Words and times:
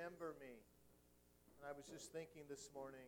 remember 0.00 0.32
me. 0.40 0.56
And 1.60 1.68
I 1.68 1.76
was 1.76 1.84
just 1.84 2.08
thinking 2.08 2.48
this 2.48 2.72
morning, 2.72 3.04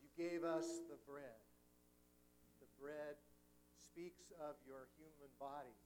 you 0.00 0.08
gave 0.16 0.40
us 0.40 0.64
the 0.88 0.96
bread. 1.04 1.44
The 2.64 2.70
bread 2.80 3.20
speaks 3.76 4.32
of 4.40 4.56
your 4.64 4.88
human 4.96 5.28
body. 5.36 5.76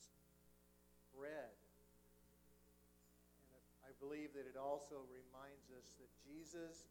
It's 0.00 0.08
bread. 1.12 1.52
And 3.52 3.60
I 3.84 3.92
believe 4.00 4.32
that 4.32 4.48
it 4.48 4.56
also 4.56 5.04
reminds 5.12 5.68
us 5.76 5.84
that 6.00 6.08
Jesus 6.24 6.88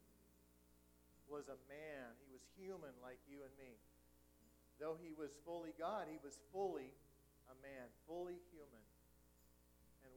was 1.26 1.50
a 1.50 1.58
man. 1.66 2.14
He 2.22 2.30
was 2.30 2.46
human 2.54 2.94
like 3.02 3.18
you 3.26 3.42
and 3.42 3.54
me. 3.58 3.74
Though 4.78 4.94
he 5.02 5.10
was 5.18 5.34
fully 5.42 5.74
God, 5.74 6.06
he 6.06 6.22
was 6.22 6.38
fully 6.54 6.94
a 7.50 7.58
man, 7.58 7.90
fully 8.06 8.38
human. 8.54 8.86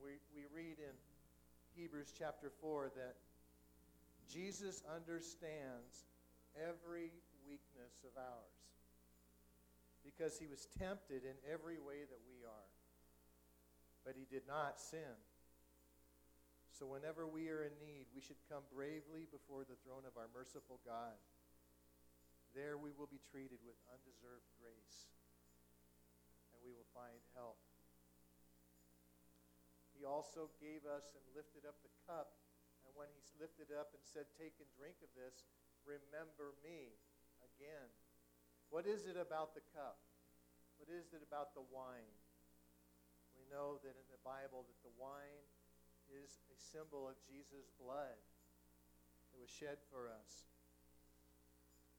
We, 0.03 0.19
we 0.35 0.43
read 0.51 0.83
in 0.83 0.95
Hebrews 1.79 2.11
chapter 2.11 2.51
4 2.59 2.91
that 2.99 3.15
Jesus 4.27 4.83
understands 4.91 6.03
every 6.59 7.15
weakness 7.47 8.03
of 8.03 8.11
ours 8.19 8.59
because 10.03 10.35
he 10.35 10.51
was 10.51 10.67
tempted 10.75 11.23
in 11.23 11.39
every 11.47 11.79
way 11.79 12.03
that 12.03 12.19
we 12.27 12.43
are, 12.43 12.69
but 14.03 14.19
he 14.19 14.27
did 14.27 14.43
not 14.43 14.75
sin. 14.75 15.15
So, 16.75 16.83
whenever 16.83 17.23
we 17.23 17.47
are 17.47 17.63
in 17.63 17.71
need, 17.79 18.11
we 18.11 18.19
should 18.19 18.41
come 18.51 18.67
bravely 18.75 19.23
before 19.31 19.63
the 19.63 19.79
throne 19.87 20.03
of 20.03 20.19
our 20.19 20.27
merciful 20.35 20.83
God. 20.83 21.15
There 22.51 22.75
we 22.75 22.91
will 22.91 23.07
be 23.07 23.23
treated 23.31 23.63
with 23.63 23.79
undeserved 23.87 24.51
grace, 24.59 25.07
and 26.51 26.59
we 26.59 26.75
will 26.75 26.89
find 26.91 27.23
help. 27.39 27.55
He 30.03 30.11
also 30.11 30.51
gave 30.59 30.83
us 30.83 31.15
and 31.15 31.23
lifted 31.31 31.63
up 31.63 31.79
the 31.79 31.95
cup, 32.03 32.35
and 32.83 32.91
when 32.91 33.07
he 33.15 33.23
lifted 33.39 33.71
up 33.71 33.95
and 33.95 34.03
said, 34.03 34.27
Take 34.35 34.59
and 34.59 34.67
drink 34.75 34.99
of 34.99 35.07
this, 35.15 35.47
remember 35.87 36.59
me 36.59 36.91
again. 37.39 37.87
What 38.67 38.83
is 38.83 39.07
it 39.07 39.15
about 39.15 39.55
the 39.55 39.63
cup? 39.71 40.03
What 40.75 40.91
is 40.91 41.15
it 41.15 41.23
about 41.23 41.55
the 41.55 41.63
wine? 41.71 42.19
We 43.31 43.47
know 43.47 43.79
that 43.79 43.95
in 43.95 44.07
the 44.11 44.19
Bible 44.27 44.67
that 44.67 44.83
the 44.83 44.91
wine 44.99 45.47
is 46.11 46.35
a 46.51 46.59
symbol 46.59 47.07
of 47.07 47.15
Jesus' 47.23 47.71
blood 47.79 48.19
that 49.31 49.39
was 49.39 49.47
shed 49.47 49.79
for 49.87 50.11
us. 50.11 50.51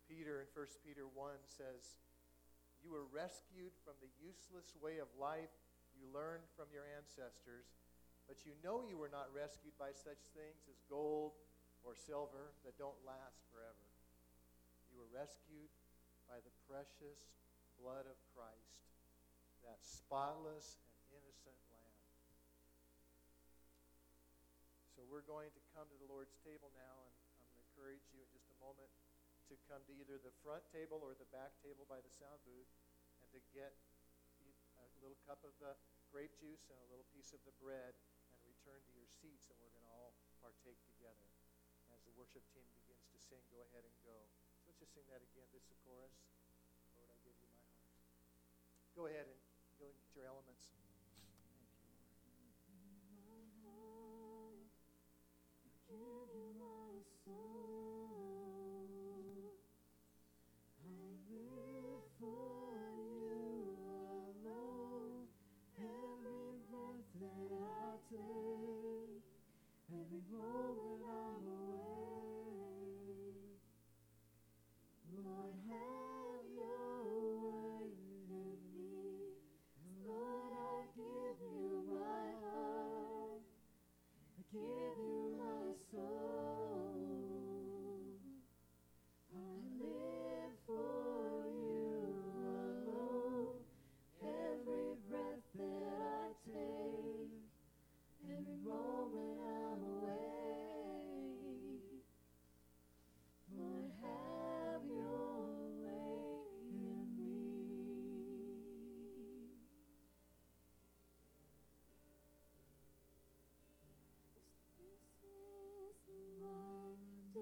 Peter 0.05 0.45
in 0.45 0.48
1 0.53 0.84
Peter 0.84 1.09
1 1.09 1.41
says, 1.48 1.97
You 2.84 2.93
were 2.93 3.09
rescued 3.09 3.73
from 3.81 3.97
the 4.05 4.12
useless 4.21 4.77
way 4.77 5.00
of 5.00 5.09
life 5.17 5.56
you 5.97 6.05
learned 6.12 6.45
from 6.53 6.67
your 6.69 6.84
ancestors, 6.84 7.71
but 8.25 8.44
you 8.48 8.56
know 8.64 8.84
you 8.84 8.97
were 8.97 9.12
not 9.12 9.28
rescued 9.33 9.77
by 9.77 9.92
such 9.92 10.20
things 10.33 10.64
as 10.69 10.80
gold 10.89 11.36
or 11.84 11.92
silver 11.92 12.56
that 12.64 12.81
don't 12.81 12.97
last 13.05 13.44
forever. 13.53 13.86
You 14.89 14.97
were 14.97 15.11
rescued 15.12 15.69
by 16.25 16.41
the 16.41 16.55
precious 16.64 17.20
blood 17.77 18.08
of 18.08 18.16
Christ, 18.33 18.81
that 19.66 19.84
spotless 19.84 20.81
and 20.97 21.20
innocent 21.20 21.58
lamb. 21.69 22.05
So 24.97 25.05
we're 25.05 25.27
going 25.27 25.53
to 25.53 25.62
come 25.77 25.84
to 25.91 25.98
the 26.00 26.09
Lord's 26.09 26.38
table 26.41 26.72
now, 26.72 26.97
and 27.05 27.12
I'm 27.28 27.36
going 27.36 27.53
to 27.53 27.61
encourage 27.61 28.06
you 28.14 28.22
in 28.25 28.28
just 28.33 28.48
a 28.48 28.59
moment 28.62 28.88
to 29.53 29.59
come 29.69 29.84
to 29.84 29.92
either 29.92 30.16
the 30.16 30.33
front 30.41 30.64
table 30.72 31.05
or 31.05 31.12
the 31.12 31.28
back 31.28 31.53
table 31.61 31.84
by 31.84 32.00
the 32.00 32.09
sound 32.09 32.41
booth 32.48 32.70
and 33.20 33.28
to 33.36 33.41
get 33.53 33.77
a 34.81 34.86
little 35.05 35.20
cup 35.28 35.44
of 35.44 35.53
the 35.61 35.77
grape 36.09 36.33
juice 36.41 36.64
and 36.72 36.78
a 36.81 36.88
little 36.88 37.05
piece 37.12 37.36
of 37.36 37.42
the 37.44 37.53
bread 37.61 37.92
return 38.65 38.81
to 38.81 38.97
your 38.97 39.05
seats, 39.20 39.53
and 39.53 39.61
we're 39.61 39.69
going 39.77 39.84
to 39.84 39.93
all 39.93 40.17
partake 40.41 40.81
together. 40.89 41.29
As 41.93 42.01
the 42.09 42.17
worship 42.17 42.41
team 42.48 42.65
begins 42.73 43.05
to 43.12 43.21
sing, 43.21 43.44
go 43.53 43.61
ahead 43.61 43.84
and 43.84 43.93
go. 44.00 44.16
So 44.56 44.72
let's 44.72 44.81
just 44.81 44.97
sing 44.97 45.05
that 45.12 45.21
again. 45.21 45.44
This 45.53 45.69
is 45.69 45.77
a 45.77 45.81
chorus. 45.84 46.16
Lord, 46.97 47.12
I 47.12 47.21
give 47.21 47.37
you 47.37 47.44
my 47.53 47.61
heart. 47.61 47.93
Go 48.97 49.05
ahead 49.05 49.28
and 49.28 49.37
go 49.77 49.93
and 49.93 50.00
get 50.00 50.16
your 50.16 50.25
elements. 50.25 50.72
give 55.84 56.33
you 56.33 56.56
my 56.56 57.05
soul. 57.21 57.94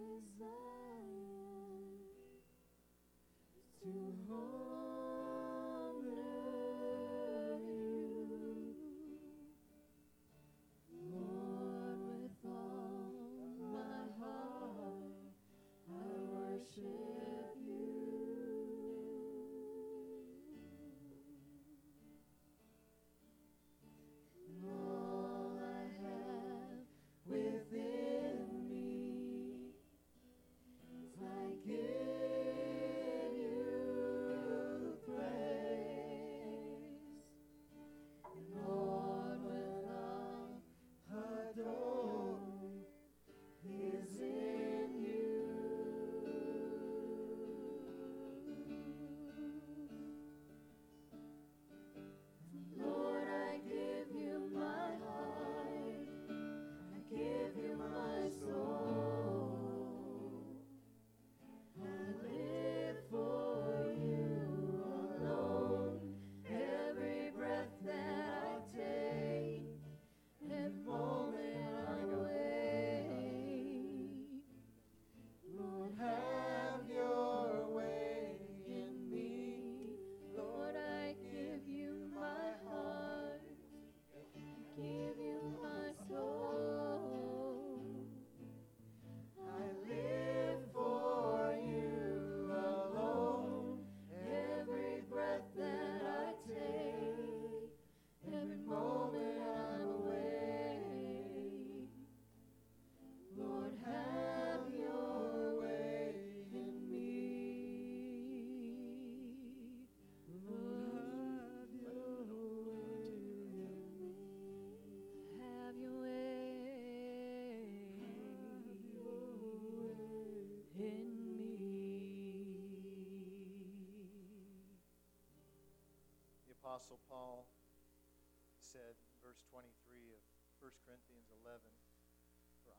Jesus. 0.02 0.81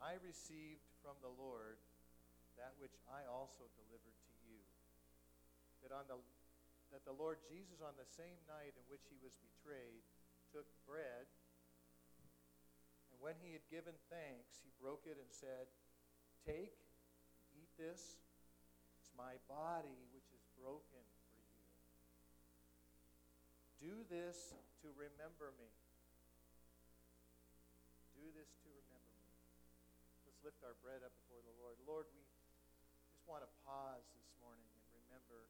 I 0.03 0.19
received 0.19 0.83
from 0.99 1.15
the 1.23 1.31
Lord 1.31 1.79
that 2.59 2.75
which 2.75 2.91
I 3.07 3.23
also 3.31 3.71
delivered 3.79 4.19
to 4.19 4.35
you, 4.43 4.59
that, 5.79 5.95
on 5.95 6.03
the, 6.11 6.19
that 6.91 7.07
the 7.07 7.15
Lord 7.15 7.39
Jesus, 7.47 7.79
on 7.79 7.95
the 7.95 8.05
same 8.11 8.35
night 8.43 8.75
in 8.75 8.83
which 8.91 9.07
he 9.07 9.15
was 9.23 9.31
betrayed, 9.39 10.03
took 10.51 10.67
bread, 10.83 11.23
and 13.09 13.15
when 13.23 13.39
he 13.39 13.55
had 13.55 13.63
given 13.71 13.95
thanks, 14.11 14.59
he 14.59 14.75
broke 14.75 15.07
it 15.07 15.15
and 15.15 15.31
said, 15.31 15.71
Take, 16.43 16.75
eat 17.55 17.71
this. 17.79 18.19
It's 18.99 19.11
my 19.15 19.39
body, 19.47 20.03
which 20.11 20.27
is 20.35 20.43
broken 20.59 21.03
for 21.23 21.31
you. 21.39 21.63
Do 23.79 23.95
this 24.11 24.51
to 24.83 24.91
remember 24.99 25.55
me. 25.55 25.71
Do 28.19 28.27
this 28.35 28.51
to 28.51 28.67
remember 28.67 28.82
lift 30.43 30.59
our 30.67 30.75
bread 30.83 30.99
up 31.07 31.15
before 31.23 31.39
the 31.39 31.55
Lord. 31.55 31.79
Lord, 31.87 32.03
we 32.11 32.19
just 33.07 33.23
want 33.23 33.47
to 33.47 33.51
pause 33.63 34.03
this 34.11 34.27
morning 34.43 34.67
and 34.75 34.83
remember 35.07 35.47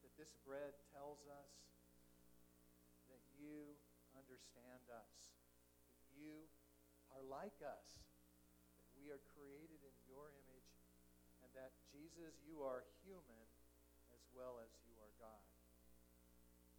that 0.00 0.16
this 0.16 0.32
bread 0.48 0.72
tells 0.96 1.20
us 1.28 1.52
that 3.12 3.20
you 3.36 3.76
understand 4.16 4.88
us, 4.88 5.36
that 5.92 6.08
you 6.16 6.48
are 7.12 7.20
like 7.20 7.60
us, 7.60 8.00
that 8.80 8.88
we 8.96 9.12
are 9.12 9.20
created 9.36 9.84
in 9.84 9.96
your 10.08 10.32
image, 10.48 10.72
and 11.44 11.52
that, 11.52 11.76
Jesus, 11.92 12.40
you 12.48 12.64
are 12.64 12.88
human 13.04 13.46
as 14.16 14.24
well 14.32 14.56
as 14.64 14.72
you 14.88 14.96
are 15.04 15.12
God. 15.20 15.44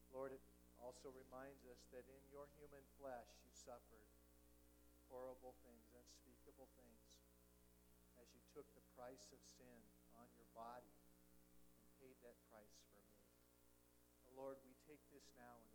Lord, 0.10 0.34
it 0.34 0.42
also 0.82 1.14
reminds 1.14 1.62
us 1.70 1.86
that 1.94 2.10
in 2.10 2.24
your 2.34 2.50
human 2.58 2.82
flesh 2.98 3.30
you 3.46 3.54
suffered 3.54 4.10
horrible 5.14 5.54
things, 5.62 5.85
things, 6.64 7.20
as 8.16 8.32
you 8.32 8.40
took 8.56 8.64
the 8.72 8.86
price 8.96 9.28
of 9.36 9.44
sin 9.44 9.84
on 10.16 10.32
your 10.40 10.48
body 10.56 10.96
and 11.76 11.84
paid 12.00 12.16
that 12.24 12.40
price 12.48 12.80
for 12.88 13.04
me. 13.04 13.20
Lord, 14.32 14.56
we 14.64 14.80
take 14.88 15.04
this 15.12 15.28
now 15.36 15.60
and 15.60 15.75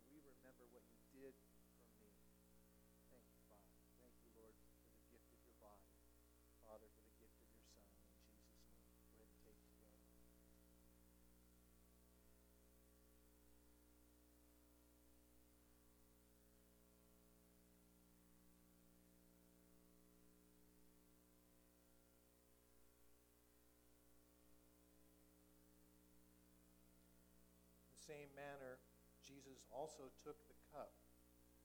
same 28.11 28.27
manner, 28.35 28.75
Jesus 29.23 29.63
also 29.71 30.11
took 30.19 30.35
the 30.51 30.59
cup 30.75 30.91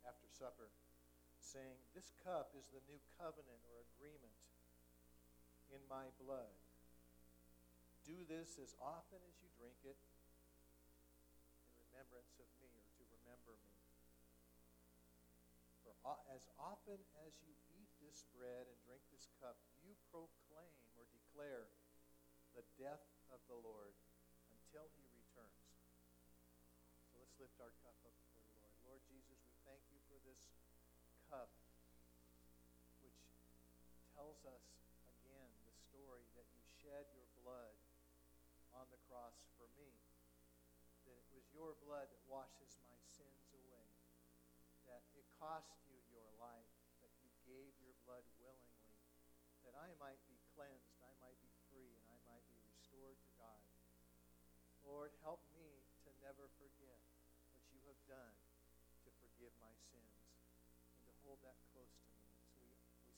after 0.06 0.30
supper, 0.30 0.70
saying, 1.42 1.74
This 1.90 2.14
cup 2.22 2.54
is 2.54 2.70
the 2.70 2.86
new 2.86 3.02
covenant 3.18 3.58
or 3.66 3.82
agreement 3.98 4.38
in 5.74 5.82
my 5.90 6.06
blood. 6.22 6.54
Do 8.06 8.14
this 8.30 8.62
as 8.62 8.78
often 8.78 9.18
as 9.26 9.34
you 9.42 9.50
drink 9.58 9.74
it 9.82 9.98
in 11.66 11.82
remembrance 11.90 12.38
of 12.38 12.46
me 12.62 12.70
or 12.70 12.86
to 12.94 13.02
remember 13.18 13.58
me. 13.66 13.74
For 15.82 15.98
as 16.30 16.46
often 16.62 17.02
as 17.26 17.34
you 17.42 17.58
eat 17.74 17.90
this 17.98 18.22
bread 18.30 18.70
and 18.70 18.78
drink 18.86 19.02
this 19.10 19.26
cup, 19.42 19.58
you 19.82 19.98
proclaim 20.14 20.78
or 20.94 21.10
declare 21.10 21.66
the 22.54 22.62
death 22.78 23.02
of 23.34 23.42
the 23.50 23.58
Lord 23.58 23.98
lift 27.56 27.72
our 27.72 27.80
cup 27.88 27.96
up 28.04 28.12
before 28.20 28.44
the 28.44 28.60
Lord. 28.60 28.76
Lord 28.84 29.02
Jesus, 29.08 29.40
we 29.48 29.56
thank 29.64 29.80
you 29.88 29.96
for 30.12 30.20
this 30.28 30.52
cup, 31.32 31.48
which 33.00 33.16
tells 34.12 34.44
us 34.44 34.76
again 35.08 35.48
the 35.64 35.72
story 35.72 36.28
that 36.36 36.44
you 36.52 36.60
shed 36.84 37.08
your 37.16 37.24
blood 37.40 37.72
on 38.76 38.84
the 38.92 39.00
cross 39.08 39.48
for 39.56 39.72
me. 39.72 39.88
That 41.08 41.16
it 41.16 41.28
was 41.32 41.48
your 41.56 41.72
blood 41.80 42.12
that 42.12 42.20
washes 42.28 42.76
my 42.84 43.00
sins 43.08 43.48
away. 43.56 43.88
That 44.84 45.08
it 45.16 45.24
cost 45.40 45.80
you 45.88 45.96
your 46.12 46.28
life, 46.36 46.76
that 47.00 47.16
you 47.24 47.32
gave 47.48 47.72
your 47.80 47.96
blood 48.04 48.28
willingly, 48.36 49.00
that 49.64 49.72
I 49.80 49.96
might 49.96 50.20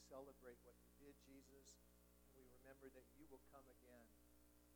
celebrate 0.09 0.57
what 0.65 0.73
you 0.81 0.89
did, 0.97 1.13
Jesus, 1.21 1.77
and 2.25 2.33
we 2.33 2.41
remember 2.49 2.89
that 2.97 3.05
you 3.13 3.29
will 3.29 3.45
come 3.53 3.69
again 3.69 4.09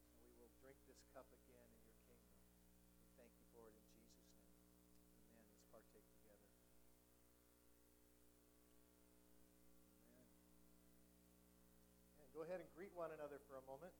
and 0.04 0.16
we 0.20 0.36
will 0.36 0.52
drink 0.60 0.76
this 0.84 1.00
cup 1.16 1.24
again 1.32 1.72
in 1.72 1.80
your 1.88 1.96
kingdom. 2.04 2.36
We 3.00 3.08
thank 3.16 3.32
you 3.40 3.48
for 3.48 3.64
it 3.64 3.72
in 3.72 3.86
Jesus' 3.96 4.28
name. 4.36 4.60
Amen. 5.32 5.48
Let's 5.48 5.64
partake 5.72 6.04
together. 6.20 6.52
Amen. 10.04 10.36
And 12.20 12.28
go 12.36 12.44
ahead 12.44 12.60
and 12.60 12.68
greet 12.76 12.92
one 12.92 13.08
another 13.16 13.40
for 13.48 13.56
a 13.56 13.64
moment. 13.64 13.96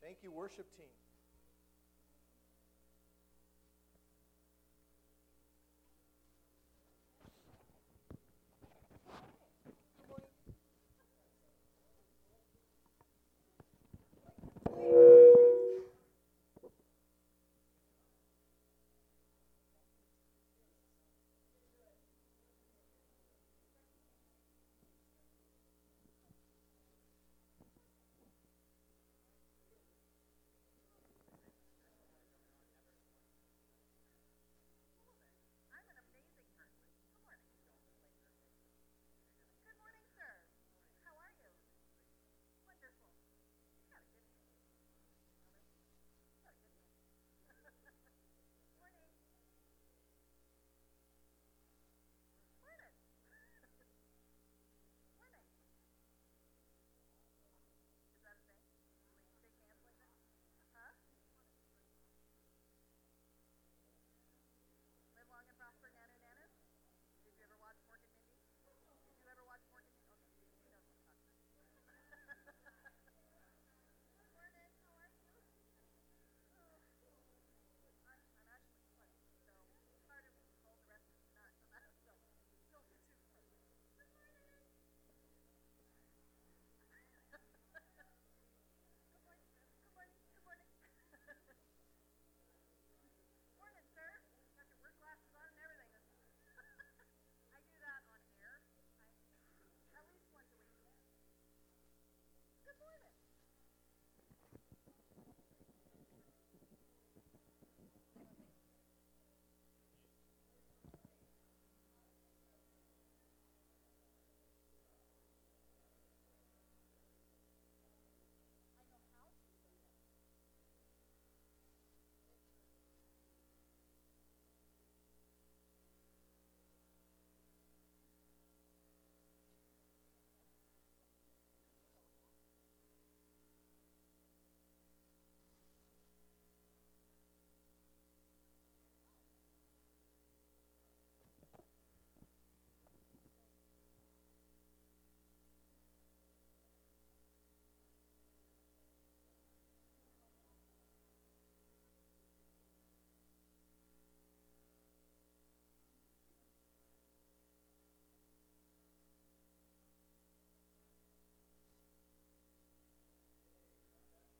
Thank 0.00 0.24
you, 0.24 0.32
worship 0.32 0.72
team. 0.72 1.03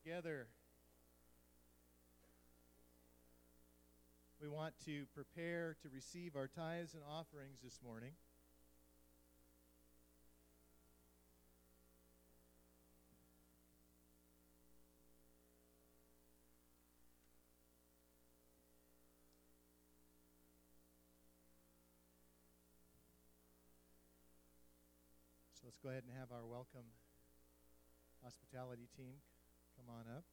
Together. 0.05 0.47
We 4.39 4.47
want 4.47 4.75
to 4.85 5.05
prepare 5.15 5.75
to 5.81 5.89
receive 5.89 6.35
our 6.35 6.47
tithes 6.47 6.93
and 6.93 7.01
offerings 7.09 7.61
this 7.63 7.79
morning. 7.83 8.11
So 25.53 25.61
let's 25.65 25.79
go 25.79 25.89
ahead 25.89 26.03
and 26.07 26.15
have 26.15 26.31
our 26.31 26.45
welcome 26.45 26.93
hospitality 28.21 28.87
team 28.95 29.15
come 29.75 29.91
on 29.91 30.07
up. 30.07 30.23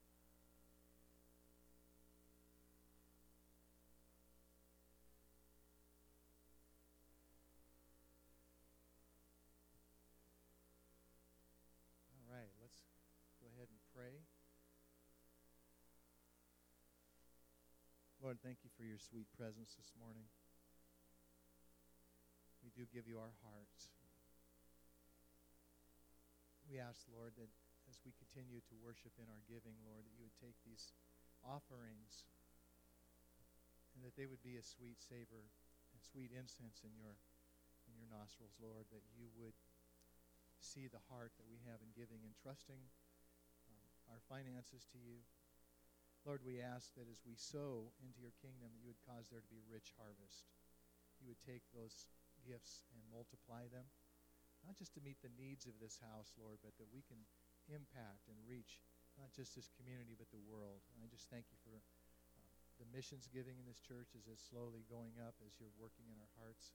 All 12.15 12.25
right, 12.31 12.55
let's 12.63 12.79
go 13.43 13.51
ahead 13.51 13.67
and 13.67 13.83
pray. 13.93 14.23
Lord, 18.23 18.39
thank 18.39 18.63
you 18.63 18.71
for 18.79 18.87
your 18.87 19.03
sweet 19.03 19.27
presence 19.35 19.75
this 19.75 19.91
morning. 19.99 20.31
We 22.63 22.71
do 22.71 22.87
give 22.95 23.11
you 23.11 23.19
our 23.19 23.35
hearts. 23.43 23.91
We 26.71 26.79
ask, 26.79 27.03
Lord, 27.11 27.35
that 27.37 27.51
as 27.93 28.01
we 28.09 28.17
continue 28.17 28.65
to 28.65 28.81
worship 28.81 29.13
in 29.21 29.29
our 29.29 29.45
giving, 29.45 29.77
Lord, 29.85 30.09
that 30.09 30.17
you 30.17 30.25
would 30.25 30.41
take 30.41 30.57
these 30.65 30.97
offerings 31.45 32.25
and 33.93 34.01
that 34.01 34.17
they 34.17 34.25
would 34.25 34.41
be 34.41 34.57
a 34.57 34.65
sweet 34.65 34.97
savor 34.97 35.53
and 35.93 36.01
sweet 36.01 36.33
incense 36.33 36.81
in 36.89 36.97
your 36.97 37.21
in 37.85 37.93
your 38.01 38.09
nostrils, 38.09 38.57
Lord, 38.57 38.89
that 38.95 39.05
you 39.13 39.29
would 39.37 39.53
see 40.65 40.89
the 40.89 41.05
heart 41.13 41.37
that 41.37 41.45
we 41.45 41.61
have 41.69 41.85
in 41.85 41.93
giving 41.93 42.25
and 42.25 42.33
trusting 42.33 42.81
um, 43.69 43.91
our 44.09 44.23
finances 44.25 44.89
to 44.95 44.99
you. 45.03 45.21
Lord, 46.25 46.41
we 46.47 46.63
ask 46.63 46.95
that 46.97 47.11
as 47.11 47.21
we 47.27 47.35
sow 47.37 47.91
into 48.01 48.23
your 48.23 48.33
kingdom, 48.39 48.73
that 48.73 48.81
you 48.81 48.89
would 48.89 49.05
cause 49.05 49.29
there 49.29 49.43
to 49.43 49.53
be 49.53 49.61
rich 49.67 49.93
harvest. 49.99 50.47
You 51.19 51.27
would 51.29 51.43
take 51.43 51.67
those 51.75 52.09
gifts 52.47 52.87
and 52.95 53.03
multiply 53.11 53.67
them, 53.69 53.91
not 54.63 54.79
just 54.79 54.95
to 54.95 55.03
meet 55.03 55.19
the 55.21 55.35
needs 55.35 55.67
of 55.67 55.77
this 55.83 55.99
house, 55.99 56.31
Lord, 56.39 56.63
but 56.63 56.79
that 56.79 56.95
we 56.95 57.03
can 57.03 57.19
impact 57.73 58.29
and 58.29 58.37
reach 58.45 58.79
not 59.17 59.33
just 59.33 59.53
this 59.57 59.69
community, 59.77 60.17
but 60.17 60.33
the 60.33 60.41
world. 60.41 60.85
And 60.93 61.05
I 61.05 61.09
just 61.09 61.29
thank 61.29 61.49
you 61.53 61.59
for 61.61 61.77
um, 62.37 62.49
the 62.81 62.89
missions 62.89 63.29
giving 63.29 63.61
in 63.61 63.69
this 63.69 63.81
church 63.81 64.17
as 64.17 64.29
it's 64.29 64.45
slowly 64.45 64.85
going 64.89 65.17
up 65.21 65.37
as 65.45 65.57
you're 65.61 65.75
working 65.77 66.09
in 66.09 66.17
our 66.17 66.33
hearts 66.41 66.73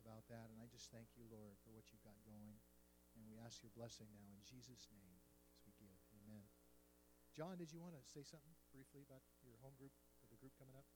about 0.00 0.28
that. 0.28 0.52
And 0.52 0.60
I 0.60 0.68
just 0.68 0.92
thank 0.92 1.08
you, 1.16 1.24
Lord, 1.32 1.56
for 1.64 1.72
what 1.72 1.88
you've 1.88 2.04
got 2.04 2.16
going. 2.28 2.60
And 3.16 3.24
we 3.24 3.38
ask 3.40 3.62
your 3.62 3.72
blessing 3.72 4.10
now 4.12 4.26
in 4.34 4.42
Jesus' 4.44 4.90
name 4.90 5.20
as 5.54 5.62
we 5.64 5.72
give. 5.80 6.00
Amen. 6.24 6.44
John, 7.32 7.56
did 7.56 7.72
you 7.72 7.80
want 7.82 7.96
to 7.96 8.02
say 8.04 8.22
something 8.22 8.54
briefly 8.70 9.02
about 9.02 9.22
your 9.42 9.58
home 9.64 9.74
group 9.78 9.94
or 10.22 10.26
the 10.30 10.38
group 10.38 10.54
coming 10.58 10.74
up? 10.78 10.86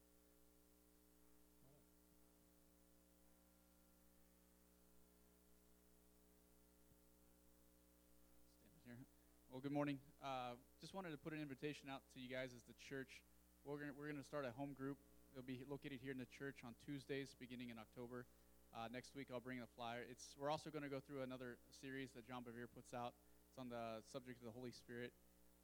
Well, 9.59 9.67
good 9.67 9.75
morning. 9.75 9.99
Uh, 10.23 10.55
just 10.79 10.95
wanted 10.95 11.11
to 11.11 11.19
put 11.19 11.35
an 11.35 11.43
invitation 11.43 11.91
out 11.91 12.07
to 12.15 12.23
you 12.23 12.31
guys 12.31 12.55
as 12.55 12.63
the 12.71 12.79
church. 12.79 13.27
We're 13.67 13.83
going 13.83 13.91
we're 13.99 14.07
gonna 14.07 14.23
start 14.23 14.47
a 14.47 14.55
home 14.55 14.71
group. 14.71 15.03
It'll 15.35 15.43
be 15.43 15.67
located 15.67 15.99
here 15.99 16.15
in 16.15 16.23
the 16.23 16.31
church 16.31 16.63
on 16.63 16.79
Tuesdays 16.87 17.35
beginning 17.35 17.75
in 17.75 17.75
October. 17.75 18.23
Uh, 18.71 18.87
next 18.95 19.19
week, 19.19 19.35
I'll 19.35 19.43
bring 19.43 19.59
a 19.59 19.67
flyer. 19.75 20.07
It's 20.07 20.39
We're 20.39 20.55
also 20.55 20.71
going 20.71 20.87
to 20.87 20.89
go 20.89 21.03
through 21.03 21.27
another 21.27 21.59
series 21.75 22.15
that 22.15 22.23
John 22.23 22.47
Bevere 22.47 22.71
puts 22.71 22.95
out. 22.95 23.19
It's 23.51 23.59
on 23.59 23.67
the 23.67 23.99
subject 24.07 24.39
of 24.39 24.47
the 24.47 24.55
Holy 24.55 24.71
Spirit. 24.71 25.11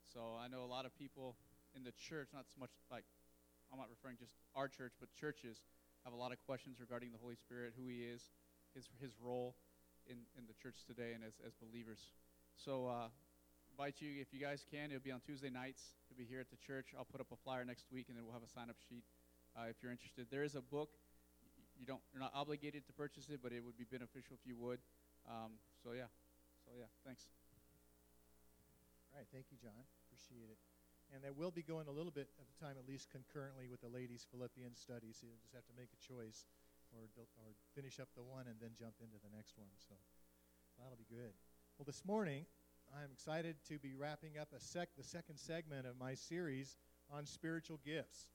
So 0.02 0.34
I 0.42 0.50
know 0.50 0.66
a 0.66 0.72
lot 0.74 0.90
of 0.90 0.92
people 0.98 1.38
in 1.78 1.86
the 1.86 1.94
church, 1.94 2.34
not 2.34 2.50
so 2.50 2.58
much 2.58 2.74
like, 2.90 3.06
I'm 3.70 3.78
not 3.78 3.94
referring 3.94 4.18
just 4.18 4.34
our 4.58 4.66
church, 4.66 4.98
but 4.98 5.06
churches 5.14 5.62
have 6.02 6.10
a 6.10 6.18
lot 6.18 6.34
of 6.34 6.42
questions 6.42 6.82
regarding 6.82 7.14
the 7.14 7.22
Holy 7.22 7.38
Spirit, 7.38 7.78
who 7.78 7.86
he 7.86 8.02
is, 8.02 8.34
his, 8.74 8.90
his 8.98 9.14
role 9.22 9.54
in, 10.10 10.26
in 10.34 10.50
the 10.50 10.56
church 10.58 10.82
today 10.82 11.14
and 11.14 11.22
as, 11.22 11.38
as 11.46 11.54
believers. 11.62 12.10
So 12.58 12.90
uh, 12.90 13.14
invite 13.74 13.98
you, 13.98 14.22
if 14.22 14.30
you 14.30 14.38
guys 14.38 14.62
can, 14.62 14.94
it'll 14.94 15.02
be 15.02 15.10
on 15.10 15.18
Tuesday 15.18 15.50
nights. 15.50 15.98
It'll 16.06 16.14
be 16.14 16.30
here 16.30 16.38
at 16.38 16.46
the 16.46 16.60
church. 16.62 16.94
I'll 16.94 17.10
put 17.10 17.18
up 17.18 17.34
a 17.34 17.38
flyer 17.42 17.66
next 17.66 17.90
week, 17.90 18.06
and 18.06 18.14
then 18.14 18.22
we'll 18.22 18.38
have 18.38 18.46
a 18.46 18.52
sign-up 18.54 18.78
sheet 18.78 19.02
uh, 19.58 19.66
if 19.66 19.82
you're 19.82 19.90
interested. 19.90 20.30
There 20.30 20.46
is 20.46 20.54
a 20.54 20.62
book. 20.62 20.94
You 21.74 21.82
don't, 21.82 21.98
you're 22.14 22.22
not 22.22 22.30
obligated 22.38 22.86
to 22.86 22.94
purchase 22.94 23.26
it, 23.34 23.42
but 23.42 23.50
it 23.50 23.66
would 23.66 23.74
be 23.74 23.82
beneficial 23.82 24.38
if 24.38 24.46
you 24.46 24.54
would. 24.62 24.78
Um, 25.26 25.58
so 25.82 25.90
yeah, 25.90 26.06
so 26.62 26.70
yeah, 26.78 26.86
thanks. 27.02 27.26
All 29.10 29.18
right, 29.18 29.26
thank 29.34 29.50
you, 29.50 29.58
John. 29.58 29.74
Appreciate 30.06 30.54
it. 30.54 30.60
And 31.10 31.26
that 31.26 31.34
will 31.34 31.50
be 31.50 31.66
going 31.66 31.90
a 31.90 31.94
little 31.94 32.14
bit 32.14 32.30
at 32.38 32.46
the 32.46 32.56
time, 32.62 32.78
at 32.78 32.86
least 32.86 33.10
concurrently 33.10 33.66
with 33.66 33.82
the 33.82 33.90
ladies' 33.90 34.22
Philippians 34.30 34.78
study. 34.78 35.10
So 35.10 35.26
you'll 35.26 35.42
just 35.42 35.58
have 35.58 35.66
to 35.66 35.74
make 35.74 35.90
a 35.90 35.98
choice, 35.98 36.46
or 36.94 37.10
or 37.42 37.58
finish 37.74 37.98
up 37.98 38.06
the 38.14 38.22
one 38.22 38.46
and 38.46 38.54
then 38.62 38.78
jump 38.78 39.02
into 39.02 39.18
the 39.18 39.34
next 39.34 39.58
one. 39.58 39.74
So 39.82 39.98
that'll 40.78 40.94
be 40.94 41.10
good. 41.10 41.34
Well, 41.74 41.90
this 41.90 42.06
morning 42.06 42.46
I'm 42.96 43.10
excited 43.10 43.56
to 43.68 43.78
be 43.80 43.92
wrapping 43.92 44.38
up 44.40 44.48
a 44.56 44.60
sec 44.60 44.88
the 44.96 45.02
second 45.02 45.36
segment 45.36 45.84
of 45.84 45.98
my 45.98 46.14
series 46.14 46.76
on 47.10 47.26
spiritual 47.26 47.80
gifts. 47.84 48.28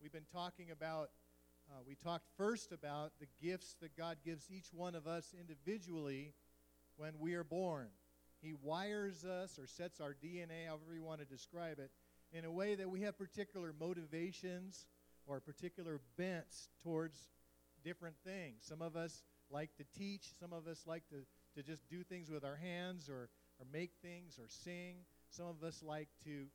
We've 0.00 0.12
been 0.12 0.26
talking 0.32 0.70
about. 0.70 1.10
Uh, 1.68 1.80
we 1.84 1.96
talked 1.96 2.26
first 2.36 2.70
about 2.70 3.10
the 3.18 3.26
gifts 3.44 3.74
that 3.80 3.96
God 3.96 4.18
gives 4.24 4.52
each 4.52 4.68
one 4.72 4.94
of 4.94 5.08
us 5.08 5.34
individually 5.36 6.32
when 6.96 7.14
we 7.18 7.34
are 7.34 7.42
born. 7.42 7.88
He 8.40 8.54
wires 8.62 9.24
us 9.24 9.58
or 9.58 9.66
sets 9.66 10.00
our 10.00 10.14
DNA, 10.14 10.68
however 10.68 10.94
you 10.94 11.02
want 11.02 11.18
to 11.18 11.26
describe 11.26 11.80
it, 11.80 11.90
in 12.32 12.44
a 12.44 12.52
way 12.52 12.76
that 12.76 12.88
we 12.88 13.00
have 13.00 13.18
particular 13.18 13.74
motivations 13.80 14.86
or 15.26 15.40
particular 15.40 16.00
bents 16.16 16.68
towards 16.84 17.30
different 17.82 18.14
things. 18.24 18.58
Some 18.60 18.80
of 18.80 18.94
us 18.94 19.24
like 19.50 19.70
to 19.78 19.84
teach, 19.98 20.34
some 20.38 20.52
of 20.52 20.68
us 20.68 20.84
like 20.86 21.02
to, 21.08 21.16
to 21.56 21.66
just 21.66 21.88
do 21.88 22.04
things 22.04 22.30
with 22.30 22.44
our 22.44 22.56
hands 22.56 23.08
or, 23.08 23.28
or 23.58 23.66
make 23.72 23.92
things 24.02 24.38
or 24.38 24.46
sing. 24.48 25.04
Some 25.30 25.46
of 25.46 25.62
us 25.62 25.82
like 25.82 26.08
to 26.24 26.46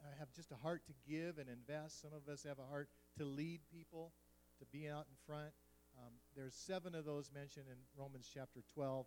uh, 0.00 0.12
have 0.18 0.32
just 0.32 0.52
a 0.52 0.56
heart 0.56 0.82
to 0.86 0.94
give 1.08 1.38
and 1.38 1.48
invest. 1.48 2.00
Some 2.02 2.12
of 2.12 2.32
us 2.32 2.42
have 2.44 2.58
a 2.58 2.68
heart 2.68 2.88
to 3.18 3.24
lead 3.24 3.60
people, 3.72 4.12
to 4.58 4.66
be 4.66 4.88
out 4.88 5.06
in 5.08 5.16
front. 5.26 5.52
Um, 5.98 6.12
there's 6.36 6.54
seven 6.54 6.94
of 6.94 7.04
those 7.04 7.30
mentioned 7.32 7.66
in 7.68 7.76
Romans 7.96 8.28
chapter 8.32 8.60
12. 8.74 9.06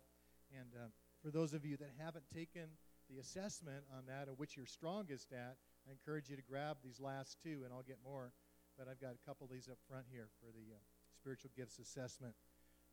And 0.58 0.70
uh, 0.74 0.88
for 1.22 1.30
those 1.30 1.54
of 1.54 1.64
you 1.64 1.76
that 1.76 1.90
haven't 1.98 2.24
taken 2.34 2.66
the 3.08 3.18
assessment 3.18 3.84
on 3.96 4.06
that, 4.06 4.28
of 4.28 4.38
which 4.38 4.56
you're 4.56 4.66
strongest 4.66 5.32
at, 5.32 5.56
I 5.86 5.92
encourage 5.92 6.28
you 6.28 6.36
to 6.36 6.42
grab 6.42 6.78
these 6.82 7.00
last 7.00 7.38
two, 7.42 7.62
and 7.64 7.72
I'll 7.72 7.86
get 7.86 7.98
more. 8.04 8.32
But 8.78 8.88
I've 8.88 9.00
got 9.00 9.14
a 9.14 9.26
couple 9.26 9.46
of 9.46 9.52
these 9.52 9.68
up 9.68 9.78
front 9.88 10.06
here 10.10 10.28
for 10.40 10.50
the 10.50 10.74
uh, 10.74 10.78
spiritual 11.14 11.50
gifts 11.56 11.78
assessment. 11.78 12.34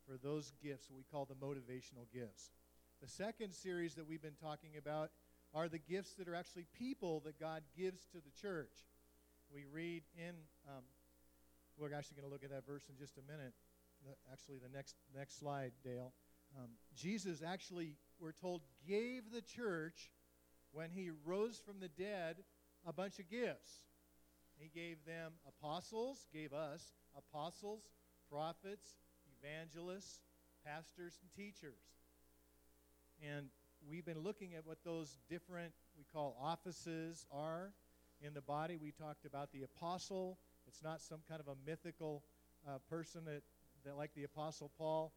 For 0.06 0.16
those 0.16 0.52
gifts, 0.62 0.88
we 0.90 1.04
call 1.10 1.24
the 1.24 1.34
motivational 1.34 2.06
gifts. 2.12 2.50
The 3.00 3.08
second 3.08 3.54
series 3.54 3.94
that 3.94 4.08
we've 4.08 4.22
been 4.22 4.38
talking 4.42 4.70
about 4.76 5.10
are 5.54 5.68
the 5.68 5.78
gifts 5.78 6.14
that 6.14 6.26
are 6.26 6.34
actually 6.34 6.66
people 6.76 7.20
that 7.24 7.38
God 7.38 7.62
gives 7.76 8.06
to 8.06 8.18
the 8.18 8.30
church. 8.40 8.72
We 9.54 9.64
read 9.72 10.02
in, 10.16 10.34
um, 10.68 10.82
we're 11.78 11.94
actually 11.94 12.16
going 12.16 12.28
to 12.28 12.32
look 12.32 12.42
at 12.42 12.50
that 12.50 12.66
verse 12.66 12.82
in 12.90 12.96
just 12.98 13.16
a 13.18 13.22
minute. 13.30 13.54
Actually, 14.32 14.58
the 14.58 14.76
next 14.76 14.96
next 15.16 15.38
slide, 15.38 15.72
Dale. 15.84 16.12
Um, 16.56 16.70
Jesus 16.96 17.42
actually, 17.46 17.96
we're 18.18 18.32
told, 18.32 18.62
gave 18.86 19.30
the 19.32 19.42
church, 19.42 20.10
when 20.72 20.90
he 20.90 21.10
rose 21.24 21.60
from 21.64 21.80
the 21.80 21.88
dead, 21.88 22.36
a 22.86 22.92
bunch 22.92 23.18
of 23.18 23.28
gifts. 23.28 23.70
He 24.58 24.68
gave 24.68 25.04
them 25.06 25.32
apostles, 25.46 26.26
gave 26.32 26.52
us 26.52 26.92
apostles, 27.16 27.82
prophets, 28.30 28.96
evangelists, 29.40 30.20
pastors, 30.64 31.18
and 31.22 31.30
teachers. 31.32 31.97
And 33.22 33.46
we've 33.88 34.04
been 34.04 34.20
looking 34.20 34.54
at 34.54 34.66
what 34.66 34.78
those 34.84 35.16
different, 35.28 35.72
we 35.96 36.04
call 36.12 36.36
offices, 36.40 37.26
are 37.32 37.72
in 38.20 38.34
the 38.34 38.40
body. 38.40 38.76
We 38.76 38.92
talked 38.92 39.24
about 39.24 39.52
the 39.52 39.62
apostle. 39.62 40.38
It's 40.66 40.82
not 40.82 41.00
some 41.00 41.20
kind 41.28 41.40
of 41.40 41.48
a 41.48 41.56
mythical 41.66 42.22
uh, 42.66 42.78
person 42.90 43.24
that, 43.24 43.42
that, 43.84 43.96
like 43.96 44.14
the 44.14 44.24
apostle 44.24 44.70
Paul, 44.78 45.12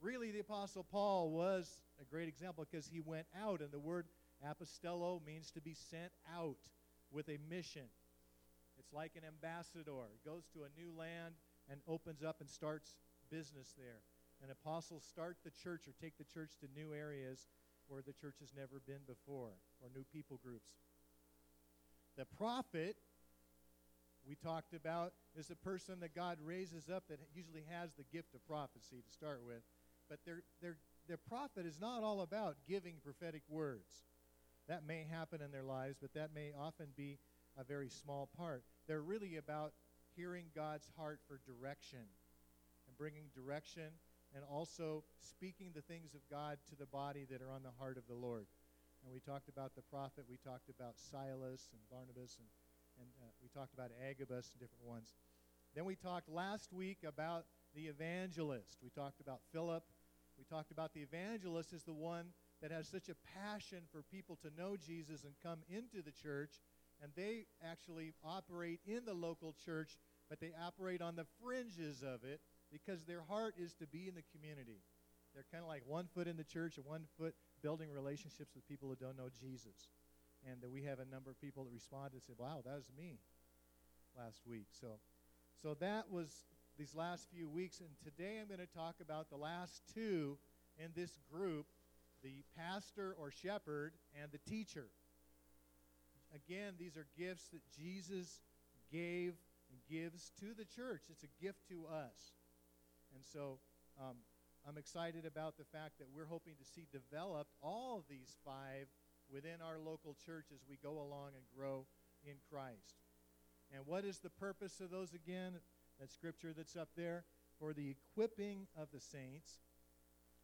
really 0.00 0.30
the 0.30 0.38
apostle 0.38 0.84
paul 0.84 1.30
was 1.30 1.82
a 2.00 2.04
great 2.04 2.28
example 2.28 2.66
because 2.70 2.86
he 2.86 3.00
went 3.00 3.26
out 3.42 3.60
and 3.60 3.70
the 3.72 3.78
word 3.78 4.06
apostello 4.46 5.24
means 5.26 5.50
to 5.50 5.60
be 5.60 5.74
sent 5.74 6.12
out 6.36 6.56
with 7.10 7.28
a 7.28 7.38
mission 7.50 7.82
it's 8.78 8.92
like 8.92 9.12
an 9.16 9.22
ambassador 9.26 9.90
goes 10.24 10.44
to 10.52 10.60
a 10.60 10.80
new 10.80 10.92
land 10.96 11.34
and 11.70 11.80
opens 11.88 12.22
up 12.22 12.36
and 12.40 12.48
starts 12.48 12.94
business 13.30 13.74
there 13.76 14.00
and 14.42 14.50
apostles 14.50 15.04
start 15.08 15.36
the 15.44 15.50
church 15.50 15.88
or 15.88 15.94
take 16.00 16.16
the 16.18 16.24
church 16.24 16.52
to 16.60 16.66
new 16.78 16.94
areas 16.94 17.48
where 17.88 18.02
the 18.02 18.12
church 18.12 18.36
has 18.40 18.52
never 18.54 18.80
been 18.86 19.02
before, 19.06 19.56
or 19.80 19.88
new 19.94 20.04
people 20.12 20.38
groups. 20.42 20.70
The 22.16 22.26
prophet, 22.36 22.96
we 24.26 24.34
talked 24.34 24.74
about, 24.74 25.12
is 25.36 25.50
a 25.50 25.56
person 25.56 26.00
that 26.00 26.14
God 26.14 26.38
raises 26.44 26.88
up 26.88 27.04
that 27.08 27.18
usually 27.34 27.64
has 27.70 27.90
the 27.94 28.04
gift 28.12 28.34
of 28.34 28.46
prophecy 28.46 29.02
to 29.04 29.12
start 29.12 29.40
with. 29.46 29.62
But 30.08 30.18
their, 30.26 30.42
their, 30.60 30.76
their 31.06 31.16
prophet 31.16 31.64
is 31.64 31.80
not 31.80 32.02
all 32.02 32.20
about 32.20 32.56
giving 32.68 32.96
prophetic 33.02 33.42
words. 33.48 34.04
That 34.68 34.86
may 34.86 35.06
happen 35.10 35.40
in 35.40 35.50
their 35.50 35.62
lives, 35.62 35.96
but 36.00 36.12
that 36.14 36.34
may 36.34 36.52
often 36.58 36.88
be 36.96 37.18
a 37.58 37.64
very 37.64 37.88
small 37.88 38.28
part. 38.36 38.62
They're 38.86 39.00
really 39.00 39.36
about 39.36 39.72
hearing 40.14 40.46
God's 40.54 40.90
heart 40.96 41.20
for 41.26 41.40
direction 41.46 42.04
and 42.86 42.98
bringing 42.98 43.30
direction 43.34 43.94
and 44.34 44.44
also 44.44 45.04
speaking 45.20 45.72
the 45.74 45.82
things 45.82 46.14
of 46.14 46.20
God 46.30 46.58
to 46.68 46.76
the 46.76 46.86
body 46.86 47.26
that 47.30 47.42
are 47.42 47.50
on 47.50 47.62
the 47.62 47.74
heart 47.78 47.96
of 47.96 48.06
the 48.06 48.14
Lord. 48.14 48.46
And 49.04 49.12
we 49.12 49.20
talked 49.20 49.48
about 49.48 49.74
the 49.74 49.82
prophet, 49.82 50.24
we 50.28 50.36
talked 50.36 50.68
about 50.68 50.98
Silas 50.98 51.70
and 51.72 51.80
Barnabas, 51.90 52.36
and, 52.38 52.48
and 53.00 53.08
uh, 53.22 53.30
we 53.42 53.48
talked 53.48 53.74
about 53.74 53.90
Agabus 53.94 54.50
and 54.52 54.60
different 54.60 54.84
ones. 54.84 55.14
Then 55.74 55.84
we 55.84 55.94
talked 55.94 56.28
last 56.28 56.72
week 56.72 56.98
about 57.06 57.44
the 57.74 57.86
evangelist. 57.86 58.78
We 58.82 58.90
talked 58.90 59.20
about 59.20 59.40
Philip. 59.52 59.84
We 60.38 60.44
talked 60.44 60.70
about 60.70 60.94
the 60.94 61.00
evangelist 61.00 61.72
as 61.72 61.84
the 61.84 61.92
one 61.92 62.26
that 62.62 62.70
has 62.70 62.88
such 62.88 63.08
a 63.08 63.16
passion 63.38 63.82
for 63.92 64.02
people 64.02 64.36
to 64.42 64.50
know 64.56 64.76
Jesus 64.76 65.24
and 65.24 65.34
come 65.42 65.60
into 65.68 66.02
the 66.02 66.12
church. 66.12 66.60
And 67.02 67.12
they 67.14 67.46
actually 67.62 68.12
operate 68.24 68.80
in 68.86 69.04
the 69.04 69.14
local 69.14 69.54
church, 69.64 69.96
but 70.28 70.40
they 70.40 70.52
operate 70.60 71.00
on 71.00 71.14
the 71.14 71.26
fringes 71.40 72.02
of 72.02 72.24
it 72.24 72.40
because 72.72 73.04
their 73.04 73.22
heart 73.22 73.54
is 73.58 73.72
to 73.74 73.86
be 73.86 74.08
in 74.08 74.14
the 74.14 74.24
community. 74.34 74.80
They're 75.34 75.46
kind 75.52 75.62
of 75.62 75.68
like 75.68 75.82
one 75.86 76.06
foot 76.14 76.26
in 76.26 76.36
the 76.36 76.44
church 76.44 76.76
and 76.76 76.86
one 76.86 77.04
foot 77.18 77.34
building 77.62 77.90
relationships 77.90 78.54
with 78.54 78.66
people 78.68 78.88
who 78.88 78.96
don't 78.96 79.16
know 79.16 79.28
Jesus. 79.40 79.88
And 80.48 80.62
uh, 80.64 80.68
we 80.68 80.82
have 80.84 80.98
a 81.00 81.04
number 81.04 81.30
of 81.30 81.40
people 81.40 81.64
that 81.64 81.72
responded 81.72 82.14
and 82.14 82.22
said, 82.22 82.36
"Wow, 82.38 82.62
that 82.64 82.74
was 82.74 82.90
me 82.96 83.18
last 84.16 84.40
week." 84.46 84.66
So, 84.80 84.98
so 85.62 85.74
that 85.80 86.10
was 86.10 86.46
these 86.78 86.94
last 86.94 87.28
few 87.34 87.48
weeks, 87.48 87.80
and 87.80 87.88
today 88.04 88.38
I'm 88.40 88.46
going 88.46 88.60
to 88.60 88.72
talk 88.72 88.96
about 89.00 89.30
the 89.30 89.36
last 89.36 89.82
two 89.92 90.38
in 90.78 90.90
this 90.94 91.18
group: 91.30 91.66
the 92.22 92.44
pastor 92.56 93.14
or 93.18 93.30
shepherd 93.30 93.94
and 94.20 94.30
the 94.30 94.38
teacher. 94.50 94.86
Again, 96.34 96.74
these 96.78 96.96
are 96.96 97.06
gifts 97.18 97.48
that 97.48 97.62
Jesus 97.76 98.40
gave 98.92 99.34
and 99.70 99.80
gives 99.90 100.30
to 100.40 100.54
the 100.54 100.64
church. 100.64 101.02
It's 101.10 101.24
a 101.24 101.42
gift 101.44 101.68
to 101.68 101.86
us. 101.86 102.37
And 103.14 103.24
so 103.24 103.58
um, 104.00 104.16
I'm 104.66 104.76
excited 104.76 105.24
about 105.24 105.56
the 105.56 105.64
fact 105.64 105.98
that 105.98 106.08
we're 106.14 106.26
hoping 106.26 106.54
to 106.58 106.64
see 106.64 106.86
developed 106.92 107.52
all 107.62 107.98
of 107.98 108.04
these 108.08 108.36
five 108.44 108.86
within 109.32 109.60
our 109.62 109.78
local 109.78 110.16
church 110.24 110.46
as 110.52 110.60
we 110.68 110.76
go 110.82 111.00
along 111.00 111.30
and 111.36 111.44
grow 111.56 111.86
in 112.24 112.34
Christ. 112.50 112.96
And 113.74 113.86
what 113.86 114.04
is 114.04 114.18
the 114.18 114.30
purpose 114.30 114.80
of 114.80 114.90
those 114.90 115.12
again? 115.14 115.54
That 116.00 116.10
scripture 116.10 116.52
that's 116.56 116.76
up 116.76 116.88
there 116.96 117.24
for 117.58 117.72
the 117.72 117.90
equipping 117.90 118.66
of 118.76 118.88
the 118.92 119.00
saints 119.00 119.58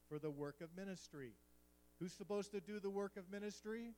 for 0.08 0.18
the 0.18 0.30
work 0.30 0.60
of 0.60 0.68
ministry. 0.76 1.32
Who's 2.00 2.12
supposed 2.12 2.50
to 2.52 2.60
do 2.60 2.80
the 2.80 2.90
work 2.90 3.16
of 3.16 3.30
ministry? 3.30 3.92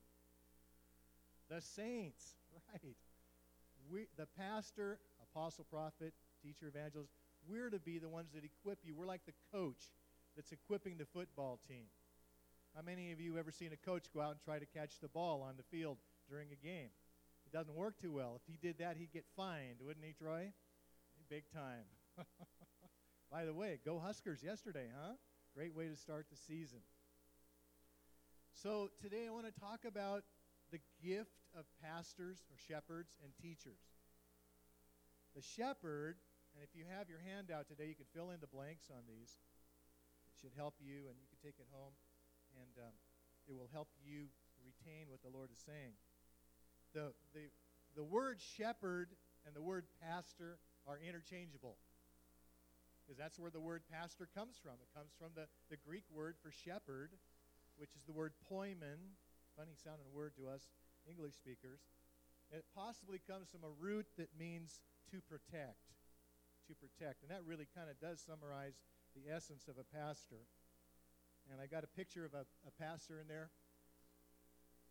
The 1.48 1.60
saints, 1.60 2.34
right? 2.72 2.96
We, 3.90 4.06
the 4.16 4.26
pastor, 4.38 4.98
apostle, 5.22 5.64
prophet, 5.70 6.12
teacher, 6.42 6.68
evangelist, 6.68 7.12
we're 7.48 7.70
to 7.70 7.78
be 7.78 7.98
the 7.98 8.08
ones 8.08 8.30
that 8.34 8.44
equip 8.44 8.78
you. 8.84 8.94
We're 8.94 9.06
like 9.06 9.24
the 9.26 9.34
coach 9.52 9.92
that's 10.34 10.52
equipping 10.52 10.98
the 10.98 11.06
football 11.06 11.58
team. 11.68 11.86
How 12.74 12.82
many 12.82 13.12
of 13.12 13.20
you 13.20 13.38
ever 13.38 13.50
seen 13.50 13.70
a 13.72 13.86
coach 13.88 14.06
go 14.12 14.20
out 14.20 14.32
and 14.32 14.40
try 14.44 14.58
to 14.58 14.66
catch 14.66 15.00
the 15.00 15.08
ball 15.08 15.42
on 15.42 15.54
the 15.56 15.62
field 15.62 15.96
during 16.28 16.48
a 16.52 16.66
game? 16.66 16.90
It 17.46 17.56
doesn't 17.56 17.74
work 17.74 17.98
too 18.00 18.12
well. 18.12 18.36
If 18.36 18.42
he 18.52 18.58
did 18.60 18.78
that, 18.78 18.96
he'd 18.96 19.12
get 19.12 19.24
fined, 19.36 19.80
wouldn't 19.80 20.04
he, 20.04 20.12
Troy? 20.12 20.52
Big 21.30 21.44
time. 21.52 21.86
By 23.32 23.44
the 23.44 23.54
way, 23.54 23.80
go 23.84 23.98
Huskers 23.98 24.42
yesterday, 24.42 24.88
huh? 24.94 25.14
Great 25.54 25.74
way 25.74 25.88
to 25.88 25.96
start 25.96 26.26
the 26.30 26.36
season. 26.36 26.80
So 28.54 28.90
today 29.02 29.26
I 29.26 29.30
want 29.32 29.46
to 29.46 29.60
talk 29.60 29.80
about 29.86 30.24
the 30.70 30.80
gift 31.02 31.44
of 31.56 31.64
pastors 31.82 32.44
or 32.50 32.56
shepherds 32.68 33.18
and 33.22 33.32
teachers. 33.40 33.80
The 35.34 35.42
shepherd 35.42 36.16
and 36.56 36.64
if 36.64 36.72
you 36.72 36.88
have 36.88 37.12
your 37.12 37.20
handout 37.20 37.68
today, 37.68 37.84
you 37.84 37.92
can 37.92 38.08
fill 38.16 38.32
in 38.32 38.40
the 38.40 38.48
blanks 38.48 38.88
on 38.88 39.04
these. 39.04 39.36
It 40.32 40.40
should 40.40 40.56
help 40.56 40.72
you, 40.80 41.04
and 41.04 41.20
you 41.20 41.28
can 41.28 41.36
take 41.44 41.60
it 41.60 41.68
home, 41.68 41.92
and 42.56 42.72
um, 42.80 42.96
it 43.44 43.52
will 43.52 43.68
help 43.76 43.92
you 44.00 44.32
retain 44.64 45.12
what 45.12 45.20
the 45.20 45.28
Lord 45.28 45.52
is 45.52 45.60
saying. 45.60 45.92
The, 46.96 47.12
the, 47.36 47.52
the 47.92 48.08
word 48.08 48.40
shepherd 48.40 49.12
and 49.44 49.52
the 49.52 49.60
word 49.60 49.84
pastor 50.00 50.56
are 50.88 50.96
interchangeable 50.96 51.76
because 53.04 53.20
that's 53.20 53.36
where 53.36 53.52
the 53.52 53.60
word 53.60 53.84
pastor 53.92 54.24
comes 54.32 54.56
from. 54.56 54.80
It 54.80 54.88
comes 54.96 55.12
from 55.20 55.36
the, 55.36 55.44
the 55.68 55.76
Greek 55.76 56.08
word 56.08 56.40
for 56.40 56.48
shepherd, 56.48 57.12
which 57.76 57.92
is 57.92 58.02
the 58.08 58.16
word 58.16 58.32
poimen, 58.48 59.12
funny 59.60 59.76
sounding 59.76 60.08
word 60.08 60.32
to 60.40 60.48
us 60.48 60.72
English 61.04 61.36
speakers. 61.36 61.84
It 62.48 62.64
possibly 62.74 63.20
comes 63.28 63.52
from 63.52 63.60
a 63.60 63.76
root 63.76 64.06
that 64.16 64.32
means 64.40 64.80
to 65.12 65.20
protect 65.20 65.84
to 66.68 66.74
protect. 66.74 67.22
And 67.22 67.30
that 67.30 67.42
really 67.46 67.66
kind 67.74 67.88
of 67.90 67.98
does 68.00 68.20
summarize 68.20 68.78
the 69.14 69.32
essence 69.32 69.68
of 69.68 69.78
a 69.78 69.86
pastor. 69.86 70.44
And 71.50 71.60
I 71.60 71.66
got 71.66 71.84
a 71.84 71.90
picture 71.90 72.24
of 72.24 72.34
a, 72.34 72.44
a 72.66 72.72
pastor 72.78 73.20
in 73.20 73.28
there 73.28 73.50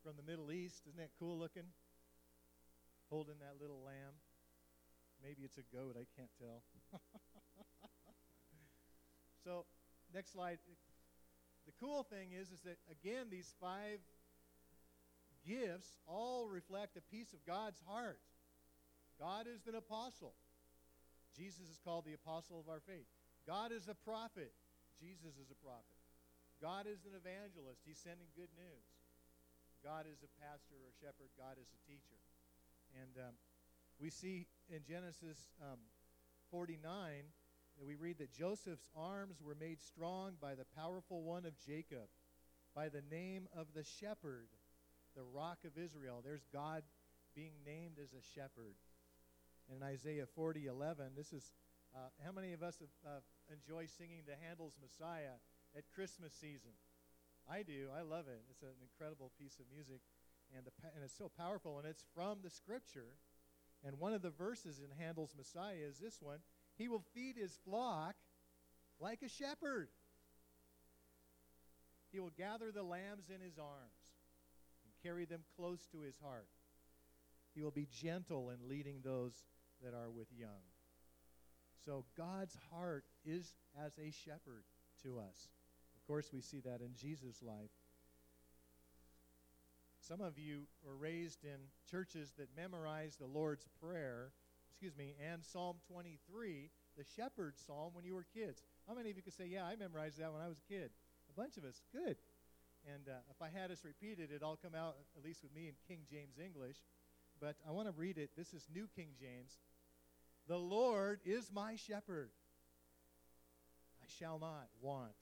from 0.03 0.13
the 0.17 0.23
Middle 0.23 0.51
East. 0.51 0.83
Isn't 0.87 0.97
that 0.97 1.11
cool 1.19 1.37
looking? 1.37 1.67
Holding 3.09 3.35
that 3.39 3.61
little 3.61 3.81
lamb. 3.83 4.15
Maybe 5.23 5.43
it's 5.43 5.57
a 5.57 5.67
goat, 5.75 5.95
I 5.97 6.05
can't 6.15 6.31
tell. 6.39 6.61
so, 9.43 9.65
next 10.13 10.33
slide. 10.33 10.59
The 11.65 11.73
cool 11.79 12.03
thing 12.03 12.29
is, 12.31 12.51
is 12.51 12.61
that 12.61 12.77
again, 12.91 13.27
these 13.31 13.53
five 13.59 13.99
gifts 15.47 15.93
all 16.07 16.47
reflect 16.47 16.97
a 16.97 17.01
piece 17.01 17.33
of 17.33 17.45
God's 17.45 17.81
heart. 17.87 18.19
God 19.19 19.47
is 19.47 19.67
an 19.67 19.75
apostle. 19.75 20.33
Jesus 21.35 21.67
is 21.67 21.79
called 21.83 22.07
the 22.07 22.15
apostle 22.15 22.59
of 22.59 22.71
our 22.71 22.79
faith. 22.79 23.05
God 23.45 23.75
is 23.75 23.91
a 23.91 23.97
prophet. 24.07 24.55
Jesus 24.95 25.35
is 25.35 25.51
a 25.51 25.59
prophet. 25.59 25.99
God 26.63 26.87
is 26.87 27.03
an 27.03 27.11
evangelist. 27.13 27.83
He's 27.83 27.99
sending 27.99 28.31
good 28.33 28.49
news. 28.55 28.87
God 29.83 30.07
is 30.07 30.23
a 30.23 30.31
pastor 30.39 30.79
or 30.79 30.95
shepherd. 30.97 31.29
God 31.35 31.59
is 31.59 31.67
a 31.69 31.81
teacher. 31.83 32.17
And 32.95 33.19
um, 33.19 33.35
we 33.99 34.09
see 34.09 34.47
in 34.71 34.81
Genesis 34.87 35.51
um, 35.61 35.77
49 36.49 36.79
that 37.77 37.85
we 37.85 37.95
read 37.95 38.17
that 38.19 38.31
Joseph's 38.31 38.89
arms 38.95 39.43
were 39.43 39.55
made 39.59 39.81
strong 39.83 40.33
by 40.41 40.55
the 40.55 40.65
powerful 40.75 41.21
one 41.21 41.45
of 41.45 41.53
Jacob, 41.59 42.07
by 42.73 42.87
the 42.87 43.03
name 43.11 43.47
of 43.55 43.67
the 43.75 43.83
shepherd, 43.83 44.47
the 45.15 45.27
rock 45.35 45.59
of 45.65 45.77
Israel. 45.77 46.21
There's 46.23 46.47
God 46.53 46.83
being 47.35 47.53
named 47.65 47.99
as 48.01 48.13
a 48.13 48.23
shepherd 48.33 48.75
in 49.73 49.83
Isaiah 49.83 50.25
40, 50.35 50.67
11. 50.67 51.13
This 51.15 51.33
is 51.33 51.51
uh, 51.95 52.09
how 52.23 52.31
many 52.31 52.53
of 52.53 52.61
us 52.61 52.77
have, 52.79 52.91
uh, 53.05 53.53
enjoy 53.53 53.85
singing 53.87 54.23
the 54.27 54.35
Handel's 54.45 54.75
Messiah 54.81 55.39
at 55.75 55.83
Christmas 55.93 56.33
season? 56.33 56.71
I 57.49 57.63
do. 57.63 57.89
I 57.95 58.01
love 58.01 58.27
it. 58.27 58.41
It's 58.49 58.61
an 58.61 58.75
incredible 58.81 59.31
piece 59.39 59.59
of 59.59 59.65
music, 59.71 60.01
and, 60.55 60.65
the, 60.65 60.71
and 60.93 61.03
it's 61.03 61.17
so 61.17 61.31
powerful, 61.37 61.77
and 61.79 61.87
it's 61.87 62.03
from 62.13 62.39
the 62.43 62.49
Scripture. 62.49 63.17
And 63.85 63.99
one 63.99 64.13
of 64.13 64.21
the 64.21 64.31
verses 64.31 64.79
in 64.79 64.89
Handel's 64.97 65.35
Messiah 65.37 65.85
is 65.87 65.99
this 65.99 66.21
one 66.21 66.39
He 66.77 66.87
will 66.87 67.03
feed 67.13 67.35
his 67.37 67.57
flock 67.63 68.15
like 68.99 69.21
a 69.21 69.29
shepherd. 69.29 69.89
He 72.11 72.19
will 72.19 72.31
gather 72.37 72.71
the 72.71 72.83
lambs 72.83 73.29
in 73.29 73.41
his 73.41 73.59
arms 73.59 74.15
and 74.83 74.93
carry 75.03 75.25
them 75.25 75.43
close 75.55 75.85
to 75.91 75.99
his 75.99 76.17
heart. 76.17 76.47
He 77.53 77.61
will 77.61 77.71
be 77.71 77.87
gentle 77.91 78.49
in 78.49 78.69
leading 78.69 79.01
those 79.03 79.43
that 79.83 79.93
are 79.93 80.09
with 80.09 80.27
young. 80.37 80.63
So 81.85 82.05
God's 82.17 82.57
heart 82.71 83.05
is 83.25 83.53
as 83.85 83.97
a 83.97 84.11
shepherd 84.11 84.63
to 85.03 85.19
us. 85.19 85.49
Of 85.95 86.07
course, 86.07 86.31
we 86.33 86.41
see 86.41 86.59
that 86.61 86.81
in 86.81 86.95
Jesus' 86.95 87.41
life. 87.41 87.71
Some 89.99 90.21
of 90.21 90.37
you 90.37 90.63
were 90.83 90.95
raised 90.95 91.43
in 91.43 91.57
churches 91.89 92.33
that 92.37 92.49
memorized 92.55 93.19
the 93.19 93.25
Lord's 93.25 93.65
Prayer, 93.81 94.31
excuse 94.69 94.95
me, 94.95 95.15
and 95.31 95.43
Psalm 95.43 95.77
23, 95.89 96.69
the 96.97 97.03
shepherd's 97.15 97.61
psalm, 97.65 97.91
when 97.93 98.05
you 98.05 98.13
were 98.13 98.25
kids. 98.33 98.61
How 98.87 98.93
many 98.93 99.09
of 99.09 99.17
you 99.17 99.23
could 99.23 99.33
say, 99.33 99.47
Yeah, 99.47 99.65
I 99.65 99.75
memorized 99.75 100.19
that 100.19 100.31
when 100.31 100.41
I 100.41 100.47
was 100.47 100.57
a 100.57 100.73
kid? 100.73 100.91
A 101.29 101.33
bunch 101.33 101.57
of 101.57 101.65
us. 101.65 101.81
Good. 101.91 102.17
And 102.85 103.09
uh, 103.09 103.25
if 103.33 103.41
I 103.41 103.49
had 103.49 103.71
us 103.71 103.81
repeat 103.83 104.19
it, 104.19 104.29
it'd 104.29 104.43
all 104.43 104.59
come 104.61 104.75
out, 104.75 104.95
at 105.17 105.23
least 105.23 105.41
with 105.41 105.53
me, 105.53 105.67
in 105.67 105.73
King 105.87 106.05
James 106.05 106.37
English. 106.37 106.77
But 107.45 107.57
I 107.67 107.71
want 107.73 107.87
to 107.87 107.91
read 107.91 108.17
it. 108.17 108.31
This 108.35 108.55
is 108.55 108.65
New 108.73 108.87
King 108.95 109.09
James. 109.19 109.59
The 110.47 110.57
Lord 110.57 111.19
is 111.23 111.51
my 111.53 111.75
shepherd. 111.75 112.31
I 114.01 114.05
shall 114.17 114.39
not 114.39 114.65
want. 114.81 115.13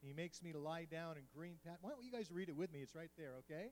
He 0.00 0.12
makes 0.12 0.44
me 0.44 0.52
to 0.52 0.60
lie 0.60 0.86
down 0.88 1.16
in 1.16 1.24
green 1.36 1.56
pat. 1.66 1.78
Why 1.80 1.90
don't 1.90 2.04
you 2.04 2.12
guys 2.12 2.30
read 2.30 2.48
it 2.48 2.54
with 2.54 2.72
me? 2.72 2.82
It's 2.82 2.94
right 2.94 3.10
there, 3.18 3.32
okay? 3.40 3.70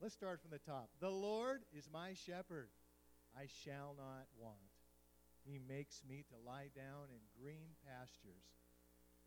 Let's 0.00 0.14
start 0.14 0.40
from 0.40 0.52
the 0.52 0.60
top. 0.60 0.88
The 1.00 1.10
Lord 1.10 1.62
is 1.76 1.88
my 1.92 2.14
shepherd. 2.14 2.68
I 3.36 3.46
shall 3.64 3.96
not 3.98 4.28
want. 4.40 4.54
He 5.44 5.58
makes 5.68 6.02
me 6.08 6.24
to 6.28 6.48
lie 6.48 6.68
down 6.76 7.10
in 7.10 7.42
green 7.42 7.70
pastures. 7.84 8.46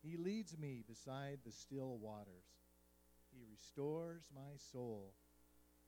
He 0.02 0.16
leads 0.16 0.56
me 0.56 0.84
beside 0.88 1.40
the 1.44 1.52
still 1.52 1.98
waters. 1.98 2.48
He 3.30 3.42
restores 3.52 4.30
my 4.34 4.56
soul. 4.72 5.12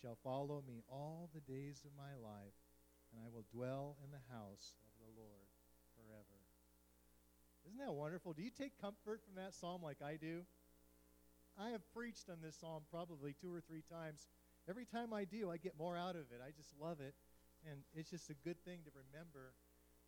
shall 0.00 0.16
follow 0.24 0.62
me 0.66 0.82
all 0.88 1.28
the 1.34 1.44
days 1.44 1.82
of 1.84 1.92
my 1.96 2.14
life, 2.16 2.56
and 3.12 3.20
I 3.20 3.28
will 3.28 3.44
dwell 3.52 3.96
in 4.04 4.10
the 4.10 4.24
house 4.32 4.76
of 4.86 4.92
the 4.98 5.12
Lord 5.20 5.50
forever. 5.94 6.38
Isn't 7.66 7.78
that 7.78 7.94
wonderful? 7.94 8.32
Do 8.32 8.42
you 8.42 8.50
take 8.50 8.80
comfort 8.80 9.20
from 9.24 9.36
that 9.36 9.54
psalm 9.54 9.82
like 9.82 10.02
I 10.02 10.16
do? 10.16 10.42
I 11.58 11.70
have 11.70 11.82
preached 11.92 12.30
on 12.30 12.38
this 12.42 12.56
psalm 12.56 12.82
probably 12.90 13.34
two 13.40 13.52
or 13.52 13.60
three 13.60 13.82
times. 13.90 14.26
Every 14.68 14.86
time 14.86 15.12
I 15.12 15.24
do, 15.24 15.50
I 15.50 15.58
get 15.58 15.78
more 15.78 15.96
out 15.96 16.16
of 16.16 16.32
it. 16.32 16.40
I 16.40 16.50
just 16.56 16.72
love 16.80 17.00
it. 17.00 17.14
And 17.68 17.80
it's 17.94 18.10
just 18.10 18.30
a 18.30 18.34
good 18.42 18.58
thing 18.64 18.80
to 18.84 18.90
remember 18.90 19.54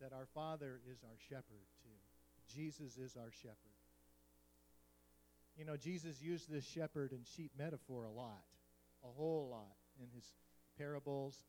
that 0.00 0.12
our 0.12 0.26
Father 0.34 0.80
is 0.90 1.04
our 1.04 1.16
shepherd, 1.28 1.68
too. 1.82 2.00
Jesus 2.52 2.96
is 2.96 3.16
our 3.16 3.30
shepherd. 3.30 3.78
You 5.56 5.64
know, 5.64 5.76
Jesus 5.76 6.20
used 6.20 6.50
this 6.50 6.64
shepherd 6.64 7.12
and 7.12 7.24
sheep 7.24 7.52
metaphor 7.56 8.04
a 8.04 8.10
lot, 8.10 8.42
a 9.04 9.08
whole 9.16 9.48
lot, 9.50 9.76
in 10.00 10.08
his 10.14 10.32
parables 10.78 11.44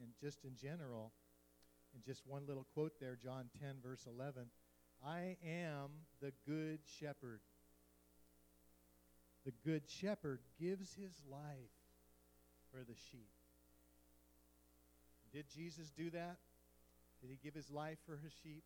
and 0.00 0.10
just 0.20 0.44
in 0.44 0.56
general. 0.56 1.12
And 1.94 2.02
just 2.04 2.26
one 2.26 2.42
little 2.46 2.66
quote 2.74 2.98
there, 3.00 3.16
John 3.20 3.46
10, 3.60 3.76
verse 3.82 4.06
11 4.06 4.46
I 5.04 5.36
am 5.44 5.90
the 6.20 6.32
good 6.46 6.80
shepherd. 6.98 7.40
The 9.44 9.52
good 9.64 9.82
shepherd 9.86 10.40
gives 10.58 10.94
his 10.94 11.12
life 11.30 11.74
for 12.72 12.78
the 12.78 12.94
sheep. 13.10 13.28
Did 15.32 15.44
Jesus 15.54 15.90
do 15.90 16.10
that? 16.10 16.38
Did 17.20 17.30
he 17.30 17.38
give 17.42 17.54
his 17.54 17.70
life 17.70 17.98
for 18.06 18.16
his 18.16 18.32
sheep? 18.42 18.64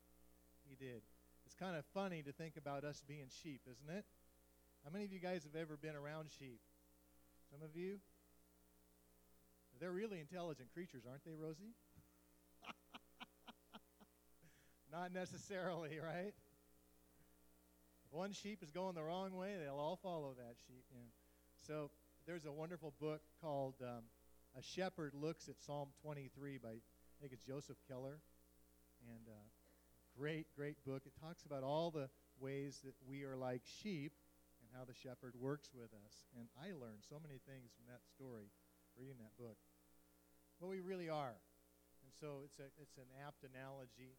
He 0.68 0.76
did. 0.76 1.02
It's 1.44 1.54
kind 1.54 1.76
of 1.76 1.84
funny 1.94 2.22
to 2.22 2.32
think 2.32 2.56
about 2.56 2.84
us 2.84 3.02
being 3.08 3.26
sheep, 3.42 3.62
isn't 3.70 3.96
it? 3.96 4.04
How 4.84 4.90
many 4.90 5.04
of 5.04 5.12
you 5.12 5.18
guys 5.18 5.44
have 5.44 5.60
ever 5.60 5.76
been 5.76 5.96
around 5.96 6.28
sheep? 6.38 6.60
Some 7.50 7.62
of 7.62 7.74
you? 7.74 7.98
They're 9.80 9.92
really 9.92 10.20
intelligent 10.20 10.68
creatures, 10.74 11.04
aren't 11.08 11.24
they, 11.24 11.34
Rosie? 11.34 11.74
Not 14.92 15.12
necessarily, 15.12 15.98
right? 16.00 16.34
If 18.04 18.12
one 18.12 18.32
sheep 18.32 18.62
is 18.62 18.70
going 18.70 18.94
the 18.94 19.02
wrong 19.02 19.36
way, 19.36 19.54
they'll 19.62 19.78
all 19.78 19.98
follow 20.02 20.34
that 20.36 20.56
sheep. 20.66 20.84
Yeah. 20.90 20.98
So 21.66 21.90
there's 22.26 22.46
a 22.46 22.52
wonderful 22.52 22.94
book 23.00 23.20
called 23.40 23.74
um, 23.82 24.04
A 24.58 24.62
Shepherd 24.62 25.12
Looks 25.14 25.48
at 25.48 25.60
Psalm 25.60 25.88
23 26.02 26.58
by, 26.58 26.70
I 26.70 27.16
think 27.20 27.32
it's 27.32 27.44
Joseph 27.44 27.76
Keller. 27.88 28.18
And 29.06 29.28
uh, 29.28 29.46
great, 30.18 30.46
great 30.56 30.76
book. 30.84 31.02
It 31.06 31.12
talks 31.20 31.44
about 31.44 31.62
all 31.62 31.90
the 31.90 32.08
ways 32.40 32.80
that 32.84 32.94
we 33.08 33.24
are 33.24 33.36
like 33.36 33.62
sheep 33.82 34.12
and 34.60 34.68
how 34.76 34.84
the 34.84 34.94
shepherd 34.94 35.34
works 35.38 35.70
with 35.72 35.90
us. 36.04 36.26
And 36.36 36.48
I 36.58 36.72
learned 36.72 37.04
so 37.08 37.20
many 37.22 37.38
things 37.46 37.70
from 37.76 37.86
that 37.86 38.00
story 38.16 38.50
reading 38.98 39.16
that 39.20 39.36
book. 39.38 39.56
But 40.60 40.68
we 40.68 40.80
really 40.80 41.08
are. 41.08 41.36
And 42.02 42.12
so 42.20 42.42
it's, 42.44 42.58
a, 42.58 42.68
it's 42.80 42.96
an 42.96 43.08
apt 43.26 43.44
analogy. 43.44 44.16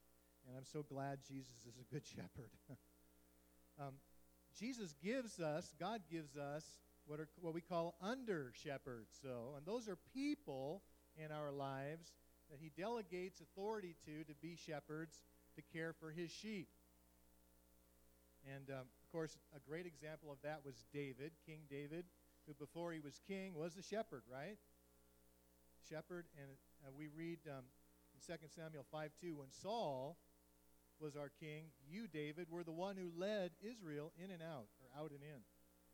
And 0.47 0.55
I'm 0.55 0.65
so 0.65 0.83
glad 0.83 1.19
Jesus 1.27 1.55
is 1.67 1.75
a 1.79 1.93
good 1.93 2.05
shepherd. 2.15 2.51
um, 3.79 3.93
Jesus 4.57 4.93
gives 5.03 5.39
us, 5.39 5.73
God 5.79 6.01
gives 6.11 6.35
us 6.35 6.63
what, 7.05 7.19
are, 7.19 7.27
what 7.41 7.53
we 7.53 7.61
call 7.61 7.95
under 8.01 8.51
shepherds. 8.63 9.17
So, 9.21 9.53
and 9.57 9.65
those 9.65 9.87
are 9.87 9.97
people 10.13 10.81
in 11.17 11.31
our 11.31 11.51
lives 11.51 12.11
that 12.49 12.59
he 12.59 12.71
delegates 12.77 13.41
authority 13.41 13.95
to 14.05 14.23
to 14.23 14.33
be 14.41 14.55
shepherds 14.55 15.21
to 15.55 15.61
care 15.73 15.93
for 15.99 16.11
his 16.11 16.31
sheep. 16.31 16.67
And 18.55 18.69
um, 18.69 18.87
of 18.87 19.11
course, 19.11 19.37
a 19.55 19.59
great 19.59 19.85
example 19.85 20.31
of 20.31 20.37
that 20.43 20.61
was 20.65 20.85
David, 20.93 21.31
King 21.45 21.59
David, 21.69 22.05
who 22.47 22.53
before 22.53 22.93
he 22.93 22.99
was 22.99 23.19
king 23.27 23.53
was 23.53 23.75
a 23.77 23.83
shepherd, 23.83 24.23
right? 24.31 24.57
Shepherd, 25.87 26.25
and 26.37 26.51
uh, 26.85 26.91
we 26.97 27.07
read 27.07 27.39
um, 27.47 27.63
in 28.13 28.19
2 28.25 28.33
Samuel 28.55 28.85
5 28.91 29.11
2, 29.21 29.35
when 29.35 29.51
Saul 29.51 30.17
was 30.99 31.15
our 31.15 31.31
king, 31.39 31.71
you, 31.87 32.07
David, 32.07 32.47
were 32.49 32.63
the 32.63 32.71
one 32.71 32.97
who 32.97 33.11
led 33.15 33.51
Israel 33.61 34.11
in 34.23 34.31
and 34.31 34.41
out, 34.41 34.67
or 34.83 34.89
out 34.99 35.11
and 35.11 35.23
in. 35.23 35.41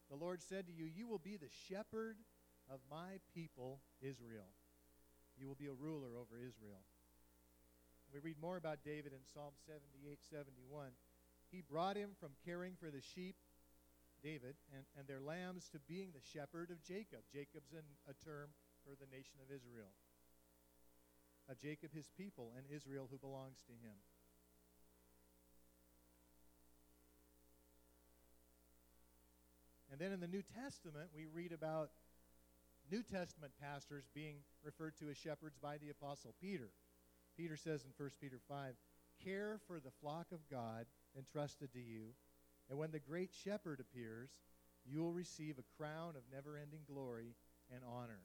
The 0.09 0.15
Lord 0.15 0.41
said 0.41 0.67
to 0.67 0.73
you, 0.73 0.85
You 0.85 1.07
will 1.07 1.19
be 1.19 1.37
the 1.37 1.51
shepherd 1.69 2.17
of 2.69 2.79
my 2.89 3.19
people, 3.33 3.81
Israel. 4.01 4.49
You 5.37 5.47
will 5.47 5.55
be 5.55 5.67
a 5.67 5.73
ruler 5.73 6.17
over 6.17 6.37
Israel. 6.37 6.81
We 8.13 8.19
read 8.19 8.39
more 8.39 8.57
about 8.57 8.79
David 8.85 9.11
in 9.11 9.19
Psalm 9.33 9.51
78 9.67 10.19
71. 10.29 10.91
He 11.51 11.61
brought 11.61 11.97
him 11.97 12.11
from 12.19 12.31
caring 12.45 12.73
for 12.79 12.89
the 12.89 13.01
sheep, 13.01 13.35
David, 14.23 14.55
and, 14.73 14.85
and 14.97 15.07
their 15.07 15.19
lambs 15.19 15.69
to 15.73 15.79
being 15.87 16.09
the 16.13 16.23
shepherd 16.23 16.71
of 16.71 16.81
Jacob. 16.81 17.27
Jacob's 17.33 17.73
an, 17.73 17.85
a 18.09 18.13
term 18.23 18.49
for 18.85 18.93
the 18.93 19.09
nation 19.09 19.41
of 19.41 19.49
Israel. 19.49 19.89
Of 21.49 21.57
Jacob, 21.57 21.89
his 21.93 22.09
people, 22.17 22.53
and 22.55 22.65
Israel, 22.69 23.07
who 23.09 23.17
belongs 23.17 23.65
to 23.65 23.73
him. 23.73 23.97
And 29.91 29.99
then 29.99 30.11
in 30.11 30.19
the 30.19 30.27
New 30.27 30.43
Testament, 30.43 31.09
we 31.15 31.25
read 31.25 31.51
about 31.51 31.89
New 32.91 33.01
Testament 33.01 33.53
pastors 33.61 34.05
being 34.13 34.37
referred 34.63 34.97
to 34.99 35.09
as 35.09 35.17
shepherds 35.17 35.57
by 35.61 35.77
the 35.77 35.89
Apostle 35.89 36.35
Peter. 36.41 36.69
Peter 37.37 37.57
says 37.57 37.85
in 37.85 37.91
1 37.97 38.09
Peter 38.21 38.39
5 38.47 38.73
Care 39.23 39.59
for 39.67 39.79
the 39.79 39.91
flock 40.01 40.27
of 40.31 40.39
God 40.51 40.85
entrusted 41.17 41.71
to 41.73 41.79
you, 41.79 42.13
and 42.69 42.77
when 42.77 42.91
the 42.91 42.99
great 42.99 43.31
shepherd 43.43 43.79
appears, 43.79 44.29
you 44.85 44.99
will 45.01 45.13
receive 45.13 45.57
a 45.57 45.81
crown 45.81 46.15
of 46.15 46.23
never 46.31 46.57
ending 46.57 46.81
glory 46.87 47.35
and 47.73 47.81
honor. 47.87 48.19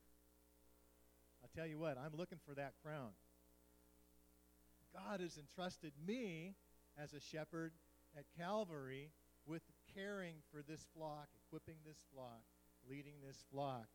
I'll 1.42 1.50
tell 1.55 1.66
you 1.66 1.79
what, 1.79 1.96
I'm 1.98 2.16
looking 2.16 2.38
for 2.46 2.55
that 2.55 2.74
crown. 2.83 3.11
God 4.94 5.20
has 5.20 5.38
entrusted 5.38 5.92
me 6.07 6.55
as 6.98 7.12
a 7.12 7.20
shepherd 7.20 7.72
at 8.16 8.24
Calvary 8.37 9.11
with 9.46 9.62
caring 9.94 10.37
for 10.53 10.62
this 10.62 10.87
flock, 10.94 11.29
equipping 11.46 11.76
this 11.87 11.98
flock, 12.12 12.42
leading 12.88 13.14
this 13.26 13.44
flock. 13.53 13.87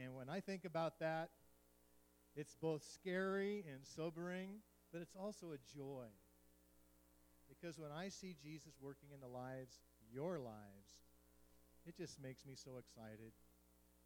And 0.00 0.14
when 0.14 0.28
I 0.28 0.40
think 0.40 0.64
about 0.64 0.98
that, 1.00 1.30
it's 2.36 2.54
both 2.54 2.84
scary 2.84 3.64
and 3.70 3.84
sobering, 3.84 4.60
but 4.92 5.02
it's 5.02 5.16
also 5.18 5.52
a 5.52 5.76
joy. 5.76 6.06
Because 7.48 7.78
when 7.78 7.90
I 7.90 8.08
see 8.08 8.36
Jesus 8.40 8.74
working 8.80 9.08
in 9.12 9.20
the 9.20 9.26
lives, 9.26 9.80
your 10.12 10.38
lives, 10.38 10.88
it 11.86 11.96
just 11.96 12.22
makes 12.22 12.44
me 12.46 12.54
so 12.54 12.72
excited. 12.78 13.32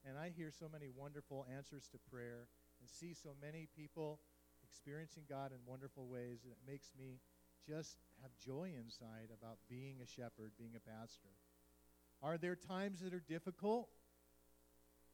And 0.06 0.16
I 0.16 0.30
hear 0.30 0.50
so 0.50 0.68
many 0.72 0.88
wonderful 0.94 1.46
answers 1.54 1.88
to 1.92 1.98
prayer 2.10 2.48
and 2.82 2.90
see 2.90 3.14
so 3.14 3.30
many 3.40 3.68
people 3.78 4.18
experiencing 4.66 5.22
God 5.30 5.52
in 5.52 5.58
wonderful 5.64 6.06
ways, 6.10 6.42
and 6.42 6.50
it 6.50 6.58
makes 6.66 6.90
me 6.98 7.22
just 7.62 7.98
have 8.22 8.34
joy 8.42 8.74
inside 8.74 9.30
about 9.30 9.58
being 9.70 10.02
a 10.02 10.06
shepherd, 10.06 10.50
being 10.58 10.74
a 10.74 10.82
pastor. 10.82 11.30
Are 12.22 12.38
there 12.38 12.56
times 12.56 12.98
that 13.00 13.14
are 13.14 13.22
difficult? 13.22 13.86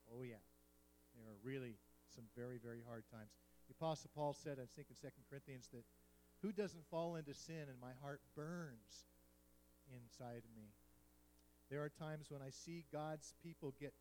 Oh, 0.09 0.23
yeah. 0.23 0.41
There 1.13 1.29
are 1.29 1.37
really 1.45 1.77
some 2.15 2.25
very, 2.37 2.57
very 2.57 2.81
hard 2.89 3.05
times. 3.13 3.29
The 3.69 3.75
Apostle 3.77 4.11
Paul 4.15 4.33
said, 4.33 4.57
I 4.57 4.65
think 4.75 4.89
in 4.89 4.97
2 4.97 5.09
Corinthians, 5.29 5.69
that 5.73 5.85
who 6.41 6.53
doesn't 6.53 6.89
fall 6.91 7.17
into 7.17 7.35
sin 7.35 7.69
and 7.69 7.77
my 7.81 7.93
heart 8.01 8.21
burns 8.35 9.05
inside 9.93 10.41
of 10.41 10.57
me? 10.57 10.73
There 11.71 11.83
are 11.85 11.91
times 11.91 12.31
when 12.31 12.41
I 12.41 12.49
see 12.49 12.85
God's 12.91 13.35
people 13.43 13.75
get 13.79 13.93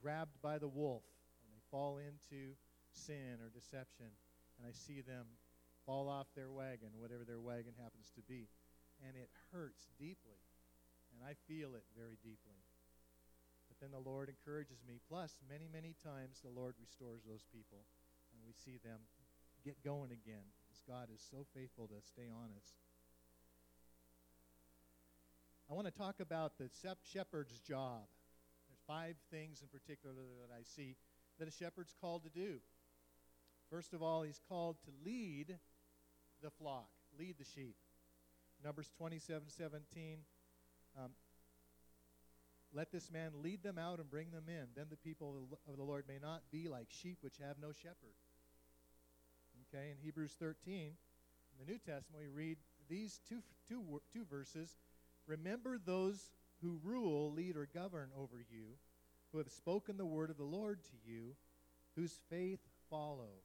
grabbed 0.00 0.40
by 0.40 0.56
the 0.56 0.68
wolf 0.68 1.04
and 1.42 1.52
they 1.52 1.60
fall 1.70 1.98
into 1.98 2.56
sin 2.94 3.42
or 3.42 3.50
deception, 3.50 4.08
and 4.58 4.62
I 4.64 4.72
see 4.72 5.02
them 5.02 5.26
fall 5.84 6.08
off 6.08 6.26
their 6.34 6.50
wagon, 6.50 6.96
whatever 6.96 7.24
their 7.26 7.40
wagon 7.40 7.74
happens 7.76 8.08
to 8.16 8.22
be. 8.22 8.48
And 9.04 9.18
it 9.18 9.28
hurts 9.52 9.90
deeply. 9.98 10.40
And 11.12 11.20
I 11.22 11.34
feel 11.46 11.74
it 11.74 11.84
very 11.94 12.16
deeply. 12.22 12.62
But 13.68 13.78
then 13.78 13.90
the 13.90 14.02
Lord 14.02 14.30
encourages 14.30 14.82
me. 14.86 14.98
Plus, 15.10 15.36
many, 15.50 15.68
many 15.70 15.94
times 16.02 16.40
the 16.40 16.54
Lord 16.54 16.74
restores 16.80 17.22
those 17.26 17.44
people, 17.52 17.86
and 18.32 18.40
we 18.46 18.54
see 18.54 18.78
them 18.82 19.02
get 19.64 19.82
going 19.84 20.10
again. 20.10 20.46
As 20.72 20.82
God 20.86 21.08
is 21.14 21.22
so 21.30 21.46
faithful 21.54 21.86
to 21.88 21.98
stay 22.02 22.30
on 22.30 22.50
us. 22.56 22.74
I 25.70 25.74
want 25.74 25.86
to 25.86 25.94
talk 25.94 26.20
about 26.20 26.58
the 26.58 26.68
shepherd's 27.02 27.58
job. 27.60 28.04
There's 28.68 28.82
five 28.86 29.16
things 29.30 29.62
in 29.62 29.68
particular 29.68 30.22
that 30.42 30.52
I 30.52 30.62
see 30.62 30.96
that 31.38 31.48
a 31.48 31.50
shepherd's 31.50 31.94
called 32.00 32.24
to 32.24 32.30
do. 32.30 32.60
First 33.70 33.92
of 33.92 34.02
all, 34.02 34.22
he's 34.22 34.40
called 34.48 34.76
to 34.84 34.90
lead 35.04 35.58
the 36.42 36.50
flock, 36.50 36.88
lead 37.18 37.36
the 37.38 37.44
sheep. 37.44 37.76
Numbers 38.62 38.90
27 38.96 39.48
17. 39.48 40.18
Um, 40.96 41.10
let 42.72 42.90
this 42.90 43.10
man 43.10 43.30
lead 43.42 43.62
them 43.62 43.78
out 43.78 44.00
and 44.00 44.10
bring 44.10 44.30
them 44.30 44.44
in. 44.48 44.66
Then 44.74 44.86
the 44.90 44.96
people 44.96 45.48
of 45.68 45.76
the 45.76 45.82
Lord 45.82 46.04
may 46.08 46.18
not 46.20 46.42
be 46.50 46.68
like 46.68 46.88
sheep 46.90 47.18
which 47.20 47.36
have 47.38 47.56
no 47.60 47.72
shepherd. 47.72 48.14
Okay, 49.72 49.90
in 49.90 49.96
Hebrews 50.02 50.34
13, 50.38 50.56
in 50.76 50.94
the 51.58 51.70
New 51.70 51.78
Testament, 51.78 52.20
we 52.20 52.28
read 52.28 52.58
these 52.88 53.20
two, 53.28 53.42
two, 53.68 54.00
two 54.12 54.24
verses 54.28 54.76
Remember 55.26 55.78
those 55.78 56.30
who 56.60 56.78
rule, 56.82 57.32
lead, 57.32 57.56
or 57.56 57.66
govern 57.72 58.10
over 58.16 58.44
you, 58.50 58.76
who 59.32 59.38
have 59.38 59.50
spoken 59.50 59.96
the 59.96 60.04
word 60.04 60.30
of 60.30 60.36
the 60.36 60.44
Lord 60.44 60.80
to 60.84 61.10
you, 61.10 61.34
whose 61.96 62.18
faith 62.28 62.60
follow, 62.90 63.40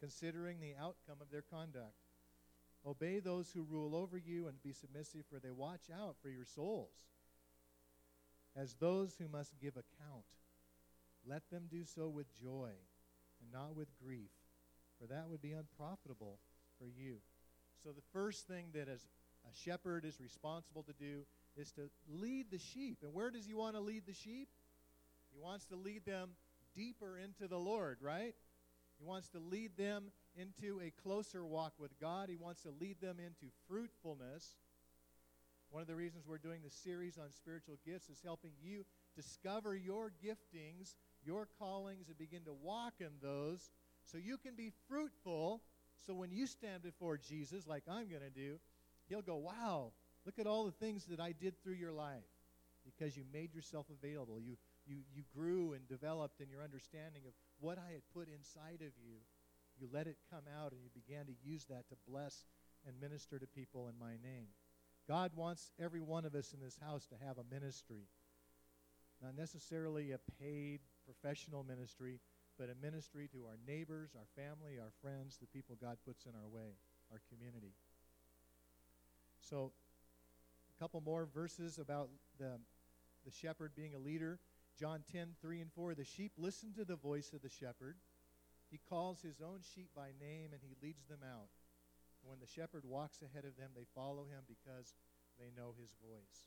considering 0.00 0.60
the 0.60 0.74
outcome 0.80 1.18
of 1.20 1.30
their 1.30 1.42
conduct. 1.42 1.94
Obey 2.86 3.20
those 3.20 3.50
who 3.52 3.62
rule 3.62 3.94
over 3.94 4.16
you 4.16 4.48
and 4.48 4.62
be 4.62 4.72
submissive, 4.72 5.24
for 5.30 5.38
they 5.38 5.50
watch 5.50 5.90
out 5.94 6.16
for 6.22 6.30
your 6.30 6.46
souls 6.46 6.94
as 8.56 8.74
those 8.74 9.14
who 9.18 9.28
must 9.28 9.52
give 9.60 9.74
account. 9.74 10.24
Let 11.26 11.42
them 11.50 11.64
do 11.70 11.84
so 11.84 12.08
with 12.08 12.26
joy 12.40 12.70
and 13.40 13.52
not 13.52 13.76
with 13.76 13.88
grief, 14.02 14.30
for 14.98 15.06
that 15.06 15.28
would 15.28 15.42
be 15.42 15.52
unprofitable 15.52 16.38
for 16.78 16.86
you. 16.88 17.16
So, 17.82 17.90
the 17.90 18.02
first 18.12 18.46
thing 18.46 18.66
that 18.74 18.88
as 18.88 19.06
a 19.44 19.54
shepherd 19.64 20.04
is 20.04 20.20
responsible 20.20 20.82
to 20.82 20.92
do 20.92 21.22
is 21.56 21.72
to 21.72 21.90
lead 22.08 22.50
the 22.50 22.58
sheep. 22.58 22.98
And 23.02 23.14
where 23.14 23.30
does 23.30 23.46
he 23.46 23.54
want 23.54 23.74
to 23.74 23.80
lead 23.80 24.04
the 24.06 24.14
sheep? 24.14 24.48
He 25.32 25.38
wants 25.38 25.64
to 25.66 25.76
lead 25.76 26.04
them 26.04 26.30
deeper 26.74 27.18
into 27.18 27.48
the 27.48 27.58
Lord, 27.58 27.98
right? 28.00 28.34
He 29.00 29.06
wants 29.06 29.28
to 29.30 29.38
lead 29.38 29.76
them 29.78 30.10
into 30.36 30.80
a 30.80 30.92
closer 31.02 31.44
walk 31.44 31.72
with 31.78 31.98
God. 31.98 32.28
He 32.28 32.36
wants 32.36 32.62
to 32.62 32.70
lead 32.70 33.00
them 33.00 33.16
into 33.18 33.52
fruitfulness. 33.66 34.56
One 35.70 35.80
of 35.80 35.88
the 35.88 35.94
reasons 35.94 36.26
we're 36.26 36.38
doing 36.38 36.60
this 36.62 36.74
series 36.74 37.16
on 37.16 37.32
spiritual 37.32 37.78
gifts 37.86 38.10
is 38.10 38.20
helping 38.22 38.50
you 38.60 38.84
discover 39.16 39.74
your 39.74 40.12
giftings, 40.22 40.96
your 41.24 41.48
callings, 41.58 42.08
and 42.08 42.18
begin 42.18 42.42
to 42.44 42.52
walk 42.52 42.94
in 43.00 43.10
those 43.22 43.70
so 44.04 44.18
you 44.18 44.36
can 44.36 44.54
be 44.54 44.70
fruitful. 44.88 45.62
So 46.06 46.12
when 46.12 46.30
you 46.30 46.46
stand 46.46 46.82
before 46.82 47.16
Jesus, 47.16 47.66
like 47.66 47.84
I'm 47.88 48.08
going 48.08 48.22
to 48.22 48.30
do, 48.30 48.58
he'll 49.08 49.22
go, 49.22 49.36
Wow, 49.36 49.92
look 50.26 50.38
at 50.38 50.46
all 50.46 50.66
the 50.66 50.72
things 50.72 51.06
that 51.06 51.20
I 51.20 51.32
did 51.32 51.54
through 51.62 51.74
your 51.74 51.92
life 51.92 52.24
because 52.84 53.16
you 53.16 53.24
made 53.32 53.54
yourself 53.54 53.86
available. 53.90 54.40
You, 54.40 54.56
you, 54.90 54.98
you 55.14 55.22
grew 55.32 55.72
and 55.72 55.86
developed 55.86 56.40
in 56.40 56.50
your 56.50 56.62
understanding 56.62 57.22
of 57.26 57.32
what 57.60 57.78
I 57.78 57.92
had 57.92 58.02
put 58.12 58.28
inside 58.28 58.82
of 58.82 58.92
you. 58.98 59.22
You 59.78 59.88
let 59.92 60.08
it 60.08 60.16
come 60.28 60.44
out 60.60 60.72
and 60.72 60.82
you 60.82 60.90
began 60.92 61.26
to 61.26 61.32
use 61.42 61.64
that 61.70 61.88
to 61.88 61.96
bless 62.08 62.44
and 62.86 63.00
minister 63.00 63.38
to 63.38 63.46
people 63.46 63.88
in 63.88 63.94
my 63.98 64.18
name. 64.22 64.48
God 65.06 65.30
wants 65.36 65.70
every 65.80 66.00
one 66.00 66.24
of 66.24 66.34
us 66.34 66.52
in 66.52 66.60
this 66.60 66.78
house 66.82 67.06
to 67.06 67.14
have 67.24 67.38
a 67.38 67.54
ministry. 67.54 68.08
Not 69.22 69.36
necessarily 69.36 70.12
a 70.12 70.18
paid 70.42 70.80
professional 71.04 71.64
ministry, 71.64 72.20
but 72.58 72.68
a 72.68 72.74
ministry 72.84 73.28
to 73.32 73.44
our 73.46 73.58
neighbors, 73.66 74.10
our 74.16 74.26
family, 74.36 74.78
our 74.78 74.92
friends, 75.00 75.38
the 75.40 75.46
people 75.46 75.76
God 75.80 75.98
puts 76.04 76.26
in 76.26 76.32
our 76.34 76.48
way, 76.48 76.76
our 77.10 77.20
community. 77.32 77.72
So, 79.40 79.72
a 80.76 80.82
couple 80.82 81.00
more 81.00 81.26
verses 81.32 81.78
about 81.78 82.08
the, 82.38 82.58
the 83.24 83.30
shepherd 83.30 83.72
being 83.74 83.94
a 83.94 83.98
leader. 83.98 84.38
John 84.78 85.02
10, 85.12 85.34
3 85.40 85.60
and 85.60 85.72
4. 85.72 85.94
The 85.94 86.04
sheep 86.04 86.32
listen 86.38 86.72
to 86.74 86.84
the 86.84 86.96
voice 86.96 87.32
of 87.32 87.42
the 87.42 87.50
shepherd. 87.50 87.96
He 88.70 88.78
calls 88.88 89.20
his 89.20 89.40
own 89.40 89.60
sheep 89.74 89.90
by 89.94 90.14
name 90.20 90.52
and 90.52 90.62
he 90.62 90.76
leads 90.80 91.04
them 91.06 91.20
out. 91.26 91.50
When 92.22 92.38
the 92.38 92.46
shepherd 92.46 92.84
walks 92.84 93.22
ahead 93.22 93.44
of 93.44 93.56
them, 93.56 93.70
they 93.74 93.86
follow 93.94 94.24
him 94.24 94.44
because 94.46 94.94
they 95.38 95.50
know 95.56 95.74
his 95.80 95.96
voice. 96.04 96.46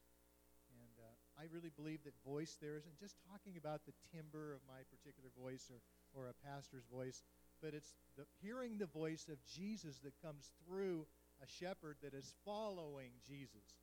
And 0.71 0.95
uh, 1.01 1.41
I 1.41 1.49
really 1.51 1.73
believe 1.75 2.03
that 2.05 2.13
voice 2.25 2.57
there 2.61 2.77
isn't 2.77 2.99
just 2.99 3.17
talking 3.29 3.57
about 3.57 3.85
the 3.85 3.97
timbre 4.13 4.53
of 4.53 4.61
my 4.67 4.85
particular 4.89 5.29
voice 5.33 5.69
or, 5.69 5.81
or 6.13 6.29
a 6.29 6.37
pastor's 6.45 6.85
voice, 6.85 7.23
but 7.61 7.73
it's 7.73 7.93
the, 8.17 8.25
hearing 8.41 8.77
the 8.77 8.89
voice 8.89 9.27
of 9.29 9.37
Jesus 9.45 9.99
that 10.03 10.13
comes 10.21 10.49
through 10.63 11.05
a 11.41 11.47
shepherd 11.47 11.97
that 12.01 12.13
is 12.13 12.33
following 12.45 13.11
Jesus. 13.27 13.81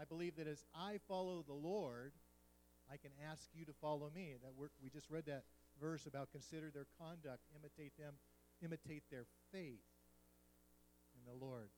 I 0.00 0.04
believe 0.04 0.36
that 0.36 0.48
as 0.48 0.64
I 0.74 0.98
follow 1.06 1.44
the 1.46 1.52
Lord, 1.52 2.12
I 2.92 2.96
can 3.00 3.10
ask 3.30 3.48
you 3.54 3.64
to 3.64 3.72
follow 3.80 4.10
me. 4.14 4.36
That 4.42 4.52
we 4.58 4.90
just 4.90 5.08
read 5.08 5.24
that 5.26 5.44
verse 5.80 6.04
about 6.04 6.30
consider 6.30 6.68
their 6.68 6.86
conduct, 7.00 7.40
imitate 7.56 7.96
them, 7.96 8.14
imitate 8.60 9.04
their 9.10 9.24
faith 9.50 9.88
in 11.16 11.24
the 11.24 11.32
Lord. 11.32 11.70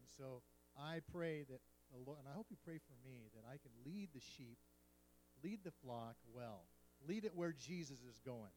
And 0.00 0.08
so 0.16 0.40
I 0.78 1.00
pray 1.12 1.44
that 1.50 1.60
the 1.92 2.00
Lord, 2.00 2.18
and 2.18 2.28
I 2.28 2.34
hope 2.34 2.46
you 2.50 2.56
pray 2.64 2.78
for 2.78 2.96
me, 3.06 3.28
that 3.34 3.44
I 3.46 3.60
can 3.60 3.70
lead 3.84 4.08
the 4.14 4.20
sheep, 4.20 4.58
lead 5.42 5.60
the 5.64 5.70
flock 5.84 6.16
well, 6.32 6.64
lead 7.06 7.24
it 7.24 7.32
where 7.34 7.52
Jesus 7.52 7.98
is 8.08 8.18
going, 8.24 8.56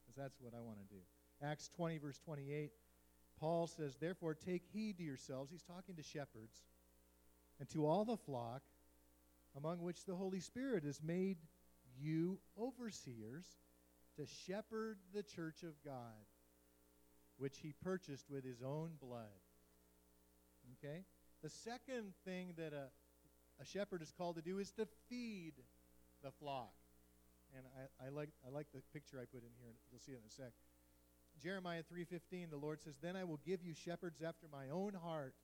because 0.00 0.16
that's 0.16 0.40
what 0.40 0.54
I 0.54 0.60
want 0.60 0.78
to 0.78 0.94
do. 0.94 1.02
Acts 1.42 1.68
20, 1.76 1.98
verse 1.98 2.18
28, 2.24 2.70
Paul 3.40 3.66
says, 3.66 3.96
Therefore, 3.96 4.34
take 4.34 4.62
heed 4.72 4.98
to 4.98 5.02
yourselves. 5.04 5.50
He's 5.50 5.64
talking 5.64 5.96
to 5.96 6.02
shepherds 6.02 6.62
and 7.58 7.68
to 7.70 7.86
all 7.86 8.04
the 8.04 8.16
flock 8.16 8.62
among 9.56 9.80
which 9.80 10.04
the 10.04 10.14
Holy 10.14 10.40
Spirit 10.40 10.84
has 10.84 11.00
made 11.02 11.38
you 11.98 12.38
overseers 12.58 13.46
to 14.16 14.26
shepherd 14.46 14.98
the 15.12 15.22
church 15.22 15.62
of 15.62 15.72
God, 15.84 16.26
which 17.38 17.58
he 17.58 17.72
purchased 17.82 18.30
with 18.30 18.44
his 18.44 18.62
own 18.62 18.90
blood. 19.00 19.40
Okay? 20.78 21.04
The 21.42 21.50
second 21.50 22.12
thing 22.24 22.54
that 22.56 22.72
a, 22.72 22.88
a 23.60 23.64
shepherd 23.64 24.02
is 24.02 24.12
called 24.16 24.36
to 24.36 24.42
do 24.42 24.58
is 24.58 24.70
to 24.72 24.86
feed 25.08 25.54
the 26.22 26.30
flock. 26.30 26.72
And 27.56 27.64
I, 27.76 28.06
I, 28.06 28.08
like, 28.08 28.30
I 28.46 28.50
like 28.50 28.66
the 28.74 28.82
picture 28.92 29.18
I 29.20 29.26
put 29.26 29.42
in 29.42 29.50
here. 29.60 29.74
You'll 29.90 30.00
see 30.00 30.12
it 30.12 30.20
in 30.22 30.26
a 30.26 30.30
sec. 30.30 30.52
Jeremiah 31.42 31.82
3:15 31.82 32.50
the 32.50 32.56
Lord 32.56 32.80
says, 32.80 32.96
"Then 32.98 33.16
I 33.16 33.24
will 33.24 33.40
give 33.44 33.62
you 33.62 33.74
shepherds 33.74 34.22
after 34.22 34.46
my 34.48 34.70
own 34.70 34.94
heart, 34.94 35.34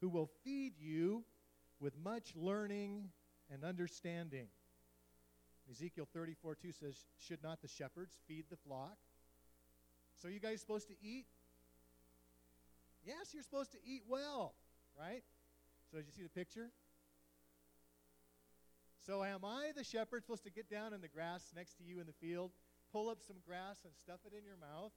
who 0.00 0.08
will 0.08 0.30
feed 0.44 0.78
you 0.78 1.24
with 1.82 1.98
much 1.98 2.34
learning 2.34 3.10
and 3.50 3.64
understanding." 3.64 4.48
Ezekiel 5.70 6.06
34:2 6.06 6.72
says, 6.72 7.06
"Should 7.18 7.42
not 7.42 7.60
the 7.60 7.68
shepherds 7.68 8.16
feed 8.26 8.48
the 8.48 8.56
flock?" 8.56 8.98
So 10.14 10.28
you 10.28 10.40
guys 10.40 10.60
supposed 10.60 10.88
to 10.88 10.96
eat? 11.02 11.26
Yes, 13.04 13.34
you're 13.34 13.42
supposed 13.42 13.72
to 13.72 13.84
eat 13.84 14.04
well, 14.06 14.54
right? 14.96 15.24
So 15.90 15.98
did 15.98 16.06
you 16.06 16.12
see 16.12 16.22
the 16.22 16.28
picture? 16.28 16.72
So 18.98 19.24
am 19.24 19.44
I 19.44 19.72
the 19.72 19.82
shepherd 19.82 20.22
supposed 20.22 20.44
to 20.44 20.50
get 20.50 20.70
down 20.70 20.94
in 20.94 21.00
the 21.00 21.08
grass 21.08 21.52
next 21.54 21.74
to 21.78 21.84
you 21.84 21.98
in 21.98 22.06
the 22.06 22.12
field 22.12 22.52
pull 22.92 23.08
up 23.08 23.22
some 23.22 23.36
grass 23.44 23.80
and 23.84 23.92
stuff 23.96 24.20
it 24.26 24.36
in 24.36 24.44
your 24.44 24.58
mouth? 24.58 24.92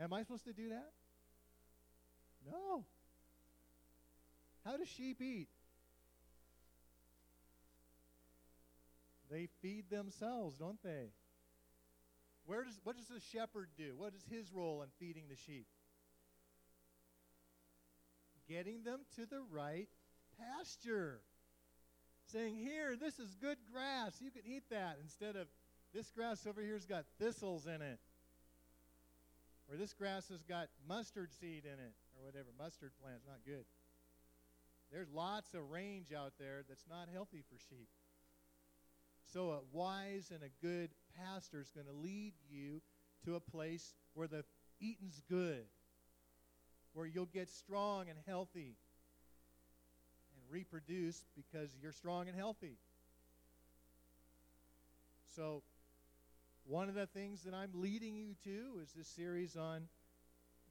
Am 0.00 0.12
I 0.12 0.22
supposed 0.22 0.44
to 0.44 0.52
do 0.52 0.68
that? 0.70 0.92
No. 2.50 2.84
How 4.64 4.76
do 4.76 4.84
sheep 4.84 5.20
eat? 5.20 5.48
They 9.30 9.48
feed 9.62 9.90
themselves, 9.90 10.58
don't 10.58 10.82
they? 10.82 11.10
Where 12.44 12.64
does 12.64 12.78
what 12.84 12.96
does 12.96 13.08
the 13.08 13.20
shepherd 13.32 13.68
do? 13.76 13.94
What 13.96 14.14
is 14.14 14.24
his 14.30 14.52
role 14.52 14.82
in 14.82 14.88
feeding 14.98 15.24
the 15.28 15.36
sheep? 15.36 15.66
Getting 18.48 18.82
them 18.82 19.00
to 19.16 19.26
the 19.26 19.40
right 19.50 19.88
pasture. 20.38 21.20
Saying, 22.26 22.56
Here, 22.56 22.96
this 22.96 23.18
is 23.18 23.34
good 23.40 23.58
grass. 23.72 24.16
You 24.20 24.30
can 24.30 24.42
eat 24.44 24.64
that 24.70 24.98
instead 25.02 25.36
of 25.36 25.46
this 25.94 26.10
grass 26.10 26.46
over 26.46 26.60
here's 26.60 26.86
got 26.86 27.04
thistles 27.18 27.66
in 27.66 27.82
it. 27.82 27.98
Or 29.70 29.76
this 29.76 29.92
grass 29.94 30.28
has 30.28 30.42
got 30.42 30.68
mustard 30.88 31.30
seed 31.40 31.64
in 31.64 31.78
it, 31.78 31.94
or 32.18 32.26
whatever. 32.26 32.48
Mustard 32.58 32.92
plant's 33.02 33.26
not 33.26 33.38
good. 33.46 33.64
There's 34.92 35.10
lots 35.10 35.54
of 35.54 35.70
range 35.70 36.12
out 36.12 36.34
there 36.38 36.62
that's 36.68 36.84
not 36.88 37.08
healthy 37.12 37.42
for 37.48 37.56
sheep. 37.70 37.88
So 39.32 39.50
a 39.50 39.60
wise 39.72 40.30
and 40.32 40.42
a 40.42 40.66
good 40.66 40.90
pastor 41.18 41.60
is 41.60 41.70
going 41.70 41.86
to 41.86 41.92
lead 41.92 42.34
you 42.50 42.82
to 43.24 43.36
a 43.36 43.40
place 43.40 43.94
where 44.12 44.28
the 44.28 44.44
eating's 44.80 45.22
good, 45.30 45.64
where 46.92 47.06
you'll 47.06 47.24
get 47.26 47.48
strong 47.48 48.10
and 48.10 48.18
healthy 48.26 48.76
and 50.36 50.42
reproduce 50.50 51.24
because 51.34 51.70
you're 51.80 51.92
strong 51.92 52.28
and 52.28 52.36
healthy. 52.36 52.76
So, 55.34 55.62
one 56.64 56.90
of 56.90 56.94
the 56.94 57.06
things 57.06 57.42
that 57.44 57.54
I'm 57.54 57.70
leading 57.74 58.14
you 58.14 58.34
to 58.44 58.80
is 58.82 58.92
this 58.92 59.08
series 59.08 59.56
on 59.56 59.88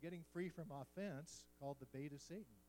getting 0.02 0.24
free 0.32 0.50
from 0.50 0.66
offense 0.72 1.46
called 1.60 1.78
the 1.80 1.88
bait 1.98 2.14
of 2.14 2.22
Satan. 2.22 2.61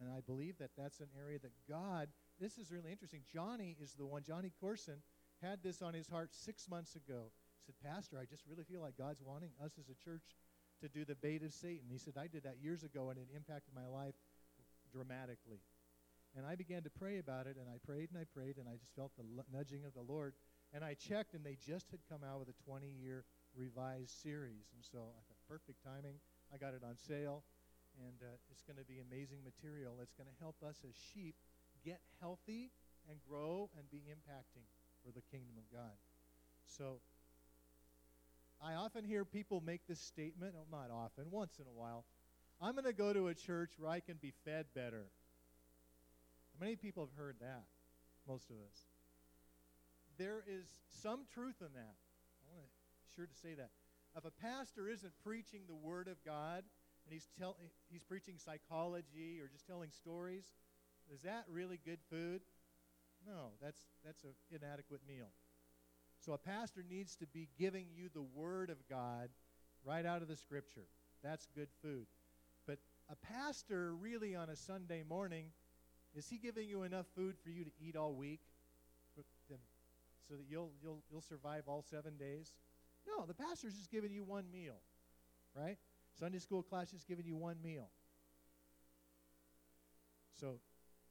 And 0.00 0.08
I 0.10 0.20
believe 0.20 0.56
that 0.58 0.70
that's 0.76 1.00
an 1.00 1.08
area 1.18 1.38
that 1.40 1.52
God, 1.68 2.08
this 2.40 2.56
is 2.56 2.72
really 2.72 2.90
interesting. 2.90 3.20
Johnny 3.30 3.76
is 3.80 3.92
the 3.92 4.06
one, 4.06 4.22
Johnny 4.22 4.52
Corson, 4.60 5.02
had 5.42 5.62
this 5.62 5.82
on 5.82 5.94
his 5.94 6.08
heart 6.08 6.30
six 6.32 6.68
months 6.68 6.96
ago. 6.96 7.32
He 7.60 7.66
said, 7.66 7.74
Pastor, 7.84 8.18
I 8.18 8.24
just 8.24 8.44
really 8.48 8.64
feel 8.64 8.80
like 8.80 8.96
God's 8.96 9.20
wanting 9.22 9.50
us 9.62 9.72
as 9.78 9.88
a 9.88 10.04
church 10.04 10.24
to 10.80 10.88
do 10.88 11.04
the 11.04 11.14
bait 11.14 11.42
of 11.42 11.52
Satan. 11.52 11.88
He 11.90 11.98
said, 11.98 12.14
I 12.16 12.26
did 12.26 12.44
that 12.44 12.56
years 12.62 12.82
ago 12.82 13.10
and 13.10 13.18
it 13.18 13.28
impacted 13.34 13.74
my 13.74 13.86
life 13.86 14.14
dramatically. 14.90 15.60
And 16.36 16.46
I 16.46 16.54
began 16.54 16.82
to 16.82 16.90
pray 16.90 17.18
about 17.18 17.46
it, 17.46 17.56
and 17.58 17.66
I 17.66 17.78
prayed 17.84 18.10
and 18.14 18.18
I 18.18 18.22
prayed, 18.22 18.56
and 18.56 18.68
I 18.68 18.78
just 18.78 18.94
felt 18.94 19.10
the 19.18 19.26
nudging 19.52 19.84
of 19.84 19.94
the 19.94 20.06
Lord. 20.06 20.34
And 20.72 20.84
I 20.84 20.94
checked, 20.94 21.34
and 21.34 21.44
they 21.44 21.58
just 21.58 21.90
had 21.90 21.98
come 22.08 22.22
out 22.22 22.38
with 22.38 22.48
a 22.48 22.58
20 22.62 22.86
year 22.86 23.24
revised 23.56 24.14
series. 24.22 24.70
And 24.74 24.84
so 24.84 25.10
I 25.10 25.20
thought, 25.26 25.42
perfect 25.48 25.82
timing. 25.82 26.22
I 26.54 26.56
got 26.56 26.74
it 26.74 26.82
on 26.86 26.96
sale, 26.96 27.42
and 28.00 28.16
uh, 28.22 28.50
it's 28.50 28.62
going 28.62 28.78
to 28.78 28.84
be 28.84 29.00
amazing 29.00 29.38
material. 29.44 30.00
It's 30.02 30.14
going 30.14 30.28
to 30.28 30.38
help 30.40 30.56
us 30.64 30.80
as 30.88 30.94
sheep 31.12 31.34
get 31.84 32.00
healthy 32.20 32.70
and 33.08 33.18
grow 33.28 33.70
and 33.76 33.90
be 33.90 34.04
impacting 34.08 34.64
for 35.04 35.12
the 35.12 35.22
kingdom 35.30 35.56
of 35.56 35.64
God. 35.72 35.96
So 36.66 37.00
I 38.62 38.74
often 38.74 39.04
hear 39.04 39.24
people 39.24 39.62
make 39.64 39.86
this 39.88 40.00
statement, 40.00 40.54
well, 40.54 40.66
not 40.70 40.90
often, 40.92 41.30
once 41.30 41.58
in 41.58 41.66
a 41.66 41.78
while. 41.78 42.04
I'm 42.60 42.72
going 42.72 42.84
to 42.84 42.92
go 42.92 43.12
to 43.12 43.28
a 43.28 43.34
church 43.34 43.72
where 43.78 43.90
I 43.90 44.00
can 44.00 44.16
be 44.20 44.32
fed 44.44 44.66
better. 44.74 45.06
Many 46.60 46.76
people 46.76 47.06
have 47.06 47.16
heard 47.16 47.36
that, 47.40 47.64
most 48.28 48.50
of 48.50 48.56
us. 48.56 48.76
There 50.18 50.44
is 50.46 50.66
some 51.02 51.20
truth 51.32 51.56
in 51.60 51.72
that. 51.72 51.96
I 51.96 52.52
want 52.52 52.66
to 52.66 52.72
be 53.00 53.14
sure 53.16 53.26
to 53.26 53.34
say 53.34 53.54
that. 53.54 53.70
If 54.16 54.24
a 54.24 54.30
pastor 54.30 54.88
isn't 54.88 55.12
preaching 55.24 55.62
the 55.66 55.74
Word 55.74 56.08
of 56.08 56.22
God 56.24 56.64
and 57.10 57.14
he's, 57.18 57.28
tell, 57.36 57.56
he's 57.90 58.04
preaching 58.04 58.34
psychology 58.38 59.40
or 59.42 59.48
just 59.48 59.66
telling 59.66 59.90
stories, 59.90 60.44
is 61.12 61.22
that 61.22 61.44
really 61.50 61.80
good 61.84 61.98
food? 62.08 62.40
No, 63.26 63.48
that's, 63.60 63.80
that's 64.04 64.22
an 64.22 64.30
inadequate 64.52 65.00
meal. 65.08 65.26
So 66.24 66.34
a 66.34 66.38
pastor 66.38 66.84
needs 66.88 67.16
to 67.16 67.26
be 67.26 67.48
giving 67.58 67.86
you 67.92 68.10
the 68.14 68.22
Word 68.22 68.70
of 68.70 68.76
God 68.88 69.28
right 69.84 70.06
out 70.06 70.22
of 70.22 70.28
the 70.28 70.36
Scripture. 70.36 70.86
That's 71.24 71.48
good 71.56 71.68
food. 71.82 72.06
But 72.64 72.78
a 73.10 73.16
pastor, 73.16 73.92
really, 73.96 74.36
on 74.36 74.48
a 74.48 74.56
Sunday 74.56 75.02
morning, 75.08 75.46
is 76.14 76.28
he 76.28 76.36
giving 76.36 76.68
you 76.68 76.84
enough 76.84 77.06
food 77.16 77.34
for 77.42 77.50
you 77.50 77.64
to 77.64 77.70
eat 77.84 77.96
all 77.96 78.14
week 78.14 78.40
so 79.16 79.22
that 80.36 80.44
you'll, 80.48 80.70
you'll, 80.80 81.02
you'll 81.10 81.22
survive 81.22 81.64
all 81.66 81.82
seven 81.90 82.16
days? 82.16 82.52
No, 83.04 83.26
the 83.26 83.34
pastor's 83.34 83.74
just 83.74 83.90
giving 83.90 84.12
you 84.12 84.22
one 84.22 84.44
meal, 84.52 84.76
right? 85.56 85.78
Sunday 86.18 86.38
school 86.38 86.62
class 86.62 86.92
is 86.92 87.04
giving 87.04 87.26
you 87.26 87.36
one 87.36 87.56
meal. 87.62 87.88
So, 90.40 90.60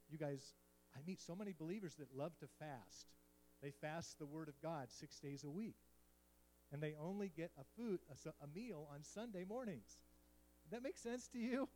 you 0.10 0.18
guys, 0.18 0.54
I 0.96 1.00
meet 1.06 1.22
so 1.22 1.36
many 1.36 1.54
believers 1.58 1.96
that 1.96 2.08
love 2.16 2.38
to 2.40 2.48
fast. 2.60 3.08
They 3.62 3.72
fast 3.72 4.18
the 4.18 4.26
Word 4.26 4.48
of 4.48 4.60
God 4.62 4.88
six 4.90 5.20
days 5.20 5.44
a 5.44 5.50
week. 5.50 5.76
And 6.72 6.82
they 6.82 6.96
only 7.02 7.32
get 7.36 7.52
a 7.60 7.64
food, 7.78 8.00
a, 8.10 8.30
a 8.44 8.48
meal 8.56 8.88
on 8.94 9.04
Sunday 9.04 9.44
mornings. 9.48 9.90
That 10.72 10.84
make 10.84 10.98
sense 10.98 11.28
to 11.30 11.40
you? 11.40 11.68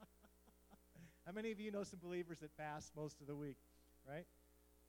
How 1.26 1.32
many 1.32 1.52
of 1.52 1.60
you 1.60 1.70
know 1.70 1.84
some 1.84 2.00
believers 2.02 2.40
that 2.40 2.50
fast 2.56 2.92
most 2.96 3.20
of 3.20 3.26
the 3.26 3.34
week, 3.34 3.56
right? 4.06 4.26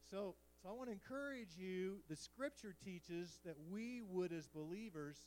So, 0.10 0.36
so 0.62 0.70
I 0.70 0.74
want 0.74 0.88
to 0.90 0.94
encourage 0.94 1.58
you. 1.58 1.98
The 2.10 2.16
Scripture 2.16 2.76
teaches 2.84 3.40
that 3.46 3.56
we 3.72 4.02
would, 4.02 4.34
as 4.34 4.48
believers, 4.48 5.18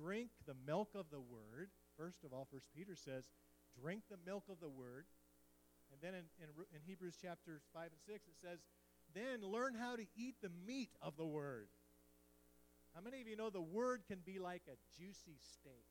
drink 0.00 0.30
the 0.46 0.54
milk 0.66 0.90
of 0.94 1.06
the 1.10 1.20
Word. 1.20 1.70
First 1.96 2.24
of 2.24 2.32
all, 2.32 2.46
First 2.50 2.66
Peter 2.74 2.94
says, 2.94 3.24
drink 3.80 4.02
the 4.10 4.18
milk 4.24 4.44
of 4.48 4.60
the 4.60 4.68
Word. 4.68 5.04
And 5.92 6.00
then 6.00 6.14
in, 6.14 6.24
in, 6.40 6.48
in 6.74 6.80
Hebrews 6.86 7.16
chapters 7.20 7.62
5 7.74 7.82
and 7.84 8.00
6, 8.06 8.28
it 8.28 8.38
says, 8.40 8.58
then 9.14 9.42
learn 9.42 9.74
how 9.74 9.96
to 9.96 10.06
eat 10.16 10.36
the 10.42 10.50
meat 10.66 10.90
of 11.02 11.16
the 11.16 11.26
Word. 11.26 11.68
How 12.94 13.00
many 13.02 13.20
of 13.20 13.28
you 13.28 13.36
know 13.36 13.50
the 13.50 13.60
Word 13.60 14.02
can 14.08 14.18
be 14.24 14.38
like 14.38 14.62
a 14.66 14.78
juicy 14.98 15.38
steak? 15.38 15.90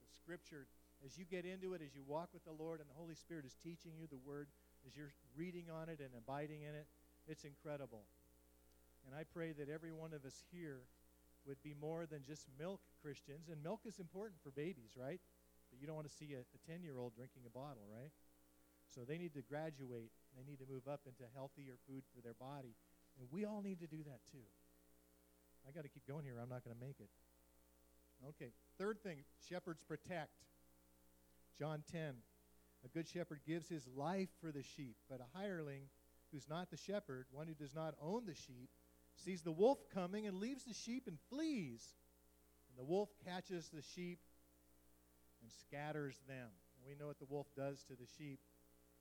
The 0.00 0.08
Scripture 0.16 0.66
as 1.04 1.18
you 1.18 1.24
get 1.24 1.44
into 1.44 1.74
it, 1.74 1.82
as 1.84 1.94
you 1.94 2.00
walk 2.06 2.30
with 2.32 2.44
the 2.44 2.56
Lord 2.56 2.80
and 2.80 2.88
the 2.88 2.96
Holy 2.96 3.14
Spirit 3.14 3.44
is 3.44 3.54
teaching 3.62 3.92
you 3.98 4.06
the 4.08 4.20
Word, 4.24 4.48
as 4.86 4.96
you're 4.96 5.12
reading 5.36 5.68
on 5.68 5.88
it 5.88 6.00
and 6.00 6.08
abiding 6.16 6.62
in 6.62 6.74
it, 6.74 6.86
it's 7.28 7.44
incredible. 7.44 8.04
And 9.04 9.14
I 9.14 9.24
pray 9.24 9.52
that 9.52 9.68
every 9.68 9.92
one 9.92 10.14
of 10.14 10.24
us 10.24 10.42
here 10.50 10.80
would 11.46 11.62
be 11.62 11.74
more 11.78 12.06
than 12.06 12.24
just 12.24 12.46
milk 12.58 12.80
Christians. 13.02 13.48
And 13.50 13.62
milk 13.62 13.80
is 13.84 13.98
important 13.98 14.40
for 14.42 14.50
babies, 14.50 14.96
right? 14.96 15.20
But 15.70 15.80
you 15.80 15.86
don't 15.86 15.96
want 15.96 16.08
to 16.08 16.16
see 16.16 16.34
a 16.34 16.44
10 16.70 16.82
year 16.82 16.98
old 16.98 17.14
drinking 17.14 17.42
a 17.46 17.52
bottle, 17.52 17.84
right? 17.90 18.12
So 18.94 19.02
they 19.02 19.18
need 19.18 19.34
to 19.34 19.42
graduate. 19.42 20.12
They 20.36 20.44
need 20.46 20.58
to 20.58 20.68
move 20.70 20.86
up 20.88 21.02
into 21.06 21.24
healthier 21.34 21.74
food 21.88 22.02
for 22.14 22.22
their 22.22 22.34
body. 22.34 22.76
And 23.18 23.28
we 23.30 23.44
all 23.44 23.62
need 23.62 23.80
to 23.80 23.86
do 23.86 24.02
that 24.04 24.20
too. 24.30 24.46
I 25.66 25.72
got 25.72 25.82
to 25.82 25.88
keep 25.88 26.06
going 26.06 26.24
here. 26.24 26.36
I'm 26.40 26.48
not 26.48 26.64
going 26.64 26.76
to 26.76 26.84
make 26.84 27.00
it. 27.00 27.10
Okay. 28.28 28.52
Third 28.78 29.02
thing 29.02 29.24
shepherds 29.48 29.82
protect. 29.82 30.32
John 31.58 31.82
10. 31.90 32.14
A 32.84 32.88
good 32.88 33.08
shepherd 33.08 33.40
gives 33.46 33.68
his 33.68 33.88
life 33.96 34.28
for 34.40 34.52
the 34.52 34.62
sheep, 34.62 34.96
but 35.08 35.20
a 35.20 35.38
hireling 35.38 35.88
who's 36.30 36.48
not 36.48 36.70
the 36.70 36.76
shepherd, 36.76 37.26
one 37.30 37.46
who 37.46 37.54
does 37.54 37.74
not 37.74 37.94
own 38.02 38.26
the 38.26 38.34
sheep, 38.34 38.68
sees 39.16 39.42
the 39.42 39.52
wolf 39.52 39.78
coming 39.92 40.26
and 40.26 40.38
leaves 40.38 40.64
the 40.64 40.74
sheep 40.74 41.04
and 41.06 41.18
flees. 41.30 41.94
And 42.68 42.78
the 42.78 42.84
wolf 42.84 43.08
catches 43.24 43.68
the 43.68 43.82
sheep 43.82 44.18
and 45.40 45.50
scatters 45.50 46.20
them. 46.26 46.48
And 46.76 46.86
we 46.86 46.94
know 46.94 47.06
what 47.06 47.18
the 47.18 47.26
wolf 47.28 47.46
does 47.56 47.84
to 47.84 47.94
the 47.94 48.06
sheep. 48.18 48.40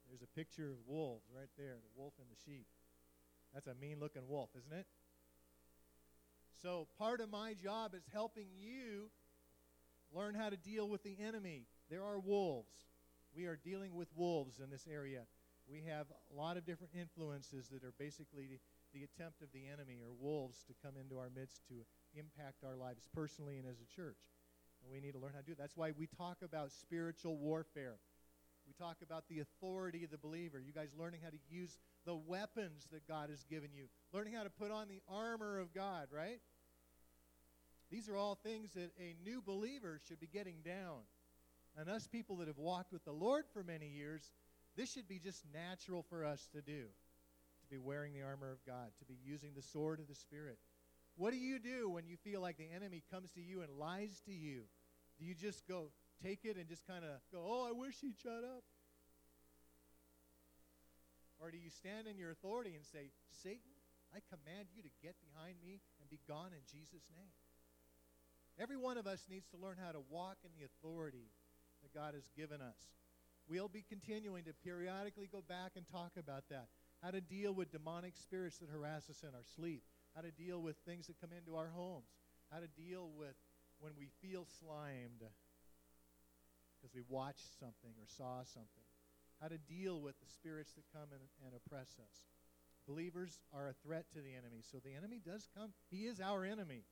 There's 0.09 0.22
a 0.22 0.36
picture 0.38 0.70
of 0.70 0.78
wolves 0.86 1.26
right 1.36 1.49
there, 1.57 1.76
the 1.82 1.99
wolf 2.01 2.14
and 2.20 2.28
the 2.30 2.39
sheep. 2.45 2.68
That's 3.53 3.68
a 3.68 3.76
mean 3.76 3.99
looking 3.99 4.28
wolf, 4.28 4.49
isn't 4.57 4.74
it? 4.74 4.86
So, 6.61 6.88
part 6.97 7.20
of 7.20 7.30
my 7.30 7.53
job 7.53 7.93
is 7.93 8.03
helping 8.11 8.47
you 8.57 9.09
learn 10.14 10.36
how 10.36 10.49
to 10.49 10.57
deal 10.57 10.88
with 10.88 11.03
the 11.03 11.18
enemy. 11.20 11.66
There 11.89 12.03
are 12.03 12.20
wolves. 12.20 12.74
We 13.36 13.45
are 13.45 13.55
dealing 13.55 13.95
with 13.95 14.07
wolves 14.16 14.59
in 14.64 14.70
this 14.70 14.86
area. 14.89 15.24
We 15.68 15.84
have 15.88 16.07
a 16.32 16.36
lot 16.36 16.57
of 16.57 16.66
different 16.66 16.93
influences 16.93 17.70
that 17.70 17.84
are 17.84 17.93
basically 17.97 18.59
the, 18.94 19.04
attempt 19.04 19.41
of 19.41 19.52
the 19.54 19.68
enemy 19.68 20.00
or 20.02 20.14
wolves 20.20 20.64
to 20.68 20.74
come 20.86 20.96
into 21.00 21.18
our 21.18 21.30
midst 21.34 21.68
to 21.68 21.76
impact 22.18 22.64
our 22.64 22.76
lives 22.76 23.08
personally 23.14 23.58
and 23.58 23.68
as 23.68 23.82
a 23.82 23.96
church. 23.96 24.18
And 24.82 24.91
we 24.91 25.00
need 25.00 25.14
to 25.14 25.20
learn 25.20 25.34
how 25.34 25.39
to 25.39 25.46
do 25.46 25.54
it. 25.54 25.58
That's 25.58 25.78
why 25.78 25.91
we 25.98 26.08
talk 26.08 26.38
about 26.44 26.72
spiritual 26.72 27.38
warfare. 27.38 27.98
We 28.68 28.74
talk 28.74 28.98
about 29.04 29.28
the 29.28 29.39
authority 29.39 30.04
of 30.04 30.12
the 30.12 30.18
believer. 30.18 30.60
You 30.60 30.74
guys 30.74 30.89
learning 30.98 31.22
how 31.24 31.30
to 31.30 31.39
use 31.50 31.78
the 32.06 32.16
weapons 32.16 32.88
that 32.91 33.08
God 33.08 33.30
has 33.30 33.44
given 33.50 33.70
you, 33.74 33.88
learning 34.14 34.34
how 34.34 34.44
to 34.44 34.50
put 34.50 34.72
on 34.72 34.88
the 34.88 35.02
armor 35.08 35.60
of 35.60 35.74
God, 35.74 36.08
right? 36.12 36.39
These 37.91 38.10
are 38.10 38.18
all 38.18 38.36
things 38.36 38.74
that 38.74 38.91
a 39.00 39.16
new 39.24 39.41
believer 39.41 40.00
should 40.08 40.20
be 40.20 40.28
getting 40.28 40.58
down. 40.66 41.02
And 41.78 41.89
us 41.89 42.08
people 42.08 42.38
that 42.38 42.48
have 42.48 42.58
walked 42.58 42.91
with 42.91 43.04
the 43.06 43.12
Lord 43.12 43.46
for 43.54 43.64
many 43.64 43.88
years, 43.88 44.32
this 44.76 44.91
should 44.91 45.08
be 45.08 45.20
just 45.20 45.44
natural 45.54 46.04
for 46.10 46.26
us 46.26 46.48
to 46.54 46.62
do 46.62 46.86
to 47.64 47.70
be 47.70 47.78
wearing 47.78 48.14
the 48.14 48.22
armor 48.22 48.51
of 48.51 48.64
God, 48.66 48.91
to 48.99 49.05
be 49.05 49.18
using 49.24 49.51
the 49.55 49.61
sword 49.61 49.99
of 49.99 50.07
the 50.07 50.16
Spirit. 50.16 50.57
What 51.16 51.32
do 51.32 51.38
you 51.38 51.59
do 51.59 51.89
when 51.89 52.07
you 52.07 52.18
feel 52.18 52.41
like 52.41 52.57
the 52.57 52.70
enemy 52.76 53.03
comes 53.11 53.32
to 53.32 53.41
you 53.41 53.61
and 53.61 53.72
lies 53.78 54.22
to 54.26 54.34
you? 54.34 54.64
Do 55.20 55.26
you 55.26 55.36
just 55.36 55.68
go 55.68 55.91
take 56.24 56.39
it 56.43 56.57
and 56.57 56.68
just 56.68 56.86
kind 56.88 57.03
of 57.03 57.11
go, 57.32 57.43
oh, 57.45 57.68
I 57.68 57.72
wish 57.72 57.95
he'd 58.01 58.18
shut 58.22 58.43
up? 58.43 58.64
Or 61.39 61.51
do 61.51 61.57
you 61.57 61.70
stand 61.70 62.07
in 62.07 62.18
your 62.18 62.32
authority 62.32 62.74
and 62.76 62.86
say, 62.86 63.11
Satan, 63.43 63.76
I 64.16 64.20
command 64.32 64.70
you 64.74 64.82
to 64.82 64.89
get 65.03 65.16
behind 65.20 65.57
me 65.61 65.82
and 65.99 66.09
be 66.09 66.20
gone 66.28 66.51
in 66.53 66.64
Jesus' 66.72 67.05
name? 67.11 67.36
Every 68.59 68.78
one 68.78 68.97
of 68.97 69.07
us 69.07 69.26
needs 69.30 69.47
to 69.49 69.57
learn 69.57 69.78
how 69.82 69.91
to 69.91 70.01
walk 70.09 70.38
in 70.45 70.51
the 70.57 70.66
authority 70.66 71.30
that 71.82 71.93
God 71.93 72.14
has 72.14 72.24
given 72.38 72.61
us. 72.61 72.78
We'll 73.49 73.68
be 73.68 73.84
continuing 73.84 74.45
to 74.45 74.53
periodically 74.64 75.28
go 75.30 75.43
back 75.45 75.72
and 75.76 75.86
talk 75.91 76.14
about 76.18 76.47
that. 76.49 76.68
How 77.04 77.12
to 77.12 77.20
deal 77.20 77.51
with 77.51 77.72
demonic 77.72 78.16
spirits 78.16 78.60
that 78.60 78.70
harass 78.70 79.10
us 79.10 79.24
in 79.24 79.36
our 79.36 79.43
sleep. 79.56 79.84
How 80.16 80.22
to 80.22 80.32
deal 80.32 80.62
with 80.62 80.78
things 80.88 81.08
that 81.08 81.20
come 81.20 81.32
into 81.36 81.58
our 81.58 81.70
homes. 81.76 82.08
How 82.49 82.60
to 82.60 82.68
deal 82.68 83.12
with 83.18 83.36
when 83.80 83.91
we 83.99 84.08
feel 84.22 84.47
slimed 84.60 85.20
because 86.80 86.95
we 86.95 87.01
watched 87.10 87.60
something 87.60 87.91
or 87.99 88.08
saw 88.08 88.43
something. 88.47 88.88
How 89.41 89.49
to 89.49 89.58
deal 89.58 89.99
with 89.99 90.16
the 90.20 90.32
spirits 90.32 90.72
that 90.74 90.84
come 90.93 91.12
and, 91.12 91.22
and 91.43 91.51
oppress 91.51 91.99
us. 91.99 92.16
Believers 92.88 93.39
are 93.54 93.68
a 93.68 93.76
threat 93.84 94.06
to 94.14 94.20
the 94.20 94.32
enemy. 94.32 94.64
So 94.64 94.80
the 94.80 94.95
enemy 94.95 95.20
does 95.20 95.47
come. 95.58 95.74
He 95.91 96.08
is 96.08 96.22
our 96.22 96.45
enemy. 96.45 96.84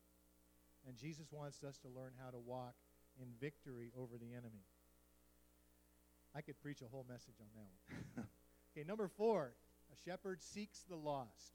And 0.87 0.97
Jesus 0.97 1.27
wants 1.31 1.63
us 1.63 1.77
to 1.79 1.87
learn 1.87 2.11
how 2.21 2.31
to 2.31 2.39
walk 2.39 2.75
in 3.21 3.27
victory 3.39 3.91
over 3.95 4.17
the 4.17 4.33
enemy. 4.33 4.67
I 6.35 6.41
could 6.41 6.59
preach 6.59 6.81
a 6.81 6.87
whole 6.91 7.05
message 7.07 7.35
on 7.39 7.47
that 7.55 7.67
one. 8.15 8.27
okay, 8.75 8.87
number 8.87 9.07
four 9.07 9.51
a 9.91 10.09
shepherd 10.09 10.41
seeks 10.41 10.83
the 10.89 10.95
lost. 10.95 11.53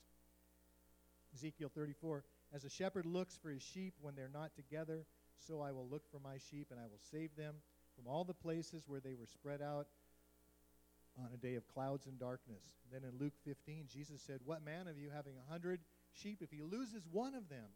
Ezekiel 1.35 1.71
34 1.75 2.25
As 2.55 2.65
a 2.65 2.71
shepherd 2.71 3.07
looks 3.07 3.37
for 3.37 3.51
his 3.51 3.63
sheep 3.63 3.95
when 4.01 4.15
they're 4.15 4.31
not 4.33 4.55
together, 4.55 5.07
so 5.39 5.61
I 5.61 5.73
will 5.73 5.89
look 5.89 6.11
for 6.11 6.19
my 6.19 6.39
sheep 6.51 6.69
and 6.71 6.81
I 6.81 6.85
will 6.85 7.01
save 7.11 7.35
them 7.37 7.57
from 7.95 8.07
all 8.07 8.25
the 8.25 8.35
places 8.35 8.85
where 8.87 9.01
they 9.01 9.15
were 9.15 9.27
spread 9.27 9.63
out 9.63 9.87
on 11.19 11.31
a 11.33 11.37
day 11.37 11.55
of 11.55 11.67
clouds 11.69 12.07
and 12.07 12.19
darkness. 12.19 12.77
then 12.93 13.03
in 13.03 13.19
Luke 13.19 13.33
15, 13.45 13.87
Jesus 13.89 14.21
said, 14.21 14.41
What 14.45 14.65
man 14.65 14.87
of 14.87 14.99
you 14.99 15.09
having 15.15 15.35
a 15.37 15.51
hundred 15.51 15.81
sheep, 16.13 16.39
if 16.43 16.51
he 16.51 16.63
loses 16.63 17.07
one 17.11 17.35
of 17.35 17.49
them, 17.49 17.71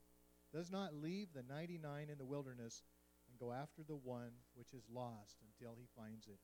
does 0.53 0.71
not 0.71 0.95
leave 0.95 1.29
the 1.35 1.43
99 1.43 2.09
in 2.11 2.19
the 2.19 2.25
wilderness 2.25 2.83
and 3.29 3.39
go 3.39 3.53
after 3.53 3.83
the 3.83 3.97
one 3.97 4.33
which 4.55 4.75
is 4.75 4.85
lost 4.93 5.37
until 5.47 5.75
he 5.79 5.87
finds 5.97 6.27
it? 6.27 6.39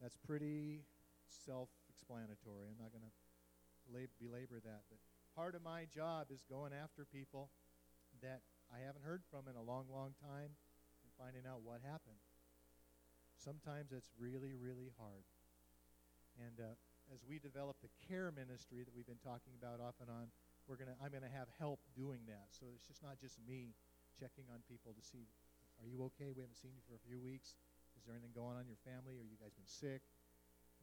That's 0.00 0.16
pretty 0.16 0.84
self 1.30 1.70
explanatory. 1.88 2.68
I'm 2.68 2.78
not 2.78 2.92
going 2.92 3.06
to 3.06 3.14
belabor 3.90 4.60
that. 4.62 4.82
But 4.90 4.98
part 5.34 5.54
of 5.54 5.62
my 5.62 5.86
job 5.88 6.28
is 6.30 6.42
going 6.46 6.72
after 6.74 7.06
people 7.06 7.50
that 8.22 8.42
I 8.70 8.82
haven't 8.86 9.02
heard 9.02 9.22
from 9.30 9.50
in 9.50 9.56
a 9.56 9.62
long, 9.62 9.86
long 9.90 10.14
time 10.22 10.54
and 11.02 11.10
finding 11.18 11.46
out 11.46 11.62
what 11.62 11.82
happened. 11.82 12.20
Sometimes 13.34 13.90
it's 13.90 14.10
really, 14.20 14.52
really 14.52 14.92
hard. 15.00 15.24
And 16.38 16.60
uh, 16.60 16.76
as 17.10 17.24
we 17.26 17.40
develop 17.40 17.80
the 17.82 17.90
care 18.06 18.30
ministry 18.30 18.84
that 18.84 18.94
we've 18.94 19.08
been 19.08 19.22
talking 19.24 19.56
about 19.56 19.82
off 19.82 19.98
and 19.98 20.12
on, 20.12 20.30
we're 20.68 20.78
gonna 20.78 20.94
I'm 21.02 21.10
gonna 21.10 21.32
have 21.32 21.50
help 21.58 21.82
doing 21.96 22.22
that. 22.30 22.54
So 22.54 22.70
it's 22.70 22.86
just 22.86 23.02
not 23.02 23.18
just 23.18 23.40
me 23.42 23.74
checking 24.14 24.46
on 24.52 24.62
people 24.70 24.94
to 24.94 25.02
see, 25.02 25.26
are 25.82 25.88
you 25.88 25.98
okay? 26.14 26.30
We 26.30 26.44
haven't 26.44 26.60
seen 26.60 26.76
you 26.76 26.84
for 26.86 26.94
a 26.94 27.02
few 27.02 27.18
weeks. 27.18 27.58
Is 27.98 28.06
there 28.06 28.14
anything 28.14 28.36
going 28.36 28.54
on 28.54 28.68
in 28.68 28.70
your 28.70 28.80
family? 28.86 29.18
Are 29.18 29.26
you 29.26 29.40
guys 29.40 29.56
been 29.56 29.66
sick? 29.66 30.04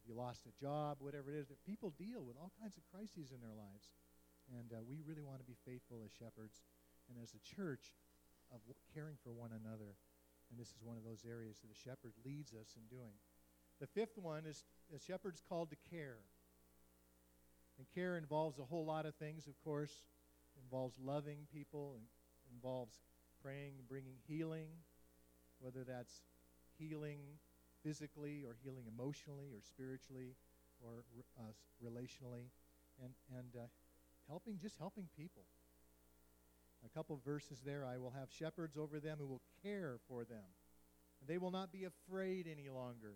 You 0.08 0.16
lost 0.16 0.48
a 0.48 0.54
job? 0.56 0.96
Whatever 1.04 1.28
it 1.28 1.36
is. 1.36 1.48
That 1.52 1.60
people 1.68 1.92
deal 2.00 2.24
with 2.24 2.40
all 2.40 2.50
kinds 2.56 2.80
of 2.80 2.82
crises 2.88 3.30
in 3.30 3.44
their 3.44 3.52
lives. 3.52 3.92
And 4.48 4.72
uh, 4.72 4.80
we 4.80 5.04
really 5.04 5.20
want 5.22 5.44
to 5.44 5.44
be 5.44 5.60
faithful 5.68 6.00
as 6.00 6.10
shepherds 6.10 6.64
and 7.12 7.20
as 7.20 7.36
a 7.36 7.42
church 7.44 7.92
of 8.48 8.64
caring 8.96 9.20
for 9.20 9.36
one 9.36 9.52
another. 9.52 10.00
And 10.48 10.56
this 10.56 10.72
is 10.72 10.80
one 10.80 10.96
of 10.96 11.04
those 11.04 11.28
areas 11.28 11.60
that 11.60 11.68
a 11.68 11.76
shepherd 11.76 12.16
leads 12.24 12.56
us 12.56 12.72
in 12.72 12.88
doing. 12.88 13.12
The 13.80 13.86
fifth 13.86 14.16
one 14.16 14.46
is 14.48 14.64
a 14.88 14.98
shepherd's 14.98 15.42
called 15.46 15.68
to 15.70 15.76
care. 15.92 16.24
And 17.76 17.86
care 17.94 18.16
involves 18.16 18.58
a 18.58 18.64
whole 18.64 18.86
lot 18.86 19.04
of 19.04 19.14
things, 19.14 19.46
of 19.46 19.60
course. 19.62 19.92
It 20.56 20.64
involves 20.64 20.98
loving 20.98 21.46
people, 21.52 22.00
involves 22.50 22.96
praying 23.42 23.74
bringing 23.88 24.16
healing, 24.26 24.68
whether 25.60 25.84
that's 25.84 26.22
healing 26.78 27.20
physically 27.88 28.44
or 28.46 28.54
healing 28.62 28.84
emotionally 28.84 29.48
or 29.48 29.62
spiritually 29.62 30.36
or 30.84 31.04
uh, 31.40 31.52
relationally, 31.82 32.52
and, 33.02 33.12
and 33.34 33.56
uh, 33.56 33.66
helping, 34.28 34.58
just 34.60 34.76
helping 34.78 35.08
people. 35.16 35.42
A 36.84 36.88
couple 36.90 37.18
verses 37.24 37.60
there 37.64 37.84
I 37.84 37.96
will 37.96 38.12
have 38.12 38.28
shepherds 38.30 38.76
over 38.76 39.00
them 39.00 39.16
who 39.18 39.26
will 39.26 39.42
care 39.62 39.96
for 40.06 40.24
them. 40.24 40.44
And 41.20 41.28
they 41.28 41.38
will 41.38 41.50
not 41.50 41.72
be 41.72 41.84
afraid 41.84 42.46
any 42.46 42.68
longer 42.68 43.14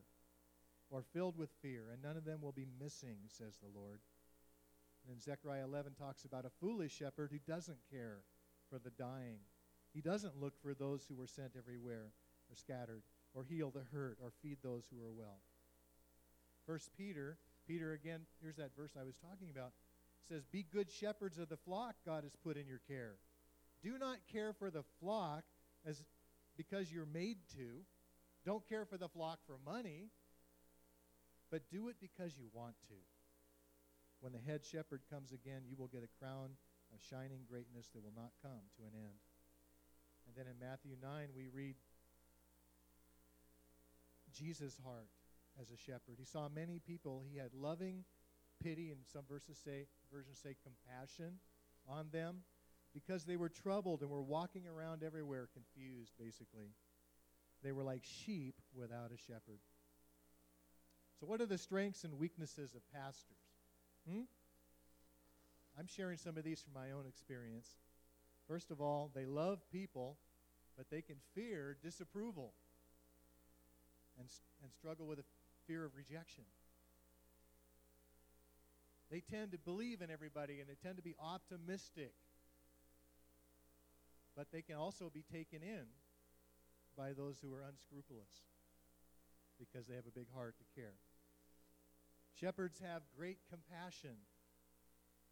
or 0.90 1.04
filled 1.12 1.36
with 1.38 1.50
fear, 1.62 1.84
and 1.92 2.02
none 2.02 2.16
of 2.16 2.24
them 2.24 2.40
will 2.42 2.52
be 2.52 2.66
missing, 2.80 3.16
says 3.28 3.58
the 3.58 3.78
Lord. 3.78 4.00
And 5.04 5.14
then 5.14 5.20
Zechariah 5.20 5.64
11 5.64 5.92
talks 5.94 6.24
about 6.24 6.44
a 6.44 6.50
foolish 6.60 6.96
shepherd 6.96 7.30
who 7.30 7.38
doesn't 7.52 7.78
care 7.90 8.20
for 8.68 8.78
the 8.78 8.90
dying. 8.90 9.38
He 9.94 10.00
doesn't 10.00 10.40
look 10.40 10.54
for 10.62 10.74
those 10.74 11.04
who 11.06 11.14
were 11.14 11.26
sent 11.26 11.52
everywhere 11.56 12.12
or 12.50 12.56
scattered 12.56 13.02
or 13.34 13.44
heal 13.44 13.70
the 13.70 13.84
hurt, 13.92 14.18
or 14.22 14.32
feed 14.42 14.58
those 14.62 14.84
who 14.90 15.02
are 15.04 15.12
well. 15.12 15.40
First 16.66 16.90
Peter, 16.96 17.38
Peter 17.66 17.92
again, 17.92 18.20
here's 18.40 18.56
that 18.56 18.76
verse 18.76 18.92
I 18.98 19.04
was 19.04 19.16
talking 19.16 19.48
about, 19.50 19.72
says, 20.28 20.44
Be 20.44 20.64
good 20.72 20.90
shepherds 20.90 21.38
of 21.38 21.48
the 21.48 21.56
flock 21.56 21.94
God 22.04 22.24
has 22.24 22.36
put 22.44 22.56
in 22.56 22.66
your 22.66 22.80
care. 22.88 23.16
Do 23.82 23.98
not 23.98 24.18
care 24.32 24.52
for 24.52 24.70
the 24.70 24.84
flock 25.00 25.42
as 25.84 26.04
because 26.56 26.92
you're 26.92 27.06
made 27.06 27.38
to. 27.56 27.82
Don't 28.44 28.68
care 28.68 28.84
for 28.84 28.96
the 28.96 29.08
flock 29.08 29.38
for 29.46 29.56
money, 29.64 30.10
but 31.50 31.70
do 31.70 31.88
it 31.88 31.96
because 32.00 32.36
you 32.36 32.46
want 32.52 32.74
to. 32.88 32.94
When 34.20 34.32
the 34.32 34.38
head 34.38 34.64
shepherd 34.64 35.00
comes 35.10 35.32
again, 35.32 35.62
you 35.66 35.74
will 35.76 35.88
get 35.88 36.04
a 36.04 36.18
crown 36.18 36.50
of 36.94 37.00
shining 37.02 37.42
greatness 37.48 37.88
that 37.94 38.02
will 38.02 38.14
not 38.14 38.30
come 38.42 38.70
to 38.76 38.82
an 38.82 38.94
end. 38.94 39.18
And 40.26 40.36
then 40.36 40.46
in 40.46 40.58
Matthew 40.60 40.94
9, 41.00 41.34
we 41.34 41.48
read 41.52 41.74
Jesus' 44.32 44.78
heart 44.84 45.08
as 45.60 45.70
a 45.70 45.76
shepherd. 45.76 46.16
He 46.18 46.24
saw 46.24 46.48
many 46.48 46.78
people. 46.78 47.22
He 47.30 47.38
had 47.38 47.52
loving 47.54 48.04
pity, 48.62 48.90
and 48.90 49.00
some 49.12 49.22
verses 49.28 49.58
say, 49.62 49.86
versions 50.12 50.38
say 50.42 50.56
compassion 50.62 51.38
on 51.88 52.06
them 52.12 52.38
because 52.94 53.24
they 53.24 53.36
were 53.36 53.48
troubled 53.48 54.02
and 54.02 54.10
were 54.10 54.22
walking 54.22 54.66
around 54.66 55.02
everywhere 55.02 55.48
confused, 55.52 56.12
basically. 56.18 56.74
They 57.62 57.72
were 57.72 57.84
like 57.84 58.02
sheep 58.04 58.54
without 58.74 59.10
a 59.12 59.16
shepherd. 59.16 59.60
So, 61.18 61.26
what 61.26 61.40
are 61.40 61.46
the 61.46 61.58
strengths 61.58 62.04
and 62.04 62.18
weaknesses 62.18 62.74
of 62.74 62.82
pastors? 62.92 63.36
Hmm? 64.08 64.22
I'm 65.78 65.86
sharing 65.86 66.18
some 66.18 66.36
of 66.36 66.44
these 66.44 66.60
from 66.60 66.74
my 66.74 66.90
own 66.90 67.06
experience. 67.06 67.68
First 68.48 68.70
of 68.70 68.80
all, 68.80 69.10
they 69.14 69.24
love 69.24 69.60
people, 69.70 70.18
but 70.76 70.90
they 70.90 71.00
can 71.00 71.16
fear 71.34 71.76
disapproval 71.82 72.52
and, 74.22 74.30
and 74.62 74.72
struggle 74.72 75.06
with 75.06 75.18
a 75.18 75.26
fear 75.66 75.84
of 75.84 75.96
rejection. 75.96 76.44
They 79.10 79.20
tend 79.20 79.52
to 79.52 79.58
believe 79.58 80.00
in 80.00 80.10
everybody 80.10 80.60
and 80.60 80.68
they 80.68 80.78
tend 80.80 80.96
to 80.96 81.02
be 81.02 81.14
optimistic. 81.20 82.14
But 84.36 84.46
they 84.52 84.62
can 84.62 84.76
also 84.76 85.10
be 85.12 85.24
taken 85.30 85.60
in 85.62 85.84
by 86.96 87.12
those 87.12 87.36
who 87.42 87.52
are 87.52 87.62
unscrupulous 87.62 88.46
because 89.58 89.86
they 89.86 89.94
have 89.94 90.06
a 90.06 90.18
big 90.18 90.32
heart 90.34 90.54
to 90.58 90.80
care. 90.80 90.94
Shepherds 92.40 92.80
have 92.80 93.02
great 93.14 93.38
compassion, 93.50 94.16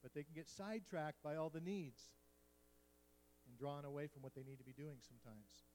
but 0.03 0.13
they 0.13 0.23
can 0.23 0.35
get 0.35 0.49
sidetracked 0.49 1.23
by 1.23 1.37
all 1.37 1.49
the 1.49 1.61
needs 1.61 2.03
and 3.49 3.57
drawn 3.57 3.87
away 3.87 4.09
from 4.09 4.23
what 4.23 4.35
they 4.35 4.43
need 4.43 4.59
to 4.59 4.65
be 4.65 4.77
doing 4.77 4.99
sometimes. 5.01 5.70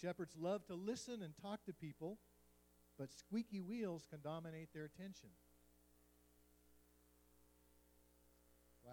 Shepherds 0.00 0.36
love 0.38 0.64
to 0.66 0.74
listen 0.74 1.22
and 1.22 1.32
talk 1.42 1.64
to 1.66 1.72
people, 1.72 2.18
but 2.98 3.12
squeaky 3.12 3.60
wheels 3.60 4.06
can 4.08 4.20
dominate 4.22 4.68
their 4.72 4.84
attention. 4.84 5.30
Wow. 8.86 8.92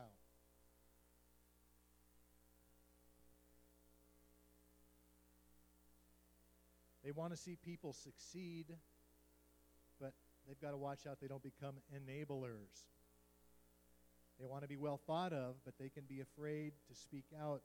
They 7.04 7.12
want 7.12 7.34
to 7.34 7.38
see 7.38 7.56
people 7.64 7.94
succeed, 7.94 8.66
but 10.02 10.14
they've 10.48 10.60
got 10.60 10.72
to 10.72 10.78
watch 10.78 11.06
out 11.08 11.20
they 11.22 11.28
don't 11.28 11.44
become 11.44 11.76
enablers. 11.94 12.86
They 14.40 14.48
want 14.48 14.64
to 14.64 14.68
be 14.68 14.76
well 14.76 15.00
thought 15.06 15.34
of, 15.34 15.56
but 15.64 15.76
they 15.80 15.90
can 15.90 16.06
be 16.10 16.22
afraid 16.22 16.74
to 16.90 16.96
speak 16.96 17.26
out 17.40 17.62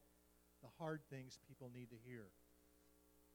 the 0.62 0.68
hard 0.78 1.00
things 1.10 1.38
people 1.48 1.70
need 1.74 1.88
to 1.88 1.96
hear. 2.06 2.26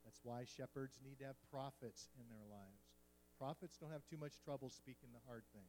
That's 0.05 0.21
why 0.21 0.45
shepherds 0.45 1.01
need 1.01 1.17
to 1.19 1.25
have 1.25 1.49
prophets 1.49 2.07
in 2.13 2.29
their 2.29 2.45
lives. 2.45 2.93
Prophets 3.41 3.75
don't 3.81 3.91
have 3.91 4.05
too 4.05 4.21
much 4.21 4.37
trouble 4.45 4.69
speaking 4.69 5.09
the 5.11 5.25
hard 5.25 5.43
thing. 5.51 5.67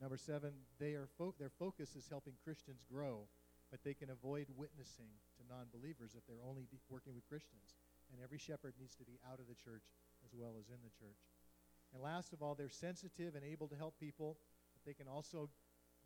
Number 0.00 0.16
seven, 0.16 0.54
they 0.78 0.94
are 0.94 1.10
fo- 1.18 1.34
their 1.38 1.50
focus 1.50 1.98
is 1.98 2.06
helping 2.08 2.38
Christians 2.46 2.86
grow, 2.86 3.26
but 3.70 3.82
they 3.82 3.94
can 3.94 4.10
avoid 4.10 4.46
witnessing 4.54 5.10
to 5.36 5.42
non 5.50 5.66
believers 5.74 6.14
if 6.14 6.22
they're 6.26 6.46
only 6.46 6.70
de- 6.70 6.82
working 6.88 7.14
with 7.14 7.26
Christians. 7.26 7.74
And 8.14 8.22
every 8.22 8.38
shepherd 8.38 8.74
needs 8.78 8.94
to 8.96 9.04
be 9.04 9.18
out 9.26 9.42
of 9.42 9.50
the 9.50 9.58
church 9.58 9.90
as 10.22 10.30
well 10.32 10.54
as 10.58 10.70
in 10.70 10.78
the 10.82 10.94
church. 10.94 11.18
And 11.92 12.02
last 12.02 12.32
of 12.32 12.42
all, 12.42 12.54
they're 12.54 12.70
sensitive 12.70 13.34
and 13.34 13.44
able 13.44 13.66
to 13.68 13.76
help 13.78 13.98
people, 13.98 14.38
but 14.74 14.82
they 14.86 14.94
can 14.94 15.10
also 15.10 15.50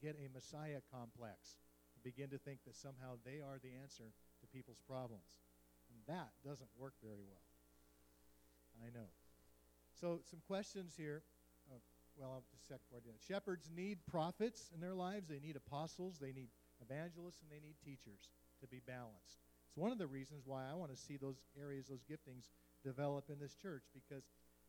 get 0.01 0.16
a 0.16 0.32
Messiah 0.32 0.80
complex 0.92 1.61
and 1.94 2.03
begin 2.05 2.30
to 2.30 2.38
think 2.38 2.64
that 2.64 2.76
somehow 2.76 3.20
they 3.24 3.40
are 3.40 3.59
the 3.61 3.76
answer 3.80 4.12
to 4.40 4.46
people's 4.55 4.80
problems 4.86 5.40
that 6.09 6.32
doesn't 6.44 6.70
work 6.78 6.94
very 7.02 7.22
well. 7.22 7.44
I 8.84 8.90
know. 8.90 9.09
So, 10.00 10.20
some 10.30 10.40
questions 10.46 10.94
here. 10.96 11.22
Uh, 11.70 11.78
well, 12.16 12.30
I'll 12.34 12.44
just 12.50 12.66
second 12.66 12.86
part 12.90 13.04
that. 13.04 13.18
Shepherds 13.26 13.70
need 13.74 13.98
prophets 14.11 14.70
in 14.74 14.80
their 14.80 14.94
lives. 14.94 15.28
They 15.28 15.40
need 15.40 15.56
apostles. 15.56 16.18
They 16.20 16.32
need 16.32 16.48
evangelists, 16.82 17.42
and 17.42 17.50
they 17.50 17.64
need 17.64 17.76
teachers 17.84 18.30
to 18.61 18.66
be 18.66 18.80
balanced. 18.86 19.42
It's 19.68 19.76
one 19.76 19.92
of 19.92 19.98
the 19.98 20.06
reasons 20.06 20.44
why 20.46 20.64
I 20.70 20.74
want 20.74 20.90
to 20.90 20.96
see 20.96 21.16
those 21.16 21.38
areas, 21.61 21.86
those 21.86 22.02
giftings, 22.02 22.50
develop 22.84 23.30
in 23.30 23.38
this 23.38 23.54
church. 23.54 23.82
Because 23.92 24.24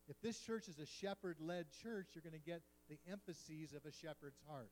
if 0.07 0.19
this 0.21 0.39
church 0.39 0.67
is 0.67 0.79
a 0.79 0.85
shepherd-led 0.85 1.67
church, 1.83 2.09
you're 2.13 2.25
going 2.25 2.39
to 2.39 2.49
get 2.49 2.61
the 2.89 2.97
emphases 3.09 3.73
of 3.73 3.85
a 3.85 3.91
shepherd's 3.91 4.41
heart, 4.49 4.71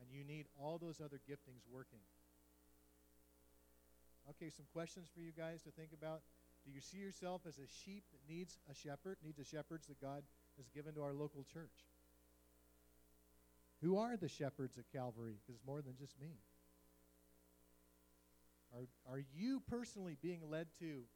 and 0.00 0.10
you 0.10 0.24
need 0.24 0.46
all 0.60 0.78
those 0.78 1.00
other 1.00 1.20
giftings 1.28 1.62
working. 1.70 2.02
Okay, 4.30 4.50
some 4.50 4.66
questions 4.72 5.08
for 5.14 5.20
you 5.20 5.30
guys 5.30 5.62
to 5.62 5.70
think 5.70 5.90
about. 5.92 6.22
Do 6.64 6.72
you 6.72 6.80
see 6.80 6.98
yourself 6.98 7.42
as 7.46 7.58
a 7.58 7.68
sheep 7.84 8.02
that 8.10 8.32
needs 8.32 8.58
a 8.70 8.74
shepherd, 8.74 9.18
needs 9.22 9.38
the 9.38 9.44
shepherds 9.44 9.86
that 9.86 10.00
God 10.00 10.22
has 10.56 10.68
given 10.70 10.94
to 10.94 11.02
our 11.02 11.14
local 11.14 11.44
church? 11.44 11.86
Who 13.82 13.98
are 13.98 14.16
the 14.16 14.28
shepherds 14.28 14.78
at 14.78 14.90
Calvary? 14.90 15.34
Because 15.38 15.56
it's 15.56 15.66
more 15.66 15.80
than 15.80 15.96
just 15.96 16.18
me. 16.20 16.40
Are, 18.74 18.88
are 19.08 19.22
you 19.32 19.62
personally 19.70 20.16
being 20.20 20.40
led 20.50 20.66
to 20.80 21.06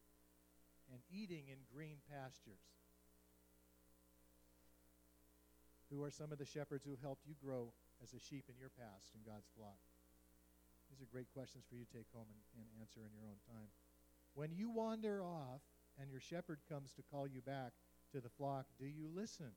and 0.93 1.01
eating 1.11 1.49
in 1.49 1.59
green 1.75 1.97
pastures? 2.09 2.63
Who 5.91 6.05
are 6.05 6.11
some 6.11 6.31
of 6.31 6.39
the 6.39 6.47
shepherds 6.47 6.85
who 6.85 6.97
helped 7.03 7.27
you 7.27 7.35
grow 7.45 7.73
as 8.03 8.15
a 8.15 8.21
sheep 8.21 8.45
in 8.49 8.55
your 8.57 8.71
past 8.79 9.11
in 9.15 9.21
God's 9.27 9.49
flock? 9.57 9.79
These 10.91 11.01
are 11.01 11.09
great 11.11 11.31
questions 11.33 11.65
for 11.71 11.77
you 11.77 11.87
to 11.87 11.93
take 11.95 12.11
home 12.13 12.27
and, 12.27 12.43
and 12.59 12.67
answer 12.83 13.01
in 13.07 13.15
your 13.15 13.25
own 13.31 13.39
time. 13.47 13.71
When 14.35 14.51
you 14.53 14.71
wander 14.71 15.23
off 15.23 15.63
and 15.99 16.11
your 16.11 16.21
shepherd 16.21 16.59
comes 16.69 16.93
to 16.99 17.03
call 17.03 17.27
you 17.27 17.41
back 17.41 17.73
to 18.13 18.21
the 18.21 18.29
flock, 18.29 18.67
do 18.79 18.87
you 18.87 19.09
listen? 19.15 19.55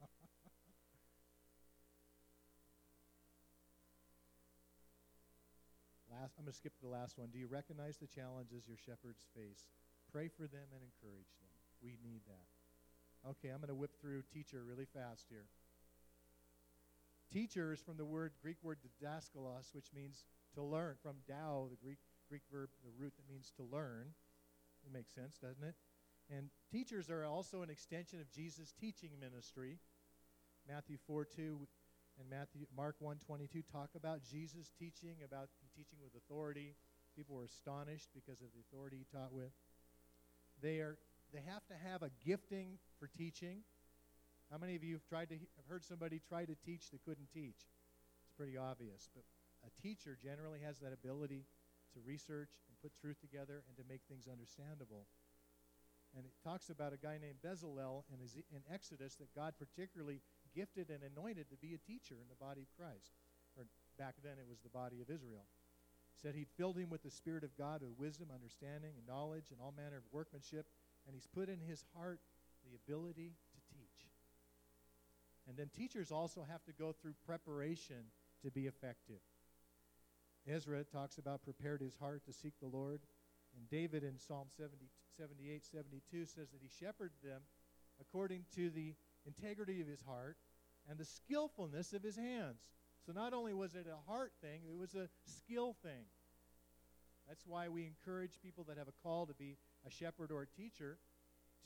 last, 6.10 6.32
I'm 6.38 6.44
going 6.44 6.52
to 6.52 6.56
skip 6.56 6.74
to 6.76 6.82
the 6.82 6.88
last 6.88 7.18
one. 7.18 7.28
Do 7.32 7.38
you 7.38 7.46
recognize 7.46 7.96
the 7.98 8.06
challenges 8.06 8.68
your 8.68 8.76
shepherds 8.80 9.26
face? 9.36 9.68
Pray 10.12 10.28
for 10.28 10.46
them 10.46 10.68
and 10.72 10.80
encourage 10.80 11.32
them. 11.40 11.50
We 11.82 11.98
need 12.04 12.22
that. 12.28 12.48
Okay, 13.28 13.48
I'm 13.48 13.58
going 13.58 13.68
to 13.68 13.74
whip 13.74 14.00
through 14.00 14.22
teacher 14.32 14.64
really 14.64 14.86
fast 14.86 15.26
here. 15.28 15.46
Teacher 17.32 17.72
is 17.72 17.80
from 17.80 17.96
the 17.96 18.04
word 18.04 18.32
Greek 18.42 18.58
word 18.62 18.78
didaskalos, 18.84 19.74
which 19.74 19.86
means 19.94 20.24
to 20.54 20.62
learn. 20.62 20.96
From 21.02 21.16
dao, 21.30 21.70
the 21.70 21.76
Greek 21.82 21.98
Greek 22.28 22.42
verb, 22.52 22.68
the 22.84 22.90
root 22.98 23.14
that 23.16 23.32
means 23.32 23.52
to 23.56 23.62
learn. 23.62 24.08
It 24.86 24.92
makes 24.92 25.14
sense, 25.14 25.38
doesn't 25.38 25.64
it? 25.64 25.74
And 26.30 26.50
teachers 26.70 27.10
are 27.10 27.24
also 27.24 27.62
an 27.62 27.70
extension 27.70 28.20
of 28.20 28.30
Jesus' 28.30 28.72
teaching 28.78 29.10
ministry. 29.20 29.78
Matthew 30.68 30.96
4 31.06 31.24
2 31.24 31.66
and 32.20 32.28
Matthew 32.28 32.66
Mark 32.76 32.96
1:22 33.00 33.62
talk 33.72 33.90
about 33.94 34.22
Jesus 34.22 34.70
teaching 34.78 35.22
about 35.24 35.48
teaching 35.74 35.98
with 36.02 36.14
authority. 36.14 36.76
People 37.16 37.36
were 37.36 37.44
astonished 37.44 38.08
because 38.14 38.40
of 38.40 38.48
the 38.54 38.60
authority 38.60 38.98
he 38.98 39.06
taught 39.16 39.32
with. 39.32 39.52
They 40.60 40.80
are 40.80 40.98
they 41.32 41.40
have 41.40 41.66
to 41.68 41.74
have 41.74 42.02
a 42.02 42.10
gifting 42.24 42.78
for 42.98 43.06
teaching. 43.06 43.64
How 44.52 44.60
many 44.60 44.76
of 44.76 44.84
you 44.84 44.92
have 45.00 45.08
tried 45.08 45.32
to 45.32 45.40
have 45.40 45.64
heard 45.64 45.80
somebody 45.80 46.20
try 46.20 46.44
to 46.44 46.52
teach 46.60 46.92
that 46.92 47.00
couldn't 47.08 47.32
teach? 47.32 47.72
It's 48.20 48.36
pretty 48.36 48.60
obvious, 48.60 49.08
but 49.16 49.24
a 49.64 49.72
teacher 49.80 50.12
generally 50.20 50.60
has 50.60 50.76
that 50.84 50.92
ability 50.92 51.48
to 51.96 52.04
research 52.04 52.52
and 52.68 52.76
put 52.84 52.92
truth 53.00 53.16
together 53.24 53.64
and 53.64 53.72
to 53.80 53.84
make 53.88 54.04
things 54.04 54.28
understandable. 54.28 55.08
And 56.12 56.28
it 56.28 56.36
talks 56.44 56.68
about 56.68 56.92
a 56.92 57.00
guy 57.00 57.16
named 57.16 57.40
Bezalel 57.40 58.04
in, 58.12 58.20
in 58.52 58.60
Exodus 58.68 59.16
that 59.16 59.32
God 59.32 59.56
particularly 59.56 60.20
gifted 60.52 60.92
and 60.92 61.00
anointed 61.00 61.48
to 61.48 61.56
be 61.56 61.72
a 61.72 61.80
teacher 61.88 62.20
in 62.20 62.28
the 62.28 62.36
body 62.36 62.68
of 62.68 62.76
Christ. 62.76 63.16
Or 63.56 63.64
back 63.96 64.20
then 64.20 64.36
it 64.36 64.44
was 64.44 64.60
the 64.60 64.68
body 64.68 65.00
of 65.00 65.08
Israel. 65.08 65.48
He 66.12 66.20
said 66.20 66.36
he'd 66.36 66.52
filled 66.60 66.76
him 66.76 66.92
with 66.92 67.00
the 67.00 67.10
Spirit 67.10 67.40
of 67.40 67.56
God 67.56 67.80
with 67.80 67.96
wisdom, 67.96 68.28
understanding, 68.28 68.92
and 69.00 69.08
knowledge, 69.08 69.48
and 69.48 69.64
all 69.64 69.72
manner 69.72 69.96
of 69.96 70.04
workmanship. 70.12 70.68
And 71.08 71.16
he's 71.16 71.26
put 71.32 71.48
in 71.48 71.64
his 71.64 71.88
heart 71.96 72.20
the 72.68 72.76
ability. 72.76 73.32
And 75.48 75.56
then 75.56 75.70
teachers 75.76 76.12
also 76.12 76.44
have 76.48 76.64
to 76.64 76.72
go 76.72 76.92
through 76.92 77.14
preparation 77.26 78.04
to 78.44 78.50
be 78.50 78.66
effective. 78.66 79.20
Ezra 80.48 80.84
talks 80.84 81.18
about 81.18 81.42
prepared 81.42 81.80
his 81.80 81.96
heart 81.96 82.24
to 82.26 82.32
seek 82.32 82.54
the 82.60 82.66
Lord. 82.66 83.00
And 83.56 83.68
David 83.68 84.02
in 84.02 84.18
Psalm 84.18 84.48
70, 84.56 84.76
78, 85.16 85.64
72 85.64 86.26
says 86.26 86.48
that 86.50 86.60
he 86.62 86.68
shepherded 86.80 87.18
them 87.22 87.42
according 88.00 88.44
to 88.56 88.70
the 88.70 88.94
integrity 89.26 89.80
of 89.80 89.86
his 89.86 90.00
heart 90.00 90.36
and 90.88 90.98
the 90.98 91.04
skillfulness 91.04 91.92
of 91.92 92.02
his 92.02 92.16
hands. 92.16 92.62
So 93.06 93.12
not 93.12 93.32
only 93.32 93.52
was 93.52 93.74
it 93.74 93.86
a 93.86 94.10
heart 94.10 94.32
thing, 94.40 94.62
it 94.68 94.76
was 94.76 94.94
a 94.94 95.08
skill 95.26 95.76
thing. 95.82 96.06
That's 97.28 97.44
why 97.46 97.68
we 97.68 97.86
encourage 97.86 98.40
people 98.42 98.64
that 98.68 98.78
have 98.78 98.88
a 98.88 99.02
call 99.02 99.26
to 99.26 99.34
be 99.34 99.56
a 99.86 99.90
shepherd 99.90 100.30
or 100.30 100.42
a 100.42 100.46
teacher 100.46 100.98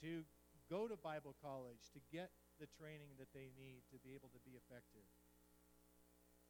to 0.03 0.23
go 0.71 0.87
to 0.87 0.97
Bible 0.97 1.35
college, 1.43 1.91
to 1.95 2.01
get 2.13 2.31
the 2.61 2.71
training 2.79 3.17
that 3.21 3.33
they 3.33 3.53
need 3.57 3.85
to 3.93 3.99
be 4.01 4.17
able 4.17 4.33
to 4.33 4.41
be 4.45 4.57
effective. 4.57 5.05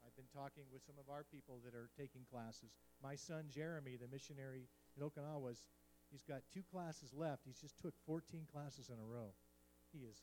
I've 0.06 0.14
been 0.14 0.30
talking 0.30 0.70
with 0.70 0.86
some 0.86 0.94
of 1.02 1.10
our 1.10 1.26
people 1.26 1.58
that 1.66 1.74
are 1.74 1.90
taking 1.98 2.22
classes. 2.30 2.70
My 3.02 3.18
son 3.18 3.50
Jeremy, 3.50 3.98
the 3.98 4.06
missionary 4.06 4.70
in 4.94 5.02
Okinawa, 5.02 5.58
he's 6.10 6.22
got 6.22 6.46
two 6.54 6.62
classes 6.62 7.10
left. 7.10 7.42
He's 7.44 7.58
just 7.58 7.78
took 7.82 7.94
14 8.06 8.46
classes 8.46 8.88
in 8.88 9.02
a 9.02 9.06
row. 9.06 9.34
He 9.90 10.06
is 10.06 10.22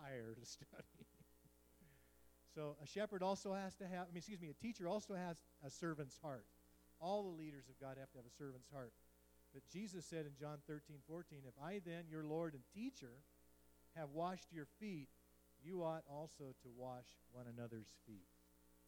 tired 0.00 0.38
of 0.40 0.48
studying. 0.56 1.10
so 2.54 2.76
a 2.82 2.86
shepherd 2.86 3.22
also 3.22 3.52
has 3.52 3.74
to 3.76 3.84
have, 3.84 4.08
I 4.08 4.12
mean, 4.16 4.24
excuse 4.24 4.40
me, 4.40 4.48
a 4.48 4.62
teacher 4.62 4.88
also 4.88 5.14
has 5.14 5.36
a 5.60 5.70
servant's 5.70 6.16
heart. 6.22 6.46
All 7.00 7.22
the 7.22 7.36
leaders 7.36 7.68
of 7.68 7.78
God 7.78 7.96
have 8.00 8.10
to 8.12 8.18
have 8.18 8.26
a 8.26 8.36
servant's 8.38 8.68
heart. 8.72 8.92
But 9.52 9.68
Jesus 9.68 10.04
said 10.06 10.24
in 10.26 10.32
John 10.38 10.58
13, 10.66 10.96
14, 11.06 11.38
If 11.46 11.54
I 11.62 11.80
then, 11.84 12.04
your 12.10 12.24
Lord 12.24 12.54
and 12.54 12.62
teacher, 12.74 13.20
have 13.96 14.10
washed 14.10 14.52
your 14.52 14.66
feet, 14.80 15.08
you 15.62 15.82
ought 15.82 16.04
also 16.10 16.52
to 16.62 16.68
wash 16.76 17.06
one 17.32 17.46
another's 17.46 17.90
feet. 18.06 18.28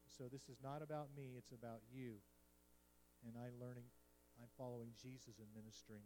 So 0.06 0.28
this 0.30 0.48
is 0.48 0.60
not 0.62 0.82
about 0.82 1.08
me, 1.16 1.34
it's 1.36 1.52
about 1.52 1.82
you. 1.90 2.20
And 3.24 3.34
I'm 3.34 3.56
learning, 3.58 3.88
I'm 4.38 4.50
following 4.58 4.94
Jesus 5.00 5.40
and 5.40 5.48
ministering 5.56 6.04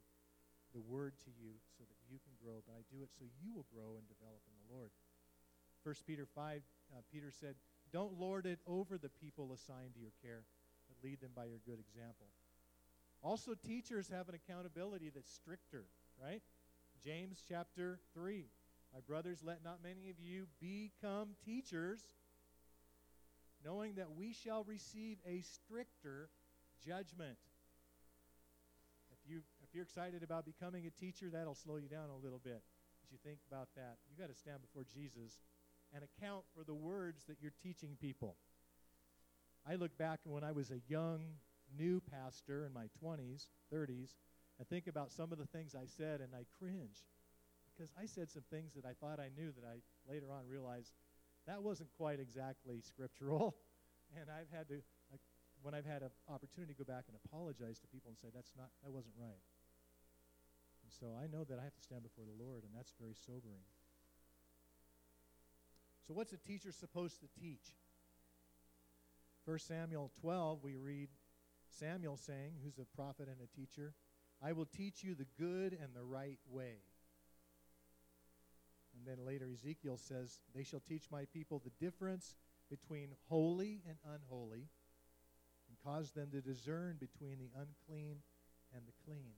the 0.73 0.81
word 0.81 1.19
to 1.27 1.31
you 1.35 1.59
so 1.77 1.83
that 1.83 1.99
you 2.07 2.23
can 2.23 2.33
grow, 2.39 2.63
but 2.63 2.79
I 2.79 2.87
do 2.89 3.03
it 3.03 3.11
so 3.11 3.27
you 3.43 3.51
will 3.51 3.67
grow 3.75 3.99
and 3.99 4.07
develop 4.07 4.41
in 4.47 4.55
the 4.63 4.71
Lord. 4.71 4.91
1 5.83 5.95
Peter 6.07 6.27
5, 6.27 6.63
uh, 6.95 7.03
Peter 7.11 7.33
said, 7.33 7.55
Don't 7.93 8.19
lord 8.19 8.47
it 8.47 8.61
over 8.67 8.99
the 8.99 9.11
people 9.11 9.53
assigned 9.53 9.95
to 9.95 10.01
your 10.01 10.15
care, 10.23 10.45
but 10.87 11.03
lead 11.03 11.21
them 11.21 11.35
by 11.35 11.47
your 11.47 11.61
good 11.67 11.81
example. 11.81 12.31
Also, 13.23 13.53
teachers 13.55 14.09
have 14.09 14.29
an 14.29 14.35
accountability 14.35 15.11
that's 15.13 15.31
stricter, 15.31 15.85
right? 16.21 16.43
James 17.05 17.43
chapter 17.47 17.99
3. 18.15 18.47
My 18.93 19.01
brothers, 19.01 19.41
let 19.45 19.62
not 19.64 19.78
many 19.82 20.11
of 20.11 20.18
you 20.18 20.47
become 20.61 21.30
teachers 21.45 22.01
knowing 23.64 23.95
that 23.95 24.12
we 24.12 24.32
shall 24.32 24.64
receive 24.64 25.18
a 25.26 25.43
stricter 25.43 26.30
judgment. 26.84 27.36
If 29.12 29.30
you 29.30 29.43
if 29.62 29.74
you're 29.74 29.84
excited 29.84 30.22
about 30.22 30.45
becoming 30.45 30.86
a 30.86 30.91
teacher, 30.91 31.30
that'll 31.30 31.55
slow 31.55 31.76
you 31.76 31.88
down 31.88 32.09
a 32.11 32.16
little 32.16 32.41
bit 32.43 32.62
as 33.05 33.12
you 33.12 33.18
think 33.24 33.38
about 33.51 33.68
that. 33.76 33.99
You've 34.09 34.18
got 34.18 34.32
to 34.32 34.38
stand 34.38 34.59
before 34.62 34.84
Jesus 34.93 35.38
and 35.95 36.03
account 36.03 36.45
for 36.55 36.64
the 36.64 36.74
words 36.74 37.24
that 37.26 37.36
you're 37.41 37.53
teaching 37.62 37.97
people. 38.01 38.36
I 39.68 39.74
look 39.74 39.97
back 39.99 40.20
when 40.24 40.43
I 40.43 40.53
was 40.53 40.70
a 40.70 40.80
young 40.88 41.20
new 41.78 42.01
pastor 42.01 42.64
in 42.64 42.72
my 42.72 42.86
20s, 43.05 43.47
30s, 43.72 44.14
and 44.59 44.68
think 44.68 44.86
about 44.86 45.12
some 45.12 45.30
of 45.32 45.38
the 45.38 45.47
things 45.47 45.74
I 45.74 45.86
said 45.86 46.20
and 46.20 46.34
I 46.34 46.47
cringe 46.59 47.05
because 47.81 47.97
I 47.97 48.05
said 48.05 48.28
some 48.28 48.45
things 48.53 48.76
that 48.76 48.85
I 48.85 48.93
thought 48.93 49.16
I 49.16 49.33
knew 49.33 49.57
that 49.57 49.64
I 49.64 49.81
later 50.05 50.28
on 50.28 50.45
realized 50.45 50.93
that 51.47 51.62
wasn't 51.62 51.89
quite 51.97 52.20
exactly 52.20 52.81
scriptural. 52.85 53.57
And 54.18 54.26
I've 54.26 54.51
had 54.51 54.66
to, 54.70 54.83
when 55.62 55.72
I've 55.72 55.87
had 55.87 56.03
an 56.03 56.11
opportunity 56.26 56.74
to 56.74 56.78
go 56.83 56.83
back 56.83 57.05
and 57.07 57.14
apologize 57.24 57.78
to 57.78 57.87
people 57.87 58.11
and 58.11 58.18
say, 58.18 58.26
that's 58.35 58.51
not, 58.59 58.66
that 58.83 58.91
wasn't 58.91 59.14
right. 59.16 59.39
And 60.83 60.91
so 60.91 61.14
I 61.14 61.28
know 61.31 61.45
that 61.45 61.61
I 61.61 61.62
have 61.62 61.76
to 61.76 61.81
stand 61.81 62.03
before 62.03 62.24
the 62.26 62.35
Lord, 62.35 62.64
and 62.64 62.74
that's 62.74 62.93
very 62.99 63.14
sobering. 63.14 63.62
So, 66.09 66.12
what's 66.12 66.33
a 66.33 66.39
teacher 66.39 66.72
supposed 66.72 67.20
to 67.20 67.28
teach? 67.41 67.78
1 69.45 69.61
Samuel 69.61 70.11
12, 70.20 70.59
we 70.64 70.74
read 70.74 71.09
Samuel 71.68 72.16
saying, 72.16 72.59
who's 72.64 72.81
a 72.81 72.97
prophet 72.97 73.28
and 73.31 73.39
a 73.39 73.47
teacher, 73.55 73.95
I 74.43 74.51
will 74.51 74.66
teach 74.66 75.05
you 75.05 75.14
the 75.14 75.31
good 75.39 75.78
and 75.81 75.95
the 75.95 76.03
right 76.03 76.41
way. 76.51 76.83
And 78.97 79.07
then 79.07 79.24
later 79.24 79.49
Ezekiel 79.53 79.97
says, 79.97 80.41
They 80.55 80.64
shall 80.64 80.80
teach 80.80 81.05
my 81.11 81.24
people 81.32 81.61
the 81.64 81.84
difference 81.84 82.34
between 82.68 83.09
holy 83.28 83.82
and 83.88 83.97
unholy, 84.05 84.68
and 85.68 85.78
cause 85.84 86.12
them 86.12 86.30
to 86.32 86.41
discern 86.41 86.97
between 87.01 87.38
the 87.38 87.51
unclean 87.57 88.18
and 88.74 88.82
the 88.86 88.93
clean. 89.05 89.34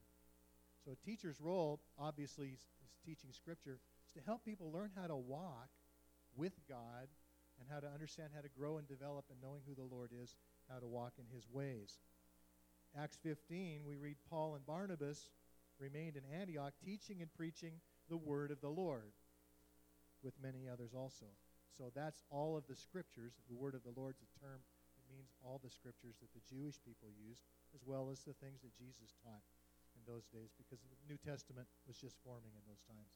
So 0.85 0.93
a 0.93 1.07
teacher's 1.07 1.41
role, 1.41 1.81
obviously, 1.99 2.49
is, 2.49 2.67
teaching 3.07 3.31
Scripture, 3.33 3.79
is 4.07 4.13
to 4.15 4.21
help 4.25 4.45
people 4.45 4.71
learn 4.71 4.91
how 4.97 5.07
to 5.07 5.17
walk 5.17 5.69
with 6.37 6.53
God 6.69 7.09
and 7.59 7.69
how 7.71 7.81
to 7.81 7.89
understand 7.93 8.31
how 8.35 8.43
to 8.43 8.49
grow 8.49 8.79
and 8.79 8.87
develop 8.89 9.25
and 9.31 9.41
knowing 9.43 9.63
who 9.67 9.75
the 9.75 9.95
Lord 9.95 10.11
is, 10.23 10.37
how 10.71 10.79
to 10.79 10.87
walk 10.87 11.13
in 11.19 11.25
his 11.35 11.49
ways. 11.51 11.99
Acts 12.99 13.19
15, 13.23 13.83
we 13.87 13.97
read 13.97 14.17
Paul 14.29 14.55
and 14.55 14.67
Barnabas 14.67 15.31
remained 15.79 16.17
in 16.17 16.23
Antioch 16.39 16.75
teaching 16.85 17.23
and 17.23 17.33
preaching 17.35 17.73
the 18.09 18.17
word 18.17 18.51
of 18.51 18.61
the 18.61 18.69
Lord 18.69 19.13
with 20.23 20.35
many 20.43 20.71
others 20.71 20.95
also. 20.95 21.27
So 21.77 21.91
that's 21.95 22.23
all 22.31 22.57
of 22.57 22.67
the 22.67 22.77
scriptures. 22.77 23.41
The 23.49 23.59
word 23.59 23.75
of 23.75 23.85
the 23.85 23.95
Lord's 23.99 24.23
a 24.23 24.31
term 24.41 24.61
that 24.97 25.07
means 25.11 25.35
all 25.43 25.61
the 25.63 25.73
scriptures 25.73 26.17
that 26.21 26.33
the 26.33 26.45
Jewish 26.49 26.79
people 26.81 27.09
used, 27.13 27.43
as 27.75 27.83
well 27.85 28.09
as 28.11 28.23
the 28.23 28.37
things 28.39 28.63
that 28.63 28.77
Jesus 28.77 29.17
taught 29.25 29.45
in 29.97 30.03
those 30.07 30.29
days, 30.29 30.53
because 30.57 30.81
the 30.81 30.93
New 31.09 31.19
Testament 31.21 31.69
was 31.87 31.97
just 31.97 32.17
forming 32.25 32.53
in 32.57 32.65
those 32.69 32.85
times. 32.89 33.13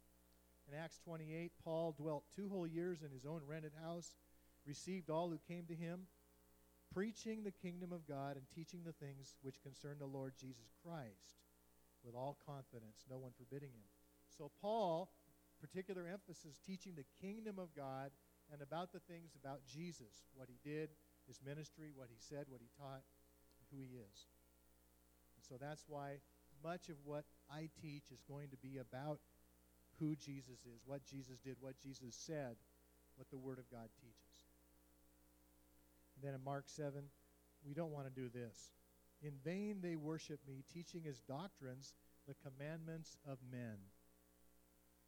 In 0.68 0.74
Acts 0.74 0.98
28, 1.04 1.52
Paul 1.62 1.94
dwelt 1.96 2.24
two 2.34 2.48
whole 2.48 2.66
years 2.66 3.02
in 3.02 3.10
his 3.12 3.24
own 3.24 3.40
rented 3.46 3.72
house, 3.80 4.16
received 4.66 5.10
all 5.10 5.30
who 5.30 5.38
came 5.46 5.64
to 5.66 5.74
him, 5.74 6.08
preaching 6.92 7.44
the 7.44 7.54
kingdom 7.54 7.92
of 7.92 8.08
God 8.08 8.36
and 8.36 8.44
teaching 8.54 8.80
the 8.84 8.92
things 8.92 9.36
which 9.42 9.62
concern 9.62 9.96
the 9.98 10.06
Lord 10.06 10.34
Jesus 10.40 10.72
Christ 10.82 11.38
with 12.04 12.14
all 12.14 12.38
confidence, 12.46 13.04
no 13.10 13.18
one 13.18 13.32
forbidding 13.36 13.70
him. 13.70 13.90
So, 14.38 14.50
Paul, 14.62 15.10
particular 15.60 16.06
emphasis, 16.06 16.60
teaching 16.66 16.94
the 16.96 17.06
kingdom 17.20 17.58
of 17.58 17.74
God 17.74 18.10
and 18.52 18.62
about 18.62 18.92
the 18.92 19.00
things 19.00 19.34
about 19.38 19.60
Jesus, 19.66 20.24
what 20.34 20.48
he 20.48 20.58
did, 20.68 20.90
his 21.26 21.40
ministry, 21.44 21.90
what 21.94 22.08
he 22.08 22.18
said, 22.18 22.46
what 22.48 22.60
he 22.60 22.68
taught, 22.78 23.02
who 23.70 23.80
he 23.80 23.98
is. 23.98 24.26
And 25.36 25.42
so 25.42 25.56
that's 25.60 25.84
why 25.88 26.18
much 26.62 26.88
of 26.88 26.96
what 27.04 27.24
I 27.50 27.68
teach 27.82 28.10
is 28.12 28.22
going 28.28 28.50
to 28.50 28.56
be 28.56 28.78
about 28.78 29.18
who 29.98 30.14
Jesus 30.16 30.60
is, 30.66 30.82
what 30.84 31.04
Jesus 31.04 31.38
did, 31.40 31.56
what 31.60 31.78
Jesus 31.82 32.14
said, 32.14 32.56
what 33.16 33.30
the 33.30 33.38
Word 33.38 33.58
of 33.58 33.70
God 33.70 33.88
teaches. 34.00 34.36
And 36.14 36.24
then 36.24 36.34
in 36.34 36.44
Mark 36.44 36.64
7, 36.66 37.02
we 37.66 37.74
don't 37.74 37.92
want 37.92 38.06
to 38.06 38.20
do 38.20 38.28
this. 38.28 38.72
In 39.22 39.32
vain 39.44 39.78
they 39.82 39.96
worship 39.96 40.40
me, 40.46 40.62
teaching 40.72 41.04
as 41.08 41.20
doctrines 41.20 41.94
the 42.28 42.34
commandments 42.34 43.16
of 43.26 43.38
men. 43.50 43.76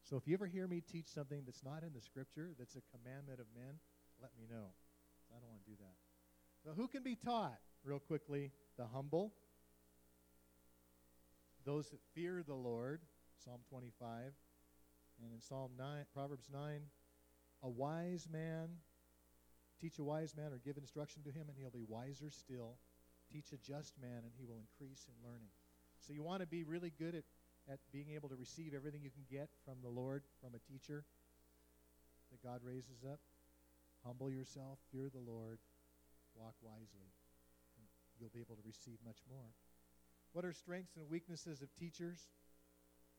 So 0.09 0.17
if 0.17 0.27
you 0.27 0.33
ever 0.33 0.47
hear 0.47 0.67
me 0.67 0.81
teach 0.81 1.07
something 1.07 1.43
that's 1.45 1.63
not 1.63 1.83
in 1.83 1.93
the 1.93 2.01
Scripture, 2.01 2.55
that's 2.59 2.77
a 2.77 2.97
commandment 2.97 3.41
of 3.41 3.47
men, 3.55 3.75
let 4.23 4.31
me 4.39 4.47
know. 4.49 4.73
I 5.31 5.39
don't 5.39 5.51
want 5.51 5.63
to 5.67 5.71
do 5.71 5.77
that. 5.81 5.97
So 6.65 6.71
who 6.75 6.89
can 6.89 7.03
be 7.03 7.15
taught? 7.15 7.59
Real 7.85 7.99
quickly, 7.99 8.51
the 8.79 8.87
humble, 8.87 9.35
those 11.67 11.91
that 11.91 12.01
fear 12.15 12.43
the 12.47 12.55
Lord, 12.55 13.03
Psalm 13.45 13.61
25, 13.69 14.33
and 15.23 15.33
in 15.33 15.43
Psalm 15.43 15.73
9, 15.77 16.07
Proverbs 16.15 16.49
9, 16.51 16.81
a 17.63 17.69
wise 17.69 18.27
man, 18.33 18.69
teach 19.79 19.99
a 19.99 20.05
wise 20.05 20.35
man 20.35 20.53
or 20.55 20.61
give 20.65 20.79
instruction 20.79 21.23
to 21.25 21.31
him, 21.31 21.45
and 21.49 21.57
he'll 21.59 21.71
be 21.71 21.85
wiser 21.87 22.31
still. 22.31 22.79
Teach 23.31 23.53
a 23.53 23.59
just 23.59 23.93
man, 24.01 24.23
and 24.25 24.33
he 24.39 24.47
will 24.47 24.59
increase 24.59 25.07
in 25.07 25.29
learning. 25.29 25.51
So 26.01 26.15
you 26.15 26.23
want 26.23 26.41
to 26.41 26.47
be 26.47 26.65
really 26.65 26.93
good 26.99 27.15
at, 27.15 27.25
at 27.71 27.79
being 27.93 28.11
able 28.15 28.29
to 28.29 28.37
receive 28.37 28.73
everything 28.75 29.03
you 29.03 29.11
can 29.11 29.27
get 29.31 29.49
from 29.65 29.77
the 29.83 29.89
Lord, 29.89 30.23
from 30.41 30.55
a 30.55 30.63
teacher 30.73 31.05
that 32.31 32.43
God 32.43 32.61
raises 32.65 33.05
up. 33.05 33.21
Humble 34.05 34.31
yourself, 34.31 34.79
fear 34.91 35.11
the 35.13 35.21
Lord, 35.21 35.59
walk 36.35 36.55
wisely, 36.63 37.13
and 37.77 37.87
you'll 38.19 38.33
be 38.33 38.41
able 38.41 38.57
to 38.57 38.63
receive 38.65 38.99
much 39.05 39.19
more. 39.29 39.53
What 40.33 40.45
are 40.45 40.53
strengths 40.53 40.97
and 40.97 41.09
weaknesses 41.11 41.63
of 41.63 41.75
teachers? 41.75 42.29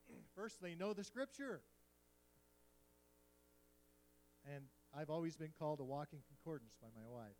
First, 0.36 0.62
they 0.62 0.74
know 0.74 0.93
the 0.93 1.04
Scripture. 1.04 1.62
And 4.47 4.66
I've 4.95 5.10
always 5.10 5.36
been 5.36 5.54
called 5.60 5.80
a 5.80 5.84
walking 5.84 6.24
concordance 6.26 6.74
by 6.82 6.88
my 6.95 7.06
wife. 7.06 7.38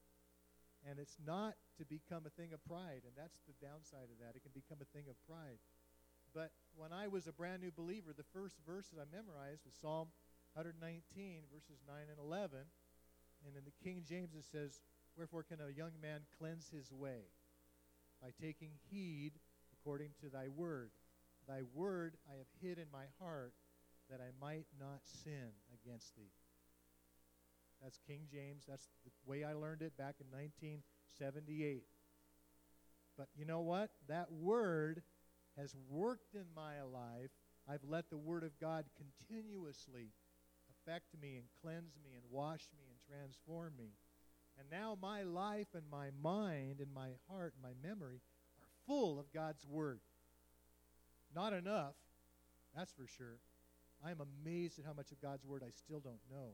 And 0.88 1.00
it's 1.00 1.18
not 1.26 1.56
to 1.78 1.86
become 1.86 2.24
a 2.26 2.34
thing 2.40 2.54
of 2.54 2.64
pride, 2.64 3.04
and 3.04 3.16
that's 3.16 3.40
the 3.48 3.56
downside 3.60 4.08
of 4.12 4.20
that. 4.24 4.36
It 4.36 4.44
can 4.44 4.56
become 4.56 4.80
a 4.80 4.90
thing 4.96 5.10
of 5.10 5.16
pride. 5.28 5.60
But 6.34 6.52
when 6.80 6.96
I 6.96 7.12
was 7.12 7.28
a 7.28 7.36
brand 7.36 7.62
new 7.62 7.76
believer, 7.76 8.16
the 8.16 8.32
first 8.32 8.56
verse 8.66 8.88
that 8.88 9.04
I 9.04 9.08
memorized 9.12 9.68
was 9.68 9.76
Psalm 9.76 10.08
119, 10.56 11.04
verses 11.52 11.84
9 11.84 11.96
and 12.08 12.18
11. 12.18 12.56
And 13.44 13.54
in 13.60 13.68
the 13.68 13.76
King 13.84 14.08
James 14.08 14.32
it 14.34 14.48
says, 14.48 14.80
Wherefore 15.18 15.44
can 15.44 15.60
a 15.60 15.76
young 15.76 15.92
man 16.02 16.22
cleanse 16.40 16.72
his 16.72 16.92
way? 16.92 17.28
By 18.24 18.32
taking 18.32 18.72
heed 18.90 19.34
according 19.76 20.12
to 20.24 20.30
thy 20.30 20.48
word. 20.48 20.92
Thy 21.48 21.64
word 21.74 22.16
I 22.32 22.38
have 22.38 22.48
hid 22.62 22.78
in 22.78 22.88
my 22.94 23.12
heart 23.20 23.54
that 24.10 24.22
I 24.22 24.32
might 24.40 24.68
not 24.80 25.02
sin 25.04 25.52
against 25.76 26.16
thee. 26.16 26.32
That's 27.84 28.00
King 28.08 28.28
James. 28.32 28.64
That's 28.68 28.88
the 29.04 29.12
way 29.26 29.44
I 29.44 29.54
learned 29.54 29.82
it 29.82 29.98
back 29.98 30.16
in 30.20 30.28
1978. 30.32 31.84
But 33.18 33.28
you 33.36 33.46
know 33.46 33.62
what? 33.62 33.90
That 34.08 34.32
word 34.32 35.04
has 35.60 35.76
worked 35.90 36.36
in 36.36 36.46
my 36.56 36.82
life. 36.82 37.32
I've 37.68 37.84
let 37.88 38.10
the 38.10 38.18
word 38.18 38.44
of 38.44 38.60
God 38.60 38.86
continuously 38.98 40.08
affect 40.72 41.08
me 41.22 41.36
and 41.36 41.46
cleanse 41.62 41.98
me 42.04 42.12
and 42.16 42.24
wash 42.32 42.68
me 42.78 42.86
and 42.90 43.00
transform 43.00 43.74
me. 43.78 43.92
And 44.58 44.68
now 44.72 44.98
my 45.02 45.24
life 45.24 45.68
and 45.74 45.84
my 45.92 46.10
mind 46.22 46.80
and 46.80 46.94
my 46.94 47.10
heart 47.30 47.54
and 47.54 47.64
my 47.64 47.88
memory 47.88 48.22
are 48.62 48.68
full 48.88 49.20
of 49.20 49.32
God's 49.34 49.66
word. 49.68 50.00
Not 51.36 51.54
enough, 51.54 51.94
that's 52.76 52.92
for 52.92 53.08
sure. 53.08 53.38
I 54.04 54.12
am 54.12 54.22
amazed 54.22 54.80
at 54.80 54.86
how 54.86 54.94
much 54.94 55.12
of 55.12 55.22
God's 55.22 55.46
word 55.46 55.64
I 55.66 55.72
still 55.72 56.00
don't 56.00 56.22
know. 56.32 56.54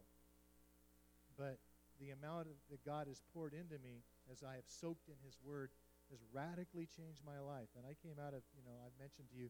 But 1.37 1.57
the 1.99 2.11
amount 2.11 2.47
that 2.69 2.85
God 2.85 3.07
has 3.07 3.21
poured 3.33 3.53
into 3.53 3.75
me 3.83 4.03
as 4.31 4.43
I 4.43 4.55
have 4.55 4.65
soaked 4.67 5.07
in 5.07 5.15
His 5.23 5.37
Word 5.45 5.69
has 6.11 6.21
radically 6.33 6.85
changed 6.85 7.21
my 7.25 7.39
life. 7.39 7.69
And 7.77 7.85
I 7.85 7.97
came 7.97 8.21
out 8.21 8.33
of, 8.33 8.45
you 8.53 8.61
know, 8.61 8.77
I've 8.83 8.95
mentioned 8.99 9.29
to 9.31 9.37
you 9.37 9.49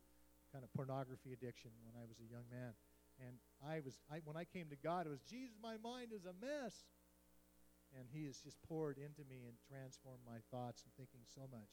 kind 0.51 0.64
of 0.64 0.72
pornography 0.72 1.34
addiction 1.34 1.72
when 1.84 1.99
I 1.99 2.06
was 2.08 2.18
a 2.24 2.28
young 2.28 2.47
man. 2.47 2.74
And 3.20 3.39
I 3.64 3.80
was, 3.80 3.99
I, 4.12 4.20
when 4.24 4.36
I 4.36 4.43
came 4.43 4.68
to 4.72 4.80
God, 4.80 5.08
it 5.08 5.10
was, 5.10 5.24
Jesus, 5.24 5.56
my 5.62 5.76
mind 5.80 6.12
is 6.16 6.26
a 6.26 6.36
mess. 6.36 6.88
And 7.95 8.08
He 8.12 8.26
has 8.26 8.39
just 8.39 8.60
poured 8.68 8.97
into 8.97 9.24
me 9.28 9.47
and 9.47 9.56
transformed 9.68 10.24
my 10.28 10.43
thoughts 10.51 10.84
and 10.84 10.91
thinking 10.95 11.24
so 11.28 11.47
much. 11.51 11.72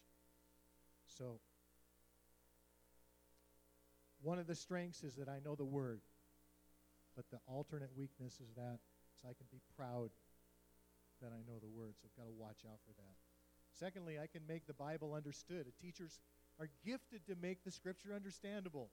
So, 1.06 1.40
one 4.22 4.38
of 4.38 4.46
the 4.46 4.54
strengths 4.54 5.02
is 5.02 5.16
that 5.16 5.28
I 5.28 5.38
know 5.44 5.54
the 5.54 5.66
Word. 5.66 6.00
But 7.16 7.26
the 7.30 7.38
alternate 7.46 7.90
weakness 7.96 8.40
is 8.40 8.54
that 8.56 8.78
so 9.20 9.28
I 9.28 9.34
can 9.34 9.46
be 9.50 9.60
proud 9.76 10.10
that 11.20 11.30
I 11.30 11.42
know 11.46 11.58
the 11.58 11.70
Word. 11.70 11.94
So 11.98 12.06
I've 12.06 12.16
got 12.16 12.30
to 12.30 12.34
watch 12.34 12.66
out 12.66 12.78
for 12.86 12.94
that. 12.98 13.21
Secondly, 13.78 14.18
I 14.22 14.26
can 14.26 14.42
make 14.46 14.66
the 14.66 14.74
Bible 14.74 15.14
understood. 15.14 15.66
Teachers 15.80 16.20
are 16.60 16.68
gifted 16.84 17.26
to 17.26 17.34
make 17.40 17.64
the 17.64 17.70
Scripture 17.70 18.14
understandable. 18.14 18.90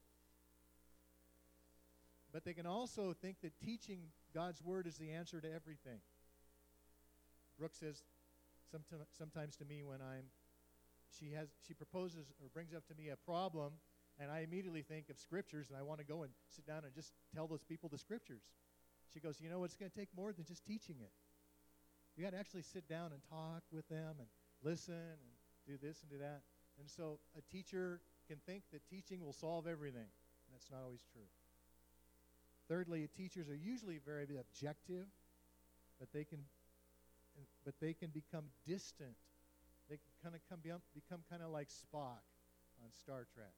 But 2.32 2.44
they 2.44 2.52
can 2.52 2.66
also 2.66 3.12
think 3.12 3.36
that 3.42 3.52
teaching 3.64 4.00
God's 4.32 4.62
Word 4.62 4.86
is 4.86 4.96
the 4.96 5.10
answer 5.10 5.40
to 5.40 5.52
everything. 5.52 6.00
Brooke 7.58 7.74
says 7.74 8.02
sometimes 9.18 9.56
to 9.56 9.64
me 9.64 9.82
when 9.82 10.00
I'm, 10.00 10.24
she 11.18 11.32
has, 11.32 11.48
she 11.66 11.74
proposes 11.74 12.32
or 12.40 12.48
brings 12.54 12.72
up 12.72 12.86
to 12.86 12.94
me 12.94 13.08
a 13.08 13.16
problem, 13.16 13.72
and 14.18 14.30
I 14.30 14.40
immediately 14.40 14.82
think 14.82 15.10
of 15.10 15.18
scriptures, 15.18 15.68
and 15.68 15.78
I 15.78 15.82
want 15.82 15.98
to 15.98 16.06
go 16.06 16.22
and 16.22 16.32
sit 16.48 16.66
down 16.66 16.84
and 16.84 16.94
just 16.94 17.12
tell 17.34 17.46
those 17.46 17.64
people 17.64 17.88
the 17.88 17.98
scriptures. 17.98 18.42
She 19.12 19.18
goes, 19.18 19.40
You 19.40 19.50
know, 19.50 19.64
it's 19.64 19.76
going 19.76 19.90
to 19.90 19.96
take 19.96 20.08
more 20.16 20.32
than 20.32 20.44
just 20.44 20.64
teaching 20.64 20.96
it. 21.00 21.12
You 22.16 22.24
got 22.24 22.32
to 22.32 22.38
actually 22.38 22.62
sit 22.62 22.88
down 22.88 23.12
and 23.12 23.20
talk 23.28 23.62
with 23.72 23.88
them 23.88 24.16
and 24.18 24.28
listen 24.62 24.94
and 24.94 25.20
do 25.66 25.76
this 25.76 26.02
and 26.02 26.10
do 26.10 26.18
that. 26.18 26.42
And 26.78 26.88
so 26.88 27.18
a 27.36 27.42
teacher 27.52 28.00
can 28.28 28.38
think 28.46 28.64
that 28.72 28.80
teaching 28.88 29.24
will 29.24 29.32
solve 29.32 29.66
everything. 29.66 30.08
That's 30.52 30.70
not 30.70 30.82
always 30.84 31.04
true. 31.12 31.28
Thirdly, 32.68 33.08
teachers 33.16 33.48
are 33.48 33.56
usually 33.56 33.98
very 34.04 34.26
objective, 34.38 35.06
but 35.98 36.08
they 36.12 36.24
can, 36.24 36.38
but 37.64 37.74
they 37.80 37.92
can 37.92 38.10
become 38.10 38.44
distant. 38.66 39.16
They 39.88 39.96
can 39.96 40.14
kind 40.22 40.34
of 40.34 40.40
come, 40.48 40.60
become 40.94 41.20
kind 41.28 41.42
of 41.42 41.50
like 41.50 41.68
Spock 41.68 42.22
on 42.78 42.90
Star 42.92 43.26
Trek. 43.34 43.54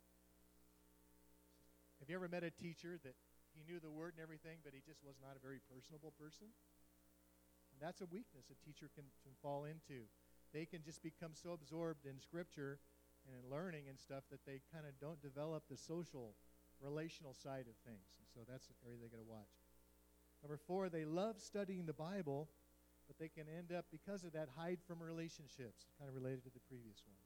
Have 2.00 2.08
you 2.08 2.16
ever 2.16 2.28
met 2.28 2.42
a 2.42 2.50
teacher 2.50 2.98
that 3.04 3.14
he 3.52 3.62
knew 3.68 3.80
the 3.80 3.92
word 3.92 4.16
and 4.16 4.22
everything, 4.22 4.64
but 4.64 4.72
he 4.72 4.80
just 4.80 5.04
was 5.04 5.20
not 5.20 5.36
a 5.36 5.42
very 5.42 5.60
personable 5.68 6.12
person. 6.16 6.48
And 7.72 7.78
that's 7.80 8.00
a 8.00 8.08
weakness 8.08 8.48
a 8.48 8.58
teacher 8.64 8.88
can, 8.92 9.04
can 9.24 9.32
fall 9.40 9.64
into. 9.64 10.08
They 10.52 10.66
can 10.66 10.82
just 10.82 11.02
become 11.02 11.32
so 11.34 11.52
absorbed 11.52 12.06
in 12.06 12.20
Scripture 12.20 12.78
and 13.26 13.34
in 13.34 13.50
learning 13.50 13.84
and 13.88 13.98
stuff 13.98 14.24
that 14.30 14.44
they 14.44 14.60
kind 14.72 14.84
of 14.84 14.92
don't 15.00 15.20
develop 15.22 15.64
the 15.70 15.76
social, 15.76 16.34
relational 16.80 17.32
side 17.32 17.66
of 17.70 17.76
things. 17.88 18.06
And 18.20 18.28
so 18.28 18.40
that's 18.44 18.68
the 18.68 18.76
area 18.84 18.98
they 19.00 19.08
got 19.08 19.22
to 19.22 19.28
watch. 19.28 19.56
Number 20.42 20.58
four, 20.58 20.88
they 20.88 21.04
love 21.04 21.38
studying 21.38 21.86
the 21.86 21.94
Bible, 21.94 22.50
but 23.06 23.16
they 23.18 23.28
can 23.28 23.46
end 23.46 23.70
up, 23.70 23.86
because 23.90 24.24
of 24.24 24.32
that, 24.32 24.48
hide 24.58 24.82
from 24.86 25.00
relationships, 25.00 25.86
kind 25.98 26.10
of 26.10 26.14
related 26.14 26.42
to 26.44 26.52
the 26.52 26.66
previous 26.66 27.00
one. 27.06 27.22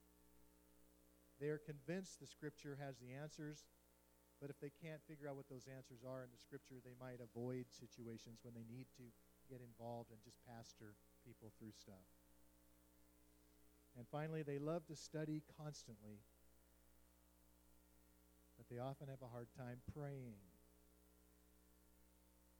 They 1.41 1.49
are 1.49 1.61
convinced 1.61 2.21
the 2.21 2.29
Scripture 2.29 2.77
has 2.81 2.97
the 3.01 3.13
answers, 3.17 3.65
but 4.41 4.53
if 4.53 4.61
they 4.61 4.71
can't 4.71 5.01
figure 5.09 5.29
out 5.29 5.37
what 5.37 5.49
those 5.49 5.65
answers 5.65 6.05
are 6.05 6.21
in 6.21 6.29
the 6.29 6.37
scripture, 6.37 6.77
they 6.85 6.93
might 7.01 7.25
avoid 7.25 7.73
situations 7.73 8.45
when 8.45 8.53
they 8.53 8.69
need 8.69 8.85
to 9.01 9.09
get 9.49 9.65
involved 9.65 10.13
and 10.13 10.21
just 10.21 10.37
pastor 10.45 10.93
people 11.25 11.53
through 11.57 11.73
stuff. 11.73 12.05
And 13.97 14.07
finally, 14.13 14.43
they 14.43 14.59
love 14.59 14.87
to 14.87 14.97
study 14.97 15.43
constantly, 15.57 16.21
but 18.57 18.69
they 18.69 18.79
often 18.79 19.09
have 19.09 19.23
a 19.23 19.33
hard 19.33 19.49
time 19.57 19.79
praying. 19.95 20.37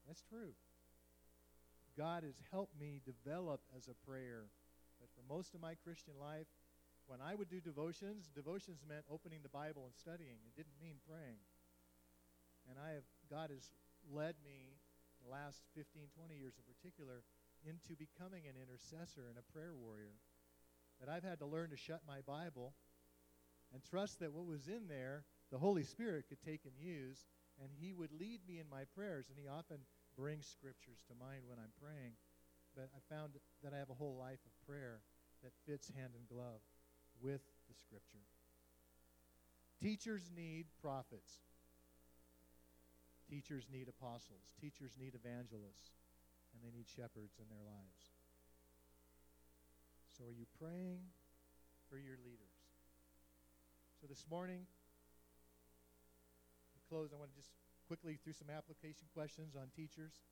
That's 0.07 0.23
true. 0.23 0.55
God 1.97 2.23
has 2.25 2.37
helped 2.53 2.79
me 2.79 3.01
develop 3.05 3.61
as 3.77 3.89
a 3.89 3.97
prayer. 4.09 4.49
But 5.01 5.09
for 5.13 5.25
most 5.29 5.55
of 5.55 5.61
my 5.61 5.75
Christian 5.75 6.15
life, 6.21 6.49
when 7.07 7.21
I 7.21 7.35
would 7.35 7.49
do 7.49 7.61
devotions, 7.61 8.29
devotions 8.35 8.85
meant 8.87 9.05
opening 9.11 9.41
the 9.43 9.53
Bible 9.53 9.85
and 9.85 9.95
studying. 9.95 10.41
It 10.45 10.57
didn't 10.57 10.77
mean 10.81 11.01
praying. 11.09 11.41
And 12.69 12.79
I 12.79 12.99
have, 12.99 13.07
God 13.31 13.51
has 13.51 13.71
led 14.11 14.35
me 14.43 14.77
the 15.23 15.31
last 15.31 15.63
15, 15.75 16.11
20 16.15 16.35
years 16.35 16.59
in 16.59 16.67
particular 16.67 17.23
into 17.65 17.95
becoming 17.95 18.47
an 18.47 18.59
intercessor 18.59 19.31
and 19.31 19.39
a 19.39 19.47
prayer 19.55 19.75
warrior. 19.75 20.19
That 21.01 21.09
I've 21.09 21.25
had 21.25 21.39
to 21.41 21.47
learn 21.47 21.71
to 21.71 21.77
shut 21.77 22.01
my 22.07 22.21
Bible 22.27 22.73
and 23.73 23.83
trust 23.85 24.21
that 24.21 24.33
what 24.33 24.47
was 24.47 24.69
in 24.69 24.89
there, 24.89 25.25
the 25.51 25.59
Holy 25.59 25.83
Spirit 25.83 26.27
could 26.29 26.41
take 26.41 26.65
and 26.65 26.75
use, 26.79 27.27
and 27.61 27.71
He 27.79 27.93
would 27.93 28.13
lead 28.13 28.41
me 28.49 28.59
in 28.59 28.69
my 28.71 28.85
prayers. 28.95 29.27
And 29.29 29.39
He 29.39 29.49
often 29.49 29.79
brings 30.17 30.47
scriptures 30.47 31.05
to 31.09 31.15
mind 31.15 31.43
when 31.47 31.59
I'm 31.59 31.73
praying. 31.81 32.17
But 32.75 32.89
I 32.97 33.01
found 33.13 33.33
that 33.63 33.73
I 33.73 33.79
have 33.79 33.91
a 33.91 33.95
whole 33.95 34.17
life 34.17 34.41
of 34.45 34.67
prayer 34.67 35.01
that 35.43 35.53
fits 35.67 35.91
hand 35.97 36.13
in 36.17 36.25
glove 36.29 36.61
with 37.21 37.41
the 37.69 37.75
Scripture. 37.75 38.25
Teachers 39.81 40.31
need 40.35 40.67
prophets. 40.81 41.45
Teachers 43.29 43.67
need 43.73 43.89
apostles. 43.89 44.49
Teachers 44.61 44.97
need 44.99 45.15
evangelists. 45.15 45.93
And 46.53 46.65
they 46.65 46.77
need 46.77 46.89
shepherds 46.89 47.37
in 47.37 47.49
their 47.49 47.65
lives. 47.65 48.16
So, 50.17 50.25
are 50.25 50.33
you 50.33 50.47
praying 50.59 51.13
for 51.91 51.99
your 51.99 52.17
leaders? 52.25 52.57
So, 54.01 54.07
this 54.09 54.25
morning, 54.31 54.65
to 56.73 56.81
close, 56.89 57.13
I 57.13 57.21
want 57.21 57.33
to 57.33 57.37
just 57.37 57.53
quickly 57.87 58.17
through 58.25 58.33
some 58.33 58.49
application 58.49 59.13
questions 59.13 59.53
on 59.55 59.69
teachers. 59.77 60.25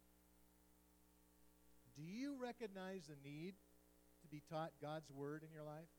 Do 1.95 2.03
you 2.03 2.41
recognize 2.41 3.13
the 3.13 3.21
need 3.29 3.61
to 4.23 4.29
be 4.29 4.41
taught 4.49 4.73
God's 4.81 5.11
Word 5.11 5.43
in 5.45 5.53
your 5.53 5.65
life? 5.65 5.93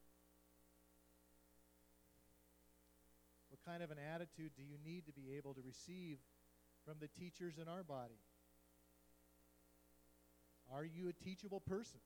What 3.54 3.62
kind 3.62 3.84
of 3.84 3.92
an 3.92 4.02
attitude 4.02 4.58
do 4.58 4.64
you 4.64 4.82
need 4.84 5.06
to 5.06 5.14
be 5.14 5.38
able 5.38 5.54
to 5.54 5.62
receive 5.62 6.18
from 6.84 6.96
the 7.00 7.08
teachers 7.08 7.60
in 7.62 7.68
our 7.68 7.84
body? 7.84 8.18
Are 10.74 10.84
you 10.84 11.08
a 11.08 11.14
teachable 11.14 11.60
person? 11.60 12.00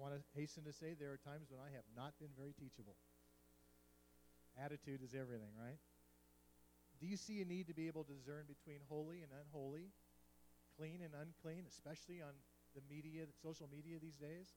I 0.00 0.08
want 0.08 0.16
to 0.16 0.24
hasten 0.32 0.64
to 0.64 0.72
say 0.72 0.96
there 0.96 1.12
are 1.12 1.20
times 1.20 1.52
when 1.52 1.60
I 1.60 1.68
have 1.76 1.84
not 1.92 2.16
been 2.16 2.32
very 2.32 2.56
teachable. 2.56 2.96
Attitude 4.56 5.04
is 5.04 5.12
everything, 5.12 5.52
right? 5.52 5.76
Do 6.96 7.04
you 7.04 7.20
see 7.20 7.44
a 7.44 7.46
need 7.48 7.68
to 7.68 7.76
be 7.76 7.84
able 7.84 8.08
to 8.08 8.16
discern 8.16 8.48
between 8.48 8.80
holy 8.88 9.20
and 9.20 9.28
unholy, 9.28 9.92
clean 10.80 11.04
and 11.04 11.12
unclean, 11.12 11.68
especially 11.68 12.24
on 12.24 12.32
the 12.72 12.80
media, 12.88 13.28
social 13.44 13.68
media 13.68 14.00
these 14.00 14.16
days? 14.16 14.56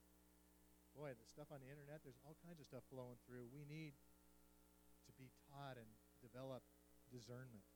Boy, 0.95 1.11
the 1.11 1.27
stuff 1.27 1.51
on 1.51 1.59
the 1.59 1.67
internet, 1.67 2.07
there's 2.07 2.23
all 2.23 2.39
kinds 2.47 2.63
of 2.63 2.65
stuff 2.71 2.87
flowing 2.87 3.19
through. 3.27 3.51
We 3.51 3.67
need 3.67 3.99
to 3.99 5.13
be 5.19 5.27
taught 5.51 5.75
and 5.75 5.91
develop 6.23 6.63
discernment. 7.11 7.67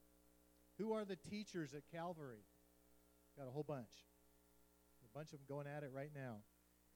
Who 0.80 0.96
are 0.96 1.04
the 1.04 1.20
teachers 1.20 1.76
at 1.76 1.84
Calvary? 1.92 2.48
Got 3.36 3.52
a 3.52 3.52
whole 3.52 3.68
bunch. 3.68 4.08
A 5.04 5.12
bunch 5.12 5.36
of 5.36 5.44
them 5.44 5.52
going 5.52 5.68
at 5.68 5.84
it 5.84 5.92
right 5.92 6.16
now, 6.16 6.48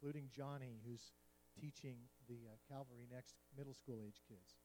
including 0.02 0.30
Johnny, 0.34 0.82
who's 0.82 1.14
teaching 1.54 2.10
the 2.28 2.50
uh, 2.50 2.58
Calvary 2.66 3.06
Next 3.06 3.36
middle 3.56 3.76
school 3.76 4.02
age 4.02 4.18
kids. 4.28 4.58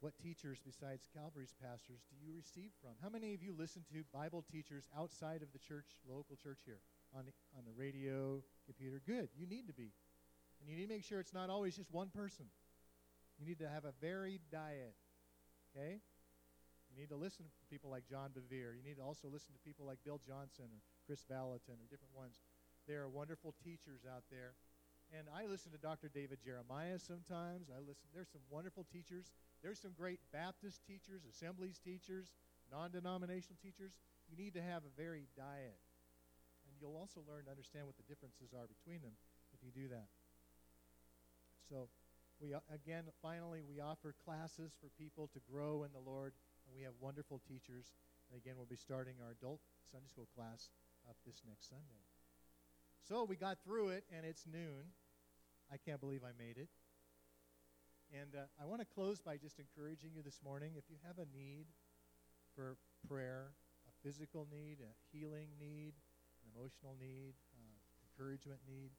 What 0.00 0.16
teachers 0.16 0.56
besides 0.64 1.08
Calvary's 1.12 1.52
pastors 1.60 2.00
do 2.08 2.16
you 2.16 2.32
receive 2.32 2.72
from? 2.80 2.96
How 3.02 3.08
many 3.08 3.34
of 3.34 3.42
you 3.42 3.52
listen 3.52 3.84
to 3.92 4.04
Bible 4.12 4.44
teachers 4.50 4.88
outside 4.96 5.42
of 5.42 5.52
the 5.52 5.58
church, 5.58 6.00
local 6.08 6.36
church 6.36 6.60
here, 6.64 6.80
on 7.12 7.24
the, 7.24 7.32
on 7.56 7.64
the 7.64 7.72
radio, 7.76 8.40
computer? 8.64 9.00
Good. 9.04 9.28
You 9.36 9.46
need 9.46 9.66
to 9.68 9.74
be. 9.74 9.92
And 10.60 10.68
you 10.68 10.76
need 10.76 10.88
to 10.88 10.94
make 10.94 11.04
sure 11.04 11.20
it's 11.20 11.34
not 11.34 11.50
always 11.50 11.76
just 11.76 11.92
one 11.92 12.08
person. 12.08 12.46
You 13.38 13.44
need 13.44 13.58
to 13.60 13.68
have 13.68 13.84
a 13.84 13.92
varied 14.00 14.40
diet. 14.52 14.96
Okay? 15.76 16.00
You 16.88 16.96
need 16.96 17.08
to 17.08 17.16
listen 17.16 17.44
to 17.44 17.64
people 17.68 17.90
like 17.90 18.08
John 18.08 18.32
Bevere. 18.32 18.72
You 18.72 18.84
need 18.84 18.96
to 18.96 19.04
also 19.04 19.28
listen 19.28 19.52
to 19.52 19.60
people 19.60 19.84
like 19.84 19.98
Bill 20.04 20.20
Johnson 20.24 20.72
or 20.72 20.80
Kris 21.04 21.24
Vallotton 21.28 21.76
or 21.76 21.88
different 21.90 22.16
ones. 22.16 22.40
There 22.86 23.02
are 23.02 23.08
wonderful 23.08 23.54
teachers 23.62 24.06
out 24.06 24.24
there. 24.30 24.54
And 25.14 25.26
I 25.30 25.46
listen 25.46 25.70
to 25.70 25.78
Dr. 25.78 26.10
David 26.10 26.38
Jeremiah 26.42 26.98
sometimes. 26.98 27.70
I 27.70 27.78
listen. 27.78 28.10
There's 28.10 28.30
some 28.30 28.42
wonderful 28.50 28.86
teachers. 28.90 29.30
There's 29.62 29.78
some 29.78 29.94
great 29.94 30.18
Baptist 30.32 30.82
teachers, 30.82 31.22
assemblies 31.30 31.78
teachers, 31.78 32.34
non-denominational 32.70 33.58
teachers. 33.62 33.98
You 34.26 34.34
need 34.34 34.54
to 34.54 34.62
have 34.62 34.82
a 34.82 34.92
varied 34.98 35.30
diet. 35.38 35.78
And 36.66 36.74
you'll 36.82 36.98
also 36.98 37.22
learn 37.22 37.46
to 37.46 37.50
understand 37.54 37.86
what 37.86 37.94
the 37.96 38.06
differences 38.10 38.50
are 38.50 38.66
between 38.66 39.02
them 39.02 39.14
if 39.54 39.62
you 39.62 39.70
do 39.70 39.86
that. 39.94 40.10
So 41.70 41.86
we 42.42 42.54
uh, 42.54 42.60
again 42.68 43.04
finally 43.22 43.62
we 43.62 43.80
offer 43.80 44.14
classes 44.26 44.74
for 44.78 44.90
people 44.98 45.30
to 45.32 45.40
grow 45.50 45.86
in 45.86 45.90
the 45.94 46.02
Lord 46.02 46.34
and 46.66 46.74
we 46.74 46.82
have 46.82 46.92
wonderful 47.00 47.40
teachers. 47.46 47.94
And 48.30 48.38
again, 48.38 48.54
we'll 48.58 48.66
be 48.66 48.76
starting 48.76 49.14
our 49.22 49.30
adult 49.30 49.60
Sunday 49.90 50.08
school 50.10 50.26
class 50.34 50.70
up 51.08 51.16
this 51.24 51.42
next 51.46 51.70
Sunday. 51.70 52.02
So 53.06 53.22
we 53.22 53.36
got 53.38 53.62
through 53.62 53.94
it, 53.94 54.02
and 54.10 54.26
it's 54.26 54.42
noon. 54.50 54.90
I 55.70 55.78
can't 55.78 56.02
believe 56.02 56.26
I 56.26 56.34
made 56.34 56.58
it. 56.58 56.66
And 58.10 58.34
uh, 58.34 58.50
I 58.58 58.66
want 58.66 58.82
to 58.82 58.88
close 58.90 59.22
by 59.22 59.38
just 59.38 59.62
encouraging 59.62 60.10
you 60.10 60.26
this 60.26 60.42
morning 60.42 60.74
if 60.74 60.90
you 60.90 60.98
have 61.06 61.22
a 61.22 61.26
need 61.30 61.70
for 62.58 62.74
prayer, 63.06 63.54
a 63.86 63.92
physical 64.02 64.50
need, 64.50 64.82
a 64.82 64.90
healing 65.14 65.54
need, 65.54 65.94
an 66.42 66.50
emotional 66.50 66.98
need, 66.98 67.38
uh, 67.54 67.78
encouragement 68.10 68.58
need, 68.66 68.90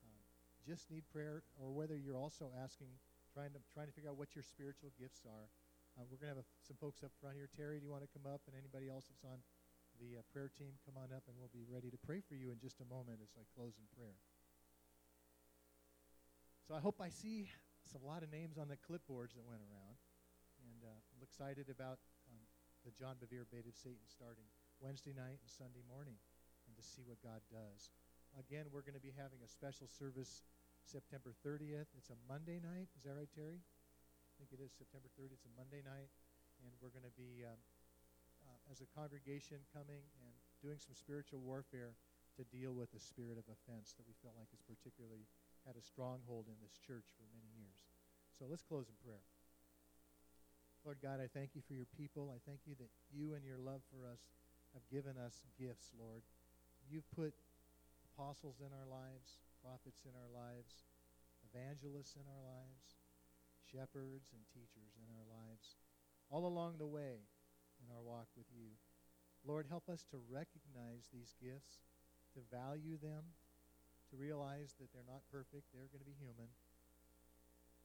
uh, 0.00 0.24
just 0.64 0.88
need 0.88 1.04
prayer, 1.12 1.44
or 1.60 1.76
whether 1.76 2.00
you're 2.00 2.16
also 2.16 2.48
asking, 2.56 2.88
trying 3.36 3.52
to, 3.52 3.60
trying 3.76 3.88
to 3.88 3.92
figure 3.92 4.08
out 4.08 4.16
what 4.16 4.32
your 4.32 4.44
spiritual 4.44 4.96
gifts 4.96 5.28
are, 5.28 5.52
uh, 6.00 6.08
we're 6.08 6.16
going 6.16 6.32
to 6.32 6.40
have 6.40 6.44
a, 6.44 6.48
some 6.64 6.80
folks 6.80 7.04
up 7.04 7.12
front 7.20 7.36
here. 7.36 7.52
Terry, 7.52 7.76
do 7.76 7.84
you 7.84 7.92
want 7.92 8.00
to 8.00 8.08
come 8.16 8.24
up? 8.24 8.40
And 8.48 8.56
anybody 8.56 8.88
else 8.88 9.12
that's 9.12 9.28
on 9.28 9.44
the 10.02 10.18
uh, 10.18 10.26
prayer 10.34 10.50
team, 10.50 10.74
come 10.82 10.98
on 10.98 11.14
up 11.14 11.22
and 11.30 11.38
we'll 11.38 11.54
be 11.54 11.62
ready 11.62 11.86
to 11.86 12.00
pray 12.02 12.18
for 12.18 12.34
you 12.34 12.50
in 12.50 12.58
just 12.58 12.82
a 12.82 12.88
moment 12.90 13.22
as 13.22 13.30
I 13.38 13.46
close 13.54 13.78
in 13.78 13.86
prayer. 13.94 14.18
So 16.66 16.74
I 16.74 16.82
hope 16.82 16.98
I 16.98 17.06
see 17.06 17.46
some, 17.86 18.02
a 18.02 18.08
lot 18.10 18.26
of 18.26 18.30
names 18.34 18.58
on 18.58 18.66
the 18.66 18.78
clipboards 18.82 19.38
that 19.38 19.46
went 19.46 19.62
around. 19.62 19.96
And 20.66 20.82
uh, 20.82 20.98
I'm 21.14 21.22
excited 21.22 21.70
about 21.70 22.02
um, 22.26 22.42
the 22.82 22.90
John 22.90 23.14
Bevere 23.22 23.46
Bait 23.46 23.62
of 23.70 23.78
Satan 23.78 24.02
starting 24.10 24.46
Wednesday 24.82 25.14
night 25.14 25.38
and 25.38 25.46
Sunday 25.46 25.86
morning 25.86 26.18
and 26.66 26.74
to 26.74 26.82
see 26.82 27.06
what 27.06 27.22
God 27.22 27.38
does. 27.46 27.94
Again, 28.34 28.66
we're 28.74 28.82
going 28.82 28.98
to 28.98 29.02
be 29.02 29.14
having 29.14 29.38
a 29.46 29.50
special 29.50 29.86
service 29.86 30.42
September 30.82 31.30
30th. 31.46 31.90
It's 31.94 32.10
a 32.10 32.18
Monday 32.26 32.58
night. 32.58 32.90
Is 32.98 33.06
that 33.06 33.14
right, 33.14 33.30
Terry? 33.30 33.62
I 33.62 34.32
think 34.38 34.50
it 34.50 34.58
is 34.58 34.74
September 34.74 35.06
30th. 35.14 35.38
It's 35.38 35.46
a 35.46 35.54
Monday 35.54 35.84
night, 35.84 36.10
and 36.64 36.74
we're 36.82 36.90
going 36.90 37.06
to 37.06 37.14
be, 37.14 37.46
um, 37.46 37.58
as 38.70 38.80
a 38.80 38.88
congregation, 38.94 39.62
coming 39.72 40.04
and 40.22 40.34
doing 40.62 40.78
some 40.78 40.94
spiritual 40.94 41.42
warfare 41.42 41.98
to 42.38 42.42
deal 42.48 42.72
with 42.72 42.88
the 42.94 43.02
spirit 43.02 43.36
of 43.36 43.44
offense 43.50 43.92
that 43.98 44.08
we 44.08 44.16
felt 44.24 44.38
like 44.38 44.48
has 44.54 44.64
particularly 44.64 45.28
had 45.66 45.76
a 45.76 45.84
stronghold 45.84 46.48
in 46.48 46.56
this 46.62 46.78
church 46.80 47.10
for 47.18 47.26
many 47.34 47.50
years. 47.58 47.82
So 48.32 48.48
let's 48.48 48.64
close 48.64 48.88
in 48.88 48.96
prayer. 49.04 49.22
Lord 50.82 50.98
God, 50.98 51.22
I 51.22 51.30
thank 51.30 51.54
you 51.54 51.62
for 51.62 51.78
your 51.78 51.86
people. 51.94 52.32
I 52.32 52.42
thank 52.42 52.66
you 52.66 52.74
that 52.82 52.90
you 53.12 53.38
and 53.38 53.46
your 53.46 53.60
love 53.60 53.86
for 53.92 54.08
us 54.08 54.34
have 54.74 54.82
given 54.90 55.14
us 55.14 55.44
gifts, 55.54 55.94
Lord. 55.94 56.26
You've 56.90 57.06
put 57.14 57.36
apostles 58.10 58.58
in 58.58 58.72
our 58.74 58.88
lives, 58.88 59.38
prophets 59.62 60.02
in 60.02 60.14
our 60.18 60.32
lives, 60.32 60.82
evangelists 61.46 62.18
in 62.18 62.26
our 62.26 62.42
lives, 62.42 62.98
shepherds 63.62 64.34
and 64.34 64.42
teachers 64.50 64.98
in 64.98 65.06
our 65.14 65.26
lives 65.28 65.78
all 66.32 66.46
along 66.48 66.80
the 66.80 66.88
way 66.88 67.28
in 67.82 67.90
our 67.90 68.00
walk 68.02 68.30
with 68.38 68.46
you. 68.54 68.78
Lord, 69.42 69.66
help 69.66 69.90
us 69.90 70.06
to 70.14 70.22
recognize 70.30 71.10
these 71.10 71.34
gifts, 71.42 71.82
to 72.38 72.40
value 72.48 72.94
them, 72.96 73.34
to 74.10 74.14
realize 74.14 74.78
that 74.78 74.94
they're 74.94 75.08
not 75.08 75.26
perfect, 75.34 75.66
they're 75.74 75.90
going 75.90 76.04
to 76.04 76.08
be 76.08 76.16
human, 76.16 76.46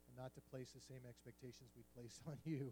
and 0.05 0.13
not 0.13 0.37
to 0.37 0.41
place 0.53 0.71
the 0.71 0.83
same 0.83 1.01
expectations 1.07 1.73
we 1.73 1.83
place 1.97 2.21
on 2.29 2.37
you. 2.45 2.71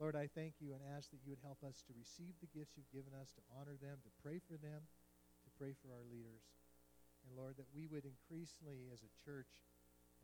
Lord, 0.00 0.16
I 0.16 0.26
thank 0.32 0.56
you 0.58 0.72
and 0.72 0.80
ask 0.96 1.12
that 1.12 1.20
you 1.20 1.30
would 1.30 1.44
help 1.44 1.60
us 1.60 1.84
to 1.84 1.92
receive 1.92 2.32
the 2.40 2.50
gifts 2.50 2.74
you've 2.80 2.90
given 2.90 3.12
us, 3.12 3.36
to 3.36 3.44
honor 3.54 3.76
them, 3.76 4.00
to 4.02 4.12
pray 4.24 4.40
for 4.40 4.56
them, 4.56 4.88
to 5.44 5.50
pray 5.60 5.76
for 5.78 5.92
our 5.92 6.02
leaders. 6.08 6.42
And 7.28 7.36
Lord, 7.36 7.60
that 7.60 7.70
we 7.70 7.86
would 7.86 8.08
increasingly 8.08 8.88
as 8.90 9.04
a 9.04 9.12
church 9.20 9.52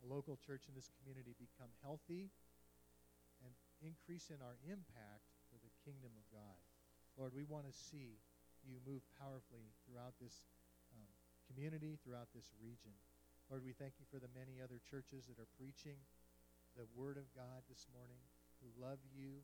a 0.03 0.07
local 0.07 0.39
church 0.39 0.63
in 0.67 0.75
this 0.75 0.87
community 0.99 1.35
become 1.35 1.71
healthy 1.83 2.31
and 3.43 3.51
increase 3.83 4.31
in 4.31 4.39
our 4.39 4.55
impact 4.63 5.28
kingdom 5.89 6.13
of 6.13 6.25
God. 6.29 6.61
Lord, 7.17 7.33
we 7.33 7.49
want 7.49 7.65
to 7.65 7.73
see 7.73 8.21
you 8.61 8.77
move 8.85 9.01
powerfully 9.17 9.73
throughout 9.81 10.13
this 10.21 10.45
um, 10.93 11.09
community, 11.49 11.97
throughout 11.97 12.29
this 12.37 12.53
region. 12.61 12.93
Lord, 13.49 13.65
we 13.65 13.73
thank 13.73 13.97
you 13.97 14.05
for 14.05 14.21
the 14.21 14.29
many 14.37 14.61
other 14.61 14.77
churches 14.85 15.25
that 15.25 15.41
are 15.41 15.49
preaching 15.57 15.97
the 16.77 16.85
word 16.93 17.17
of 17.17 17.25
God 17.33 17.65
this 17.65 17.89
morning, 17.89 18.21
who 18.61 18.69
love 18.77 19.01
you. 19.09 19.41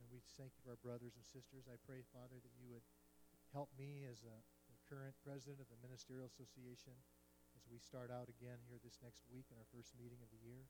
And 0.00 0.08
we 0.08 0.24
thank 0.40 0.56
you 0.56 0.64
for 0.64 0.72
our 0.72 0.80
brothers 0.80 1.20
and 1.20 1.26
sisters. 1.28 1.68
I 1.68 1.76
pray, 1.84 2.00
Father, 2.16 2.40
that 2.40 2.56
you 2.56 2.72
would 2.72 2.82
help 3.52 3.68
me 3.76 4.08
as 4.08 4.24
a, 4.24 4.36
the 4.72 4.80
current 4.88 5.12
president 5.20 5.60
of 5.60 5.68
the 5.68 5.78
Ministerial 5.84 6.24
Association 6.24 6.96
as 7.52 7.68
we 7.68 7.76
start 7.76 8.08
out 8.08 8.32
again 8.32 8.58
here 8.64 8.80
this 8.80 8.96
next 9.04 9.28
week 9.28 9.52
in 9.52 9.60
our 9.60 9.68
first 9.68 9.92
meeting 10.00 10.24
of 10.24 10.32
the 10.32 10.40
year. 10.40 10.64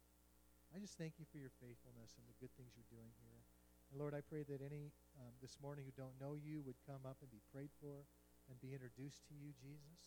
I 0.75 0.83
just 0.83 0.99
thank 0.99 1.23
you 1.23 1.25
for 1.31 1.39
your 1.39 1.55
faithfulness 1.63 2.19
and 2.19 2.27
the 2.27 2.37
good 2.43 2.51
things 2.59 2.75
you're 2.75 2.91
doing 2.91 3.15
here. 3.23 3.54
And 3.95 4.03
Lord, 4.03 4.11
I 4.11 4.27
pray 4.27 4.43
that 4.43 4.59
any 4.59 4.91
um, 5.23 5.31
this 5.39 5.55
morning 5.63 5.87
who 5.87 5.95
don't 5.95 6.19
know 6.19 6.35
you 6.35 6.67
would 6.67 6.83
come 6.83 7.07
up 7.07 7.23
and 7.23 7.31
be 7.31 7.39
prayed 7.55 7.71
for. 7.79 8.03
and 8.51 8.61
be 8.61 8.77
introduced 8.77 9.25
to 9.29 9.35
you, 9.35 9.57
Jesus. 9.57 10.01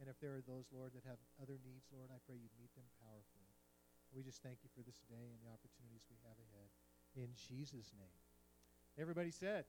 And 0.00 0.10
if 0.10 0.18
there 0.18 0.34
are 0.34 0.42
those, 0.42 0.66
Lord, 0.74 0.90
that 0.98 1.06
have 1.06 1.22
other 1.38 1.58
needs, 1.62 1.86
Lord, 1.94 2.10
I 2.10 2.18
pray 2.26 2.34
you'd 2.34 2.58
meet 2.58 2.74
them 2.74 2.88
powerfully. 2.98 3.54
We 4.10 4.26
just 4.26 4.42
thank 4.42 4.58
you 4.66 4.70
for 4.74 4.82
this 4.82 4.98
day 5.06 5.30
and 5.30 5.38
the 5.42 5.50
opportunities 5.54 6.02
we 6.10 6.18
have 6.26 6.38
ahead. 6.38 6.70
In 7.14 7.30
Jesus' 7.38 7.94
name. 7.94 8.22
Everybody 8.98 9.30
said, 9.30 9.66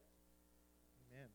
Amen. 1.05 1.29